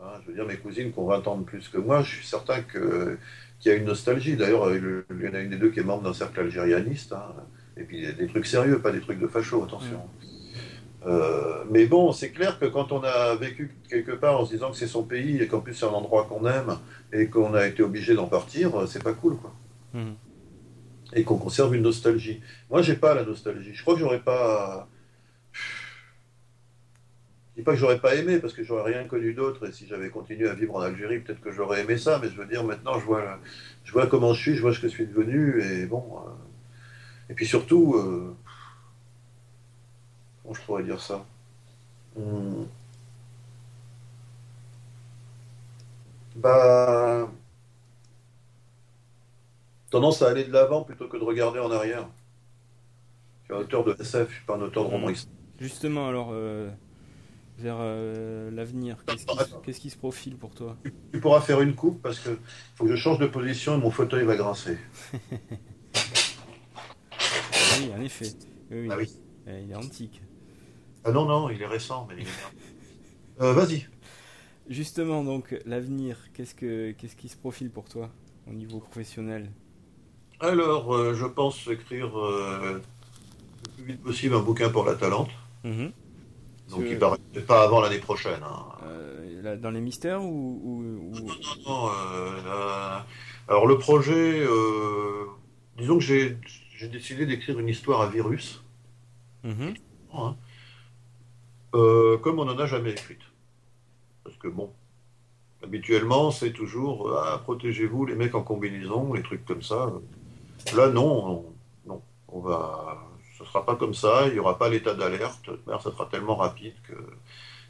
[0.01, 2.15] Hein, je veux dire, mes cousines qui ont 20 ans de plus que moi, je
[2.15, 3.17] suis certain que
[3.59, 4.35] qui a une nostalgie.
[4.35, 7.13] D'ailleurs, il y en a une des deux qui est membre d'un cercle algérianiste.
[7.13, 7.33] Hein.
[7.77, 10.01] Et puis des trucs sérieux, pas des trucs de facho, attention.
[11.05, 14.71] Euh, mais bon, c'est clair que quand on a vécu quelque part en se disant
[14.71, 16.77] que c'est son pays et qu'en plus c'est un endroit qu'on aime
[17.13, 19.53] et qu'on a été obligé d'en partir, c'est pas cool, quoi.
[19.93, 20.13] Hmm.
[21.15, 22.41] Et qu'on conserve une nostalgie.
[22.69, 23.73] Moi, j'ai pas la nostalgie.
[23.73, 24.87] Je crois que j'aurais pas
[27.55, 29.87] je dis pas que j'aurais pas aimé, parce que j'aurais rien connu d'autre, et si
[29.87, 32.65] j'avais continué à vivre en Algérie, peut-être que j'aurais aimé ça, mais je veux dire,
[32.65, 33.39] maintenant, je vois,
[33.85, 36.03] je vois comment je suis, je vois ce que je suis devenu, et bon.
[36.27, 36.31] Euh,
[37.29, 38.35] et puis surtout, euh,
[40.43, 41.25] comment je pourrais dire ça?
[42.17, 42.65] Hmm.
[46.35, 47.29] Bah.
[49.95, 52.09] Tendance à aller de l'avant plutôt que de regarder en arrière.
[53.39, 55.07] Je suis un auteur de SF, je suis pas un auteur de roman
[55.57, 56.31] Justement, alors.
[56.33, 56.69] Euh,
[57.57, 58.97] vers euh, l'avenir
[59.63, 60.75] Qu'est-ce qui, se profile pour toi?
[61.13, 62.37] Tu pourras faire une coupe parce que
[62.75, 64.77] faut que je change de position et mon fauteuil va grincer.
[67.79, 68.33] oui, en effet.
[68.71, 69.09] Oui, ah oui.
[69.47, 70.21] Eh, il est antique.
[71.05, 73.87] Ah non, non, il est récent, mais il est euh, Vas-y.
[74.67, 78.09] Justement, donc, l'avenir, qu'est-ce, que, qu'est-ce qui se profile pour toi
[78.45, 79.53] au niveau professionnel?
[80.39, 82.81] Alors, euh, je pense écrire le
[83.75, 85.31] plus vite possible un bouquin pour la Talente.
[85.63, 85.91] Mm-hmm.
[86.69, 88.41] Donc il paraît pas avant l'année prochaine.
[88.43, 88.65] Hein.
[88.83, 91.33] Euh, dans les mystères ou, Non, non,
[91.65, 91.89] non.
[91.89, 92.99] Euh,
[93.47, 95.25] alors le projet, euh,
[95.77, 96.37] disons que j'ai
[96.87, 98.63] décidé d'écrire une histoire à virus.
[99.45, 99.75] Mm-hmm.
[100.13, 100.35] Hein.
[101.73, 103.21] comme on n'en a jamais écrite.
[104.23, 104.71] Parce que bon,
[105.61, 109.93] habituellement c'est toujours ah, protégez-vous les mecs en combinaison, les trucs comme ça.
[110.73, 111.45] Là non,
[111.85, 113.05] non, on va
[113.37, 116.35] ce ne sera pas comme ça, il n'y aura pas l'état d'alerte, ça sera tellement
[116.35, 116.93] rapide que...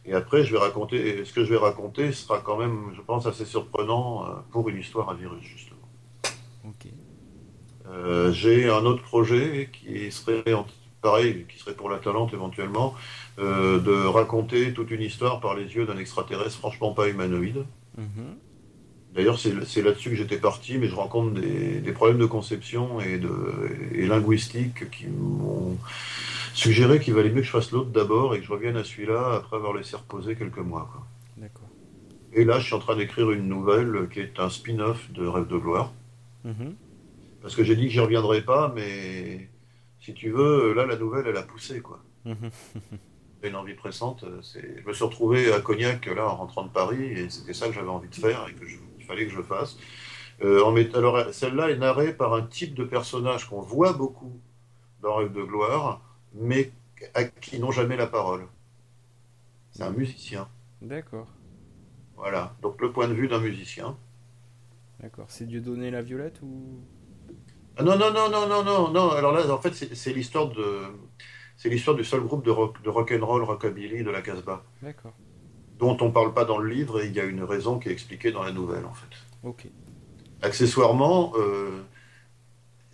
[0.08, 3.26] Et après, je vais raconter, ce que je vais raconter sera quand même, je pense,
[3.26, 5.80] assez surprenant euh, pour une histoire à virus, justement.
[7.88, 10.44] Euh, j'ai un autre projet qui serait,
[11.02, 12.94] pareil, qui serait pour la Talente éventuellement,
[13.40, 17.66] euh, de raconter toute une histoire par les yeux d'un extraterrestre franchement pas humanoïde.
[17.98, 18.38] Mhm.
[19.16, 23.32] D'ailleurs, c'est là-dessus que j'étais parti, mais je rencontre des, problèmes de conception et, de,
[23.94, 25.78] et linguistique qui m'ont
[26.54, 29.36] suggéré qu'il valait mieux que je fasse l'autre d'abord et que je revienne à celui-là
[29.36, 30.90] après avoir laissé reposer quelques mois.
[31.38, 31.70] D'accord.
[32.34, 35.48] Et là, je suis en train d'écrire une nouvelle qui est un spin-off de Rêve
[35.48, 35.94] de gloire.
[36.46, 36.74] Mm-hmm.
[37.42, 39.50] Parce que j'ai dit que j'y reviendrai pas, mais
[40.02, 42.02] si tu veux, là, la nouvelle, elle a poussé, quoi.
[42.26, 42.52] Mm-hmm.
[43.48, 44.26] une envie pressante.
[44.54, 47.74] Je me suis retrouvé à Cognac, là, en rentrant de Paris, et c'était ça que
[47.74, 48.76] j'avais envie de faire et que je
[49.06, 49.78] fallait que je fasse.
[50.44, 54.40] Euh, en alors, celle-là est narrée par un type de personnage qu'on voit beaucoup
[55.02, 56.02] dans Rêve de gloire,
[56.34, 56.72] mais
[57.14, 58.48] à qui n'ont jamais la parole.
[59.72, 60.48] C'est un musicien.
[60.82, 61.28] D'accord.
[62.16, 63.98] Voilà, donc le point de vue d'un musicien.
[65.00, 65.26] D'accord.
[65.30, 66.80] C'est Dieu donné la violette ou?
[67.78, 69.12] Ah, Non, non, non, non, non, non, non.
[69.12, 70.84] Alors là, en fait, c'est l'histoire de,
[71.58, 74.64] c'est l'histoire du seul groupe de rock, de rock and roll rockabilly de la Casbah.
[74.82, 75.14] D'accord
[75.78, 77.90] dont on ne parle pas dans le livre et il y a une raison qui
[77.90, 79.16] est expliquée dans la nouvelle en fait.
[79.44, 79.68] Ok.
[80.42, 81.84] Accessoirement, euh,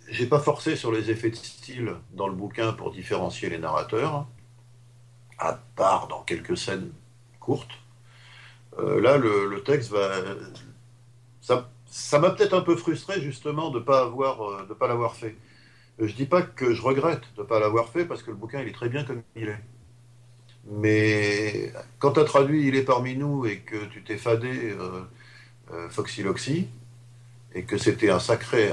[0.08, 4.26] j'ai pas forcé sur les effets de style dans le bouquin pour différencier les narrateurs,
[5.38, 6.92] à part dans quelques scènes
[7.40, 7.72] courtes.
[8.78, 10.10] Euh, là, le, texte va.
[11.40, 15.14] Ça, m'a peut-être un peu frustré justement de ne pas, avoir, euh, de pas l'avoir
[15.14, 15.36] fait.
[15.98, 18.62] Je dis pas que je regrette de ne pas l'avoir fait parce que le bouquin
[18.62, 19.62] il est très bien comme il est.
[20.70, 25.02] Mais quand tu as traduit Il est parmi nous et que tu t'es fadé euh,
[25.72, 26.68] euh, Foxy Loxy,
[27.54, 28.72] et que c'était un sacré,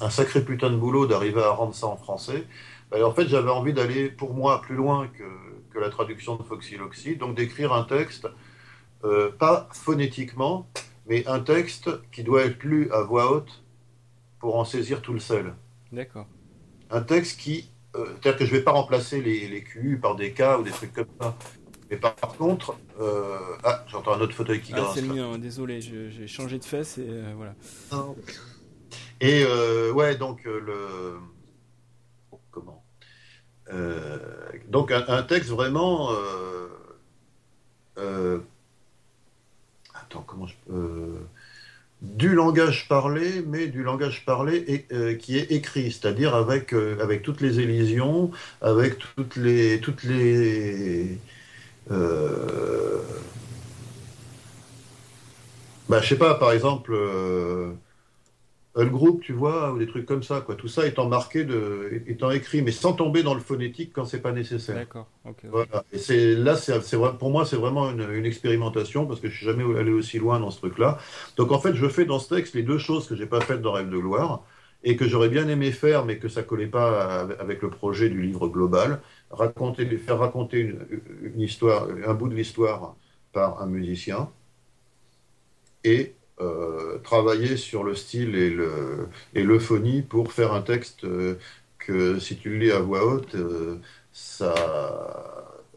[0.00, 2.44] un, sacré putain de boulot d'arriver à rendre ça en français,
[2.90, 5.24] ben, en fait j'avais envie d'aller pour moi plus loin que,
[5.72, 8.28] que la traduction de Foxy Loxy, donc d'écrire un texte,
[9.04, 10.66] euh, pas phonétiquement,
[11.06, 13.62] mais un texte qui doit être lu à voix haute
[14.38, 15.54] pour en saisir tout le sel.
[15.92, 16.26] D'accord.
[16.90, 17.69] Un texte qui.
[17.96, 20.62] Euh, C'est-à-dire que je ne vais pas remplacer les, les QU par des cas ou
[20.62, 21.36] des trucs comme ça.
[21.90, 22.76] Mais par, contre.
[23.00, 24.94] euh, Ah, j'entends un autre fauteuil qui Ah, grince.
[24.94, 27.54] c'est le mien, désolé, j'ai changé de fesse et euh, voilà.
[29.20, 31.16] Et euh, ouais, donc le.
[32.52, 32.84] Comment
[34.68, 36.10] Donc un, un texte vraiment.
[39.94, 41.18] Attends, comment je peux.
[42.02, 47.22] Du langage parlé, mais du langage parlé euh, qui est écrit, c'est-à-dire avec, euh, avec
[47.22, 48.30] toutes les élisions,
[48.62, 49.80] avec toutes les.
[49.80, 51.18] Toutes les
[51.90, 53.02] euh,
[55.88, 56.94] bah, je sais pas, par exemple.
[58.76, 60.54] Le groupe, tu vois, ou des trucs comme ça, quoi.
[60.54, 64.20] Tout ça étant marqué, de, étant écrit, mais sans tomber dans le phonétique quand c'est
[64.20, 64.76] pas nécessaire.
[64.76, 65.34] D'accord, ok.
[65.42, 65.50] ok.
[65.50, 65.84] Voilà.
[65.92, 66.78] Et c'est là, c'est
[67.18, 70.38] pour moi, c'est vraiment une, une expérimentation parce que je suis jamais allé aussi loin
[70.38, 70.98] dans ce truc-là.
[71.36, 73.60] Donc en fait, je fais dans ce texte les deux choses que j'ai pas faites
[73.60, 74.44] dans Rêve de gloire
[74.84, 78.22] et que j'aurais bien aimé faire, mais que ça collait pas avec le projet du
[78.22, 79.00] livre global.
[79.30, 80.86] Raconter, faire raconter une,
[81.22, 82.94] une histoire, un bout de l'histoire
[83.32, 84.30] par un musicien
[85.84, 91.38] et euh, travailler sur le style et le et l'euphonie pour faire un texte euh,
[91.78, 93.78] que si tu le lis à voix haute, euh,
[94.12, 94.54] ça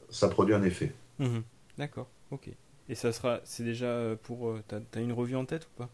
[0.10, 0.94] ça produit un effet.
[1.19, 1.44] Mhm.
[1.77, 2.49] D'accord, ok.
[2.90, 4.57] Et ça sera, c'est déjà pour.
[4.68, 5.90] T'as t'as une revue en tête ou pas?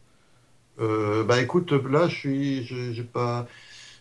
[0.80, 3.48] Euh, bah écoute, là je suis, je- j'ai pas,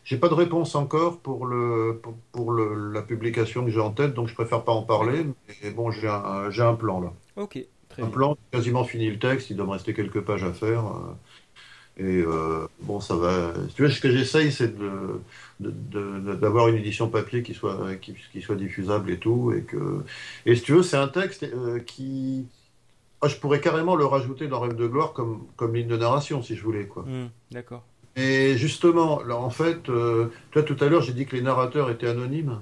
[0.04, 3.92] j'ai pas de réponse encore pour le, pour, pour le- la publication que j'ai en
[3.92, 5.26] tête, donc je préfère pas en parler.
[5.64, 7.56] Mais bon, j'ai un, j'ai un plan là, Ok,
[7.98, 8.36] très un plan.
[8.52, 10.86] j'ai quasiment fini le texte, il doit me rester quelques pages à faire.
[10.86, 11.14] euh,
[12.00, 13.52] et euh, bon, ça va.
[13.68, 15.20] Si tu vois, ce que j'essaye, c'est de,
[15.58, 15.70] de-
[16.20, 20.04] de- d'avoir une édition papier qui soit, qui, qui soit diffusable et tout, et que,
[20.46, 22.46] et si tu veux, c'est un texte euh, qui,
[23.20, 26.40] ah, je pourrais carrément le rajouter dans Rêve de gloire comme, comme ligne de narration
[26.42, 27.04] si je voulais, quoi.
[27.04, 27.82] Mhm, D'accord.
[28.14, 31.90] Et justement, là, en fait, euh, toi tout à l'heure, j'ai dit que les narrateurs
[31.90, 32.60] étaient anonymes.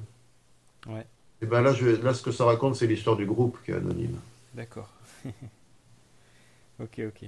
[0.87, 1.07] Ouais.
[1.43, 3.75] Et ben là, je là, ce que ça raconte, c'est l'histoire du groupe qui est
[3.75, 4.17] anonyme.
[4.55, 4.89] D'accord.
[6.79, 7.25] ok, ok.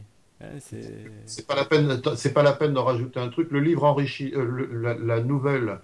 [0.60, 1.10] C'est.
[1.46, 3.50] Pas la peine, c'est pas la peine d'en rajouter un truc.
[3.50, 5.80] Le livre enrichit, euh, le- la, la nouvelle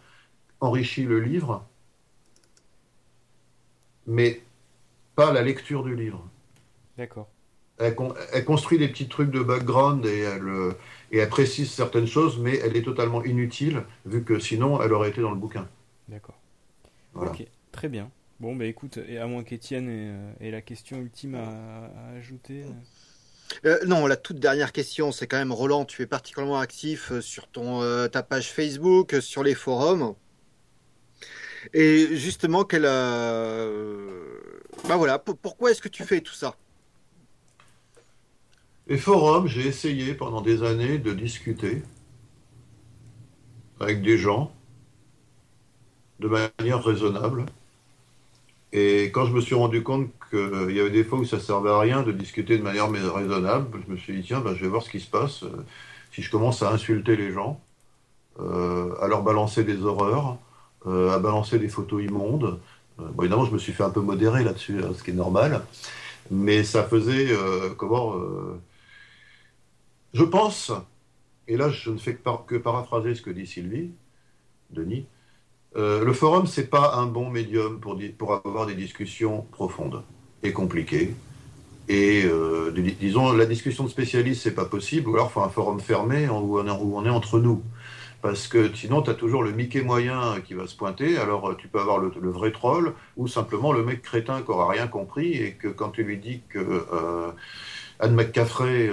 [0.60, 1.66] enrichit le livre,
[4.06, 4.40] mais
[5.16, 6.28] pas la lecture du livre.
[6.96, 7.28] D'accord.
[7.78, 10.48] Elle, con- elle construit des petits trucs de background et elle,
[11.12, 15.10] et elle précise certaines choses, mais elle est totalement inutile, vu que sinon, elle aurait
[15.10, 15.68] été dans le bouquin.
[16.08, 16.38] D'accord.
[17.14, 17.32] Voilà.
[17.32, 18.10] Ok, très bien.
[18.40, 21.46] Bon, bah écoute, et à moins qu'Étienne ait, euh, ait la question ultime à,
[21.86, 22.64] à ajouter.
[22.64, 22.72] euh.
[23.66, 27.46] Euh, non, la toute dernière question, c'est quand même Roland, tu es particulièrement actif sur
[27.48, 30.14] ton, euh, ta page Facebook, sur les forums.
[31.72, 34.38] Et justement, quelle, euh,
[34.88, 36.56] bah voilà, pour- pourquoi est-ce que tu fais tout ça?
[38.86, 41.82] Les forums, j'ai essayé pendant des années de discuter
[43.80, 44.52] avec des gens
[46.18, 47.46] de manière raisonnable.
[48.76, 51.70] Et quand je me suis rendu compte qu'il y avait des fois où ça servait
[51.70, 54.68] à rien de discuter de manière raisonnable, je me suis dit, tiens, ben, je vais
[54.68, 55.64] voir ce qui se passe euh,
[56.12, 57.60] si je commence à insulter les gens,
[58.40, 60.38] euh, à leur balancer des horreurs,
[60.86, 62.58] euh, à balancer des photos immondes.
[62.98, 65.64] Bon, évidemment, je me suis fait un peu modérer là-dessus, hein, ce qui est normal.
[66.32, 67.28] Mais ça faisait,
[67.76, 68.16] comment,
[70.14, 70.72] je pense,
[71.46, 73.90] et là je ne fais que paraphraser ce que dit Sylvie,
[74.70, 75.04] Denis,
[75.76, 80.02] euh, le forum, c'est pas un bon médium pour, avoir des discussions profondes
[80.42, 81.14] et compliquées.
[81.88, 85.40] Et euh, dis- disons, la discussion de spécialistes, c'est pas possible, ou alors il faut
[85.40, 87.62] un forum fermé où on est, entre nous.
[88.22, 91.68] Parce que sinon, tu as toujours le Mickey moyen qui va se pointer, alors tu
[91.68, 95.52] peux avoir le, vrai troll, ou simplement le mec crétin qui aura rien compris, et
[95.52, 97.32] que quand tu lui dis que euh,
[97.98, 98.90] Anne McCaffrey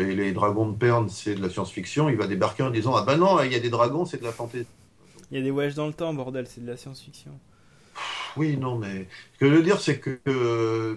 [0.00, 3.04] et les dragons de Perne, c'est de la science-fiction, il va débarquer en disant Ah
[3.06, 4.66] ben non, il y a des dragons, c'est de la fantaisie.
[5.30, 7.38] Il y a des voyages dans le temps, bordel, c'est de la science-fiction.
[8.36, 10.96] Oui, non, mais ce que je veux dire, c'est que euh,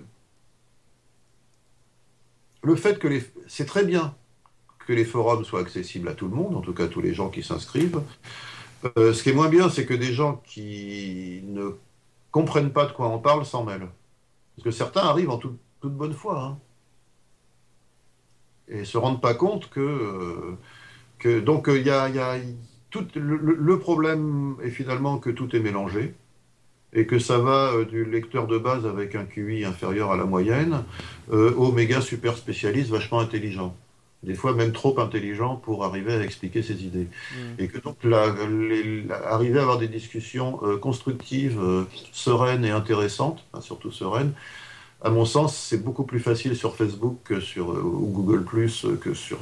[2.63, 3.23] le fait que les.
[3.47, 4.15] C'est très bien
[4.87, 7.29] que les forums soient accessibles à tout le monde, en tout cas tous les gens
[7.29, 8.01] qui s'inscrivent.
[8.97, 11.71] Euh, ce qui est moins bien, c'est que des gens qui ne
[12.31, 13.89] comprennent pas de quoi on parle s'en mêlent.
[14.55, 16.41] Parce que certains arrivent en toute, bonne foi.
[16.43, 16.59] hein,
[18.67, 19.79] et se rendent pas compte que.
[19.79, 20.57] euh,
[21.19, 22.37] que donc, il y a-
[23.03, 26.13] tout, le, problème est finalement que tout est mélangé
[26.93, 30.25] et que ça va euh, du lecteur de base avec un QI inférieur à la
[30.25, 30.83] moyenne
[31.31, 33.75] euh, au méga super spécialiste vachement intelligent.
[34.23, 37.07] Des fois même trop intelligent pour arriver à expliquer ses idées.
[37.33, 37.55] Mhm.
[37.59, 42.65] Et que donc la- les- la- arriver à avoir des discussions euh, constructives, euh, sereines
[42.65, 44.33] et intéressantes, enfin, surtout sereines,
[45.01, 48.45] à mon sens, c'est beaucoup plus facile sur Facebook que sur ou Google
[48.99, 49.39] que sur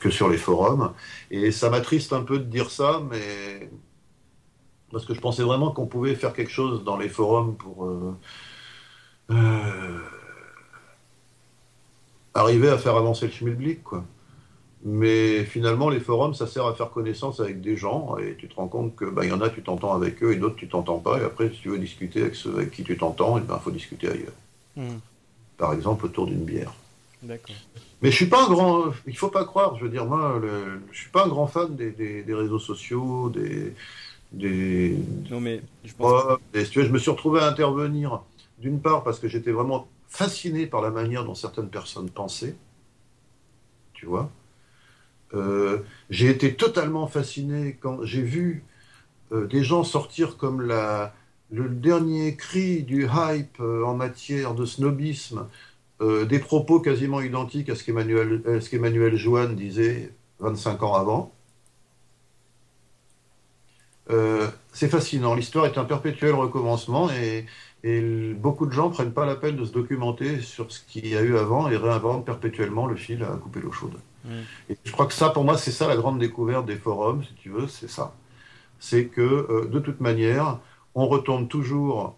[0.00, 0.92] que sur les forums.
[1.30, 3.70] Et ça m'attriste un peu de dire ça, mais
[4.92, 7.88] parce que je pensais vraiment qu'on pouvait faire quelque chose dans les forums pour
[12.34, 14.04] arriver à faire avancer le schmilblick, quoi.
[14.84, 18.54] Mais finalement, les forums, ça sert à faire connaissance avec des gens, et tu te
[18.56, 20.98] rends compte que bah, y en a, tu t'entends avec eux, et d'autres, tu t'entends
[20.98, 21.20] pas.
[21.20, 23.70] Et après, si tu veux discuter avec ceux avec qui tu t'entends, il ben, faut
[23.70, 24.32] discuter ailleurs.
[24.76, 24.98] Hmm.
[25.56, 26.72] Par exemple, autour d'une bière.
[27.22, 27.56] D'accord.
[28.00, 28.86] Mais je suis pas un grand.
[29.06, 29.76] Il faut pas croire.
[29.76, 33.30] Je veux dire, moi, le, je suis pas un grand fan des, des, réseaux sociaux,
[33.30, 33.74] des.
[34.32, 34.96] des
[35.30, 36.38] non, mais je pense.
[36.52, 38.22] je me suis retrouvé à intervenir,
[38.58, 42.56] d'une part, parce que j'étais vraiment fasciné par la manière dont certaines personnes pensaient.
[43.92, 44.30] Tu vois
[45.34, 45.78] euh,
[46.10, 48.64] j'ai été totalement fasciné quand j'ai vu
[49.32, 51.14] euh, des gens sortir comme la,
[51.52, 55.46] le dernier cri du hype euh, en matière de snobisme,
[56.28, 61.32] des propos quasiment identiques à ce qu'Emmanuel, qu'Emmanuel Joanne disait 25 ans avant.
[64.72, 65.36] c'est fascinant.
[65.36, 67.46] L'histoire est un perpétuel recommencement et,
[67.84, 71.16] et beaucoup de gens prennent pas la peine de se documenter sur ce qu'il y
[71.16, 73.94] a eu avant et réinventent perpétuellement le fil à couper l'eau chaude.
[74.68, 77.34] Et je crois que ça, pour moi, c'est ça la grande découverte des forums, si
[77.34, 78.14] tu veux, c'est ça.
[78.78, 80.58] C'est que, euh, de toute manière,
[80.94, 82.16] on retombe toujours.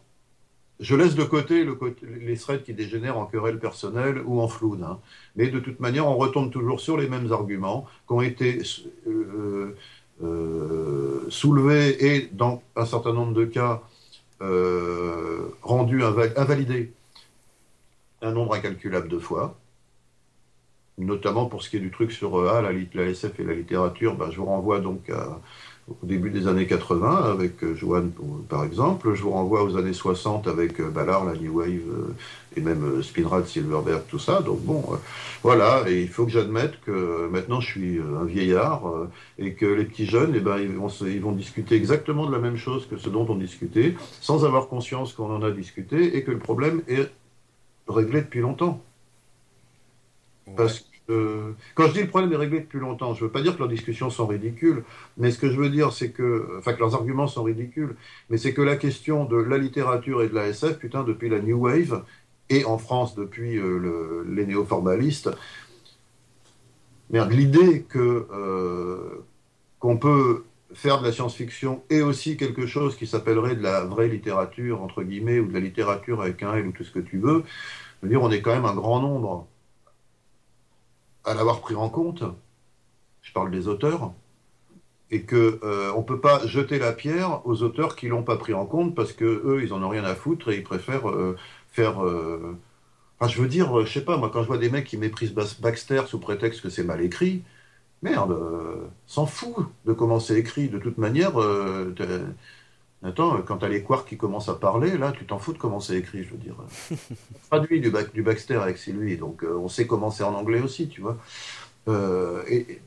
[0.81, 1.79] Je laisse de côté, le
[2.21, 4.99] les threads qui dégénèrent en querelle personnelle ou en flou, hein.
[5.37, 8.61] mais de toute manière, on retombe toujours sur les mêmes arguments qui ont été
[9.07, 9.77] euh,
[10.23, 13.83] euh, soulevés et, dans un certain nombre de cas,
[15.63, 16.93] rendus invalidés
[18.21, 19.57] un nombre incalculable de fois
[20.99, 24.17] notamment pour ce qui est du truc sur euh, ah, la, SF et la littérature,
[24.17, 25.11] ben, je vous renvoie donc
[25.89, 28.11] au début des années 80 avec euh, Joanne
[28.49, 32.15] par exemple, je vous renvoie aux années 60 avec euh, Ballard, la New Wave
[32.57, 34.41] et même Spinrad, Silverberg, tout ça.
[34.41, 34.83] Donc bon,
[35.43, 38.83] voilà, et il faut que j'admette que maintenant je suis un vieillard
[39.39, 42.39] et que les petits jeunes, eh ben, ils, vont, ils vont discuter exactement de la
[42.39, 46.23] même chose que ce dont on discutait, sans avoir conscience qu'on en a discuté et
[46.23, 47.11] que le problème est
[47.89, 48.81] réglé depuis longtemps.
[50.57, 53.43] Parce que, quand je dis le problème est réglé depuis longtemps, je ne veux pas
[53.43, 54.85] dire que leurs discussions sont ridicules,
[55.17, 57.97] mais ce que je veux dire, c'est que, enfin, que leurs arguments sont ridicules,
[58.31, 61.41] mais c'est que la question de la littérature et de la SF, putain, depuis la
[61.41, 62.03] New Wave,
[62.51, 65.31] et en France depuis euh, les néo-formalistes,
[67.11, 69.25] merde, l'idée que euh,
[69.79, 70.45] qu'on peut
[70.75, 75.03] faire de la science-fiction et aussi quelque chose qui s'appellerait de la vraie littérature, entre
[75.03, 77.45] guillemets, ou de la littérature avec un L ou tout ce que tu veux,
[78.03, 79.47] je veux dire, on est quand même un grand nombre
[81.25, 82.25] à l'avoir pris en compte,
[83.23, 84.13] je parle des auteurs,
[85.11, 88.55] et que euh, on peut pas jeter la pierre aux auteurs qui l'ont pas pris
[88.55, 91.37] en compte parce que eux ils en ont rien à foutre et ils préfèrent euh,
[91.71, 92.05] faire.
[92.05, 92.57] Euh,
[93.27, 96.03] je veux dire, je sais pas moi quand je vois des mecs qui méprisent Baxter
[96.07, 97.43] sous prétexte que c'est mal écrit,
[98.03, 98.37] merde,
[99.07, 100.69] s'en fout de comment c'est écrit.
[100.69, 101.33] De toute manière,
[103.05, 105.79] Attends, quand t'as les quarks qui commencent à parler, là, tu t'en fous de comment
[105.79, 106.55] c'est écrit, je veux dire.
[107.51, 111.03] Traduit du, Baxter avec Sylvie, donc euh, on sait comment c'est en anglais aussi, tu
[111.03, 111.19] vois.
[111.89, 112.81] Euh, et,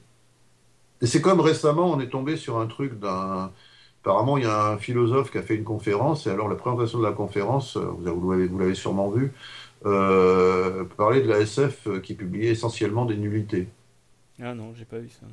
[1.03, 3.51] c'est comme récemment, on est tombé sur un truc d'un.
[4.01, 6.97] Apparemment, il y a un philosophe qui a fait une conférence, et alors la présentation
[6.97, 9.33] de la conférence, euh, vous l'avez sûrement vu,
[9.83, 13.67] parlait de la SF qui publiait essentiellement des nullités.
[14.41, 15.27] Ah non, j'ai pas vu ça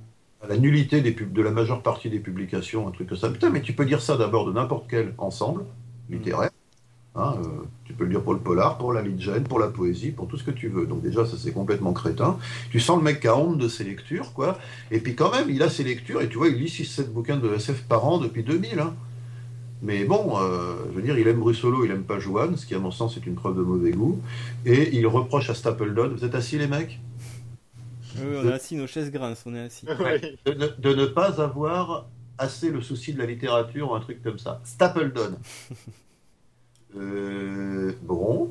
[0.48, 3.30] la nullité des de la majeure partie des publications, un truc comme ça.
[3.30, 5.64] Putain, mais tu peux dire ça d'abord de n'importe quel ensemble
[6.10, 6.50] littéraire.
[7.16, 7.48] Hein, euh,
[7.84, 10.36] tu peux le dire pour le polar, pour la legend, pour la poésie, pour tout
[10.36, 10.86] ce que tu veux.
[10.86, 12.38] Donc déjà, ça c'est complètement crétin.
[12.70, 14.58] Tu sens le mec qui a honte de ses lectures, quoi.
[14.90, 17.36] Et puis quand même, il a ses lectures, et tu vois, il lit 6-7 bouquins
[17.36, 18.80] de SF par an depuis 2000.
[18.80, 18.94] Hein.
[19.82, 22.74] Mais bon, euh, je veux dire, il aime Brussolo, il aime pas Joanne, ce qui
[22.74, 24.20] à mon sens est une preuve de mauvais goût.
[24.66, 26.98] Et il reproche à Stapledon, vous êtes assis les mecs?
[28.16, 29.86] Oui, on est assis, nos chaises grincent, on est assis.
[30.46, 32.08] De, ne pas avoir
[32.38, 34.60] assez le souci de la littérature ou un truc comme ça.
[34.64, 35.38] Stapledon.
[36.96, 38.50] euh, bon.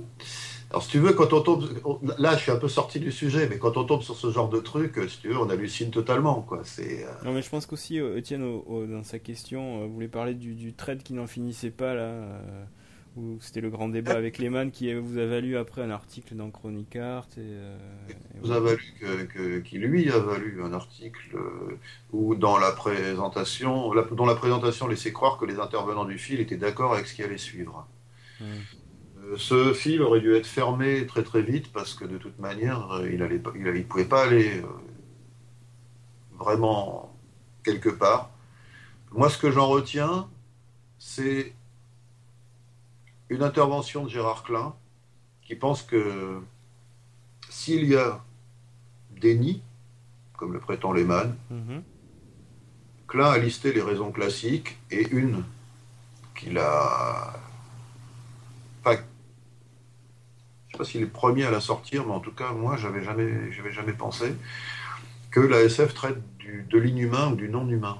[0.73, 1.69] Alors, si tu veux, quand on tombe.
[2.18, 4.49] Là, je suis un peu sorti du sujet, mais quand on tombe sur ce genre
[4.49, 6.41] de truc, si tu veux, on hallucine totalement.
[6.41, 6.61] Quoi.
[6.64, 10.34] C'est, euh, Non, mais je pense qu'aussi, euh, Étienne, dans sa question, euh, voulait parler
[10.34, 12.26] du, du trade qui n'en finissait pas, là
[13.15, 16.49] où c'était le grand débat avec Lehman qui vous a valu après un article dans
[16.49, 17.27] Chronic Art.
[17.38, 17.77] Et, euh,
[18.41, 18.81] vous a valu
[19.34, 21.77] que, qui lui a valu un article euh,
[22.11, 26.57] où dans la présentation, dont la présentation laissait croire que les intervenants du fil étaient
[26.57, 27.88] d'accord avec ce qui allait suivre.
[28.41, 33.02] Euh, ce fil aurait dû être fermé très très vite parce que de toute manière,
[33.03, 34.61] il ne il, il pouvait pas aller
[36.40, 37.15] vraiment
[37.64, 38.31] quelque part.
[39.11, 40.27] Moi, ce que j'en retiens,
[40.98, 41.53] c'est
[43.34, 44.73] une intervention de Gérard Klein
[45.41, 46.39] qui pense que
[47.49, 48.23] s'il y a
[49.19, 49.61] déni,
[50.38, 51.84] comme le prétend Lehman, mhm.
[53.07, 55.43] Klein a listé les raisons classiques et une
[56.35, 57.34] qu'il a.
[58.84, 62.51] Enfin, je ne sais pas s'il est premier à la sortir, mais en tout cas,
[62.53, 64.35] moi, j'avais jamais, j'avais jamais pensé
[65.31, 67.99] que la SF traite du, de l'inhumain ou du non-humain.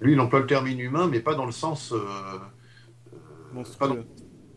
[0.00, 1.92] Lui, il emploie le terme inhumain, mais pas dans le sens.
[1.92, 2.38] Euh,
[3.56, 3.88] euh, pas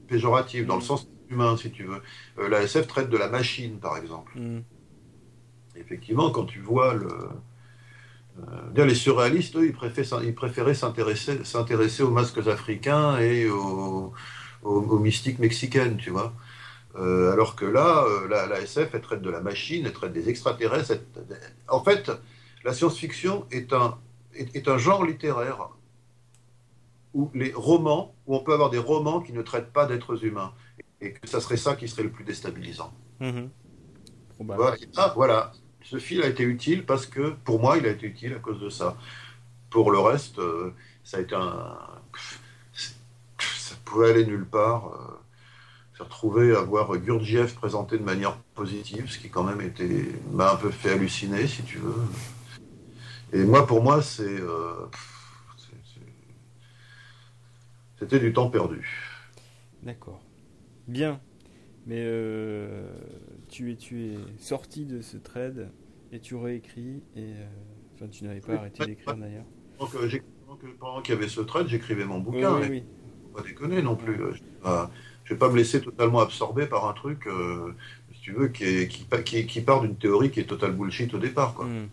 [0.07, 0.85] péjoratif, dans le mm.
[0.85, 2.01] sens humain, si tu veux.
[2.39, 4.37] Euh, la SF traite de la machine, par exemple.
[4.37, 4.61] Mm.
[5.75, 7.09] Effectivement, quand tu vois le.
[8.39, 14.11] Euh, les surréalistes, eux, ils, préféraient s'intéresser aux masques africains et aux,
[14.99, 16.33] mystiques mexicaines, tu vois.
[16.95, 20.93] Euh, alors que là, la, SF, elle traite de la machine, elle traite des extraterrestres.
[21.67, 22.11] En fait,
[22.63, 23.99] la science-fiction est un,
[24.33, 25.69] est un genre littéraire
[27.13, 30.53] où les romans, où on peut avoir des romans qui ne traitent pas d'êtres humains,
[31.01, 32.93] et que ça serait ça qui serait le plus déstabilisant.
[34.39, 35.51] Voilà, ah, voilà,
[35.83, 38.59] ce fil a été utile parce que, pour moi, il a été utile à cause
[38.59, 38.97] de ça.
[39.69, 40.73] Pour le reste, euh,
[41.03, 41.77] ça a été un...
[43.39, 44.87] Ça pouvait aller nulle part.
[44.87, 45.19] Euh,
[45.97, 50.53] se retrouver à voir Gurdjieff présenté de manière positive, ce qui quand même était m'a
[50.53, 51.95] un peu fait halluciner, si tu veux.
[53.31, 54.23] Et moi, pour moi, c'est...
[54.23, 54.87] Euh,
[58.03, 58.85] c'était du temps perdu.
[59.81, 60.21] D'accord.
[60.87, 61.19] Bien.
[61.85, 62.89] Mais euh,
[63.49, 65.71] tu, es, tu es sorti de ce trade
[66.11, 67.03] et tu réécris.
[67.15, 67.45] Et, euh,
[67.95, 69.45] enfin, tu n'avais pas arrêté d'écrire d'ailleurs.
[70.79, 72.59] pendant qu'il y avait ce trade, j'écrivais mon bouquin.
[72.59, 72.83] Oui, oui,
[73.35, 74.15] Pas déconner non plus.
[74.15, 77.73] Je ne vais, pas me laisser totalement absorber par un truc, euh,
[78.13, 81.53] si tu veux, qui, qui, qui, part d'une théorie qui est total bullshit au départ.
[81.53, 81.65] Quoi.
[81.65, 81.87] Hmm.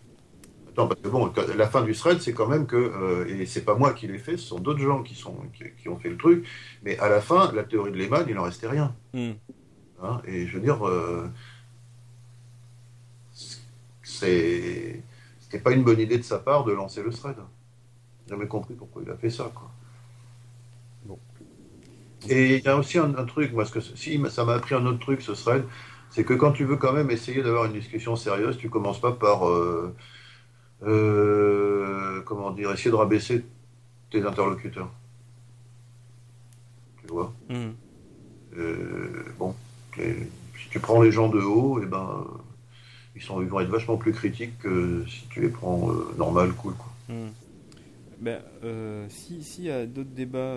[0.77, 3.65] Non, parce que bon, la fin du thread, c'est quand même que, euh, et c'est
[3.65, 5.35] pas moi qui l'ai fait, ce sont d'autres gens qui, sont,
[5.77, 6.47] qui, ont fait le truc,
[6.83, 8.95] mais à la fin, la théorie de Lehman, il n'en restait rien.
[9.13, 9.31] Hmm.
[10.01, 11.29] Hein, et je veux dire, euh,
[14.01, 15.03] c'est,
[15.39, 17.35] c'était pas une bonne idée de sa part de lancer le thread.
[18.25, 19.69] J'ai jamais compris pourquoi il a fait ça, quoi.
[21.05, 21.19] Bon.
[22.29, 24.99] Et il y a aussi un, truc, moi, que si ça m'a appris un autre
[24.99, 25.65] truc, ce thread,
[26.09, 29.11] c'est que quand tu veux quand même essayer d'avoir une discussion sérieuse, tu commences pas
[29.11, 29.93] par euh,
[30.83, 33.45] euh, comment dire, essayer de rabaisser
[34.09, 34.91] tes interlocuteurs.
[37.01, 37.71] Tu vois hmm.
[38.57, 39.55] euh, Bon,
[39.95, 42.25] si tu prends les gens de haut, et eh ben,
[43.15, 46.51] ils, sont, ils vont être vachement plus critiques que si tu les prends euh, normal,
[46.53, 46.73] cool.
[46.73, 46.91] Quoi.
[47.09, 47.29] Hmm.
[48.19, 48.39] Ben,
[49.09, 50.55] si s'il y a d'autres débats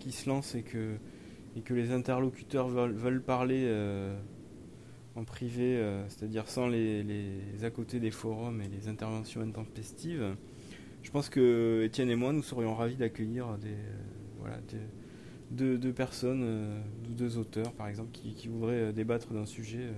[0.00, 0.96] qui se lancent et que,
[1.56, 3.68] et que les interlocuteurs veulent, veulent parler
[5.16, 10.36] en privé, euh, c'est-à-dire sans les, les à côté des forums et les interventions intempestives.
[11.02, 14.02] Je pense que Étienne et moi, nous serions ravis d'accueillir des, euh,
[14.38, 14.56] voilà,
[15.50, 19.88] deux, personnes, euh, deux auteurs par exemple, qui, qui voudraient débattre d'un sujet,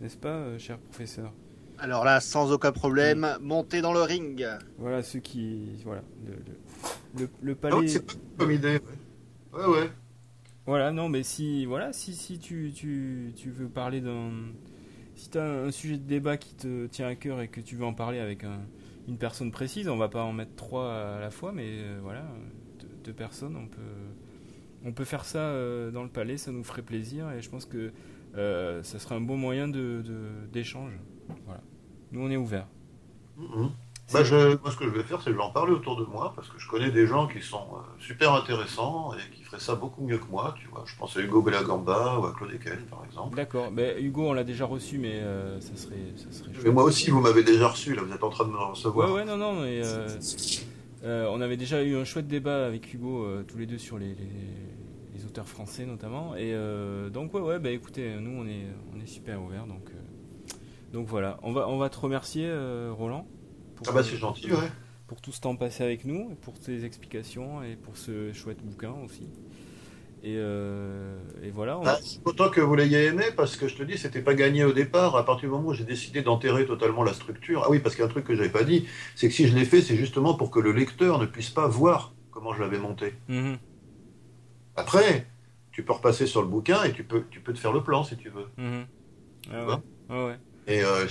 [0.00, 1.32] n'est-ce pas, cher professeur?
[1.78, 4.46] Alors là, sans aucun problème, montez dans le ring.
[4.78, 5.82] Voilà, ceux qui.
[5.84, 6.02] Voilà,
[7.16, 7.88] le, le, palais.
[7.88, 8.80] c'est pas comme idée,
[9.52, 9.58] ouais.
[9.58, 9.90] Ouais, ouais.
[10.66, 14.30] Voilà, non, mais si, voilà, si, si tu, tu, tu veux parler d'un.
[15.14, 17.84] Si tu un sujet de débat qui te tient à cœur et que tu veux
[17.84, 18.44] en parler avec
[19.08, 22.24] une personne précise, on va pas en mettre trois à la fois, mais euh, voilà,
[23.04, 23.80] deux, personnes, on peut,
[24.84, 27.66] on peut faire ça euh, dans le palais, ça nous ferait plaisir et je pense
[27.66, 27.92] que
[28.36, 30.92] euh, ça serait un bon moyen d'échange.
[30.92, 31.60] De, voilà.
[32.12, 32.68] Nous, on est ouverts.
[33.38, 33.70] Mm-hmm.
[34.12, 35.96] Bah, je, moi, ce que je vais faire, c'est que je vais en parler autour
[35.96, 39.42] de moi, parce que je connais des gens qui sont euh, super intéressants et qui
[39.42, 40.54] feraient ça beaucoup mieux que moi.
[40.58, 40.84] Tu vois.
[40.86, 43.36] Je pense à Hugo Belagamba ou à Claude Eken, par exemple.
[43.36, 43.70] D'accord.
[43.70, 47.10] Mais Hugo, on l'a déjà reçu, mais euh, ça serait, ça serait Mais moi aussi,
[47.10, 49.08] vous m'avez déjà reçu, là, vous êtes en train de me recevoir.
[49.08, 49.80] Ouais, ouais, non, non, mais
[51.04, 54.14] euh, on avait déjà eu un chouette débat avec Hugo, tous les deux, sur les,
[55.14, 56.36] les, auteurs français, notamment.
[56.36, 56.54] Et
[57.12, 59.90] donc, ouais, ouais, bah écoutez, nous, on est, on est super ouverts, donc,
[60.92, 61.38] donc voilà.
[61.42, 62.50] On va, on va te remercier,
[62.90, 63.26] Roland.
[63.86, 64.70] Ah bah c'est gentil, ouais.
[65.06, 68.94] Pour tout ce temps passé avec nous, pour tes explications et pour ce chouette bouquin
[69.04, 69.28] aussi.
[70.22, 71.18] Et, euh,
[71.52, 71.78] voilà.
[71.78, 71.82] On...
[71.82, 74.72] Bah, autant que vous l'ayez aimé, parce que je te dis, c'était pas gagné au
[74.72, 75.16] départ.
[75.16, 77.62] À partir du moment où j'ai décidé d'enterrer totalement la structure.
[77.64, 78.86] Ah oui, parce qu'il y a un truc que j'avais pas dit,
[79.16, 81.66] c'est que si je l'ai fait, c'est justement pour que le lecteur ne puisse pas
[81.66, 83.14] voir comment je l'avais monté.
[83.28, 83.58] Mhm.
[84.76, 85.26] Après,
[85.72, 88.04] tu peux repasser sur le bouquin et tu peux, tu peux te faire le plan
[88.04, 88.46] si tu veux.
[88.56, 88.86] Mhm.
[89.52, 89.74] Ah ouais.
[90.08, 90.38] Ah ouais.
[90.66, 91.06] Et euh,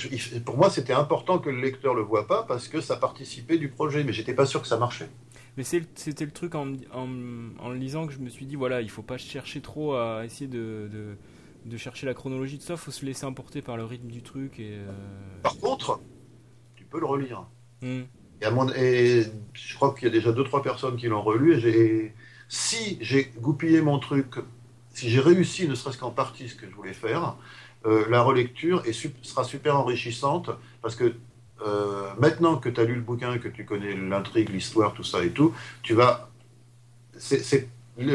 [0.46, 3.70] pour moi, c'était important que le lecteur le voit pas parce que ça participait du
[3.70, 5.10] projet, mais j'étais pas sûr que ça marchait.
[5.58, 8.90] Mais c'était le truc en, en, le lisant que je me suis dit voilà, il
[8.90, 10.90] faut pas chercher trop à essayer de,
[11.66, 14.60] de, chercher la chronologie de ça, faut se laisser emporter par le rythme du truc.
[14.60, 14.92] Et, euh,
[15.44, 16.00] Par contre,
[16.76, 17.46] tu peux le relire.
[17.82, 18.04] Hmm.
[18.42, 21.22] Et, à mon, et je crois qu'il y a déjà deux trois personnes qui l'ont
[21.22, 21.60] relu.
[21.68, 22.14] Et
[22.48, 24.38] si j'ai goupillé mon truc
[24.94, 27.36] si j'ai réussi, ne serait-ce qu'en partie, ce que je voulais faire,
[27.86, 28.94] euh, la relecture est,
[29.24, 30.52] sera super enrichissante
[30.82, 31.16] parce que
[31.66, 35.24] euh, maintenant que tu as lu le bouquin, que tu connais l'intrigue, l'histoire, tout ça
[35.24, 36.30] et tout, tu vas.
[37.18, 37.70] C'est.
[37.98, 38.06] T'es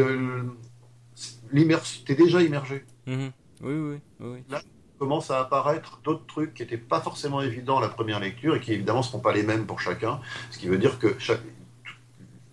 [2.15, 2.85] déjà immergé.
[3.07, 3.33] Mhm.
[3.63, 4.45] Oui, oui, oui.
[4.49, 4.61] Là,
[4.99, 8.61] commencent à apparaître d'autres trucs qui n'étaient pas forcément évidents à la première lecture et
[8.61, 10.21] qui évidemment ne seront pas les mêmes pour chacun.
[10.51, 11.43] Ce qui veut dire que chaque.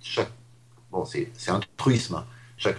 [0.01, 0.31] chaque
[0.91, 2.15] bon, c'est un truisme.
[2.15, 2.25] Hein.
[2.57, 2.77] Chaque,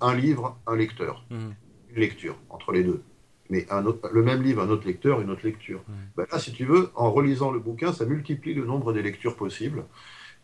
[0.00, 1.24] un livre, un lecteur.
[1.30, 1.54] Mhm.
[1.90, 3.02] Une lecture entre les deux
[3.50, 5.82] mais un autre, le même livre, un autre lecteur, une autre lecture.
[6.16, 9.36] Ben là, si tu veux, en relisant le bouquin, ça multiplie le nombre des lectures
[9.36, 9.84] possibles.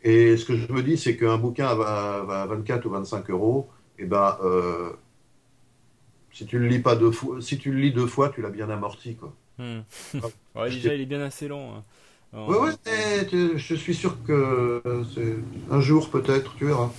[0.03, 3.69] Et ce que je me dis, c'est qu'un bouquin à, 24 ou 25 euros,
[3.99, 4.91] et eh ben, euh,
[6.33, 8.51] si tu le lis pas deux fois, si tu le lis deux fois, tu l'as
[8.51, 9.35] bien amorti, quoi.
[9.59, 9.81] Hmm.
[10.55, 11.75] déjà, il est bien assez long.
[11.75, 11.85] Hein.
[12.33, 12.73] Oui, ouais,
[13.33, 14.83] je suis sûr que
[15.15, 15.35] c'est
[15.71, 16.91] un jour peut-être, tu verras.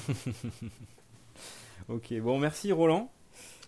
[1.90, 3.10] ok, bon, merci Roland.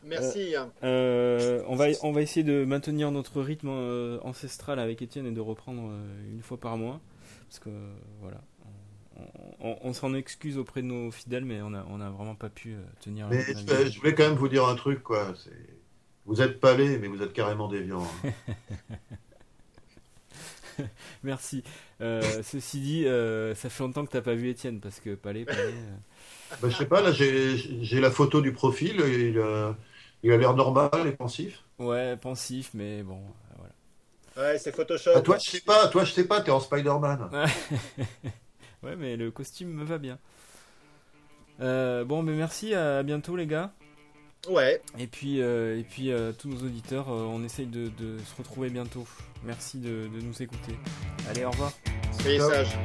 [0.05, 0.55] Merci.
[0.55, 5.25] Euh, euh, on, va, on va essayer de maintenir notre rythme euh, ancestral avec Étienne
[5.25, 5.91] et de reprendre
[6.31, 6.99] une fois par mois.
[7.47, 7.69] Parce que
[8.19, 8.41] voilà,
[9.59, 12.75] on, s'en excuse auprès de nos fidèles, mais on n'a on a vraiment pas pu
[12.99, 13.27] tenir.
[13.30, 15.34] Mais je, voulais quand même vous dire un truc, quoi.
[16.25, 18.01] Vous êtes palais, mais vous êtes carrément déviant.
[18.25, 18.30] Hein.
[21.23, 21.63] Merci.
[21.99, 23.03] ceci dit,
[23.55, 25.75] ça fait longtemps que tu n'as pas vu Étienne, parce que palais, palais.
[26.59, 28.95] Bah, je sais pas, là j'ai la photo du profil.
[29.05, 29.39] Il,
[30.24, 31.64] il a l'air normal et pensif.
[31.80, 33.20] Ouais, pensif, mais bon,
[33.58, 34.52] voilà.
[34.52, 35.12] Ouais, c'est Photoshop.
[35.16, 37.30] Ah, toi, je sais pas, toi, je sais pas, t'es en Spider-Man.
[38.84, 40.18] ouais, mais le costume me va bien.
[41.62, 43.72] Euh, bon, mais merci, à bientôt, les gars.
[44.50, 44.82] Ouais.
[44.98, 49.06] Et puis, euh, et puis euh, tous nos auditeurs, on essaye de, se retrouver bientôt.
[49.44, 50.76] Merci de, nous écouter.
[51.30, 51.72] Allez, au revoir.
[52.20, 52.78] Soyez sages.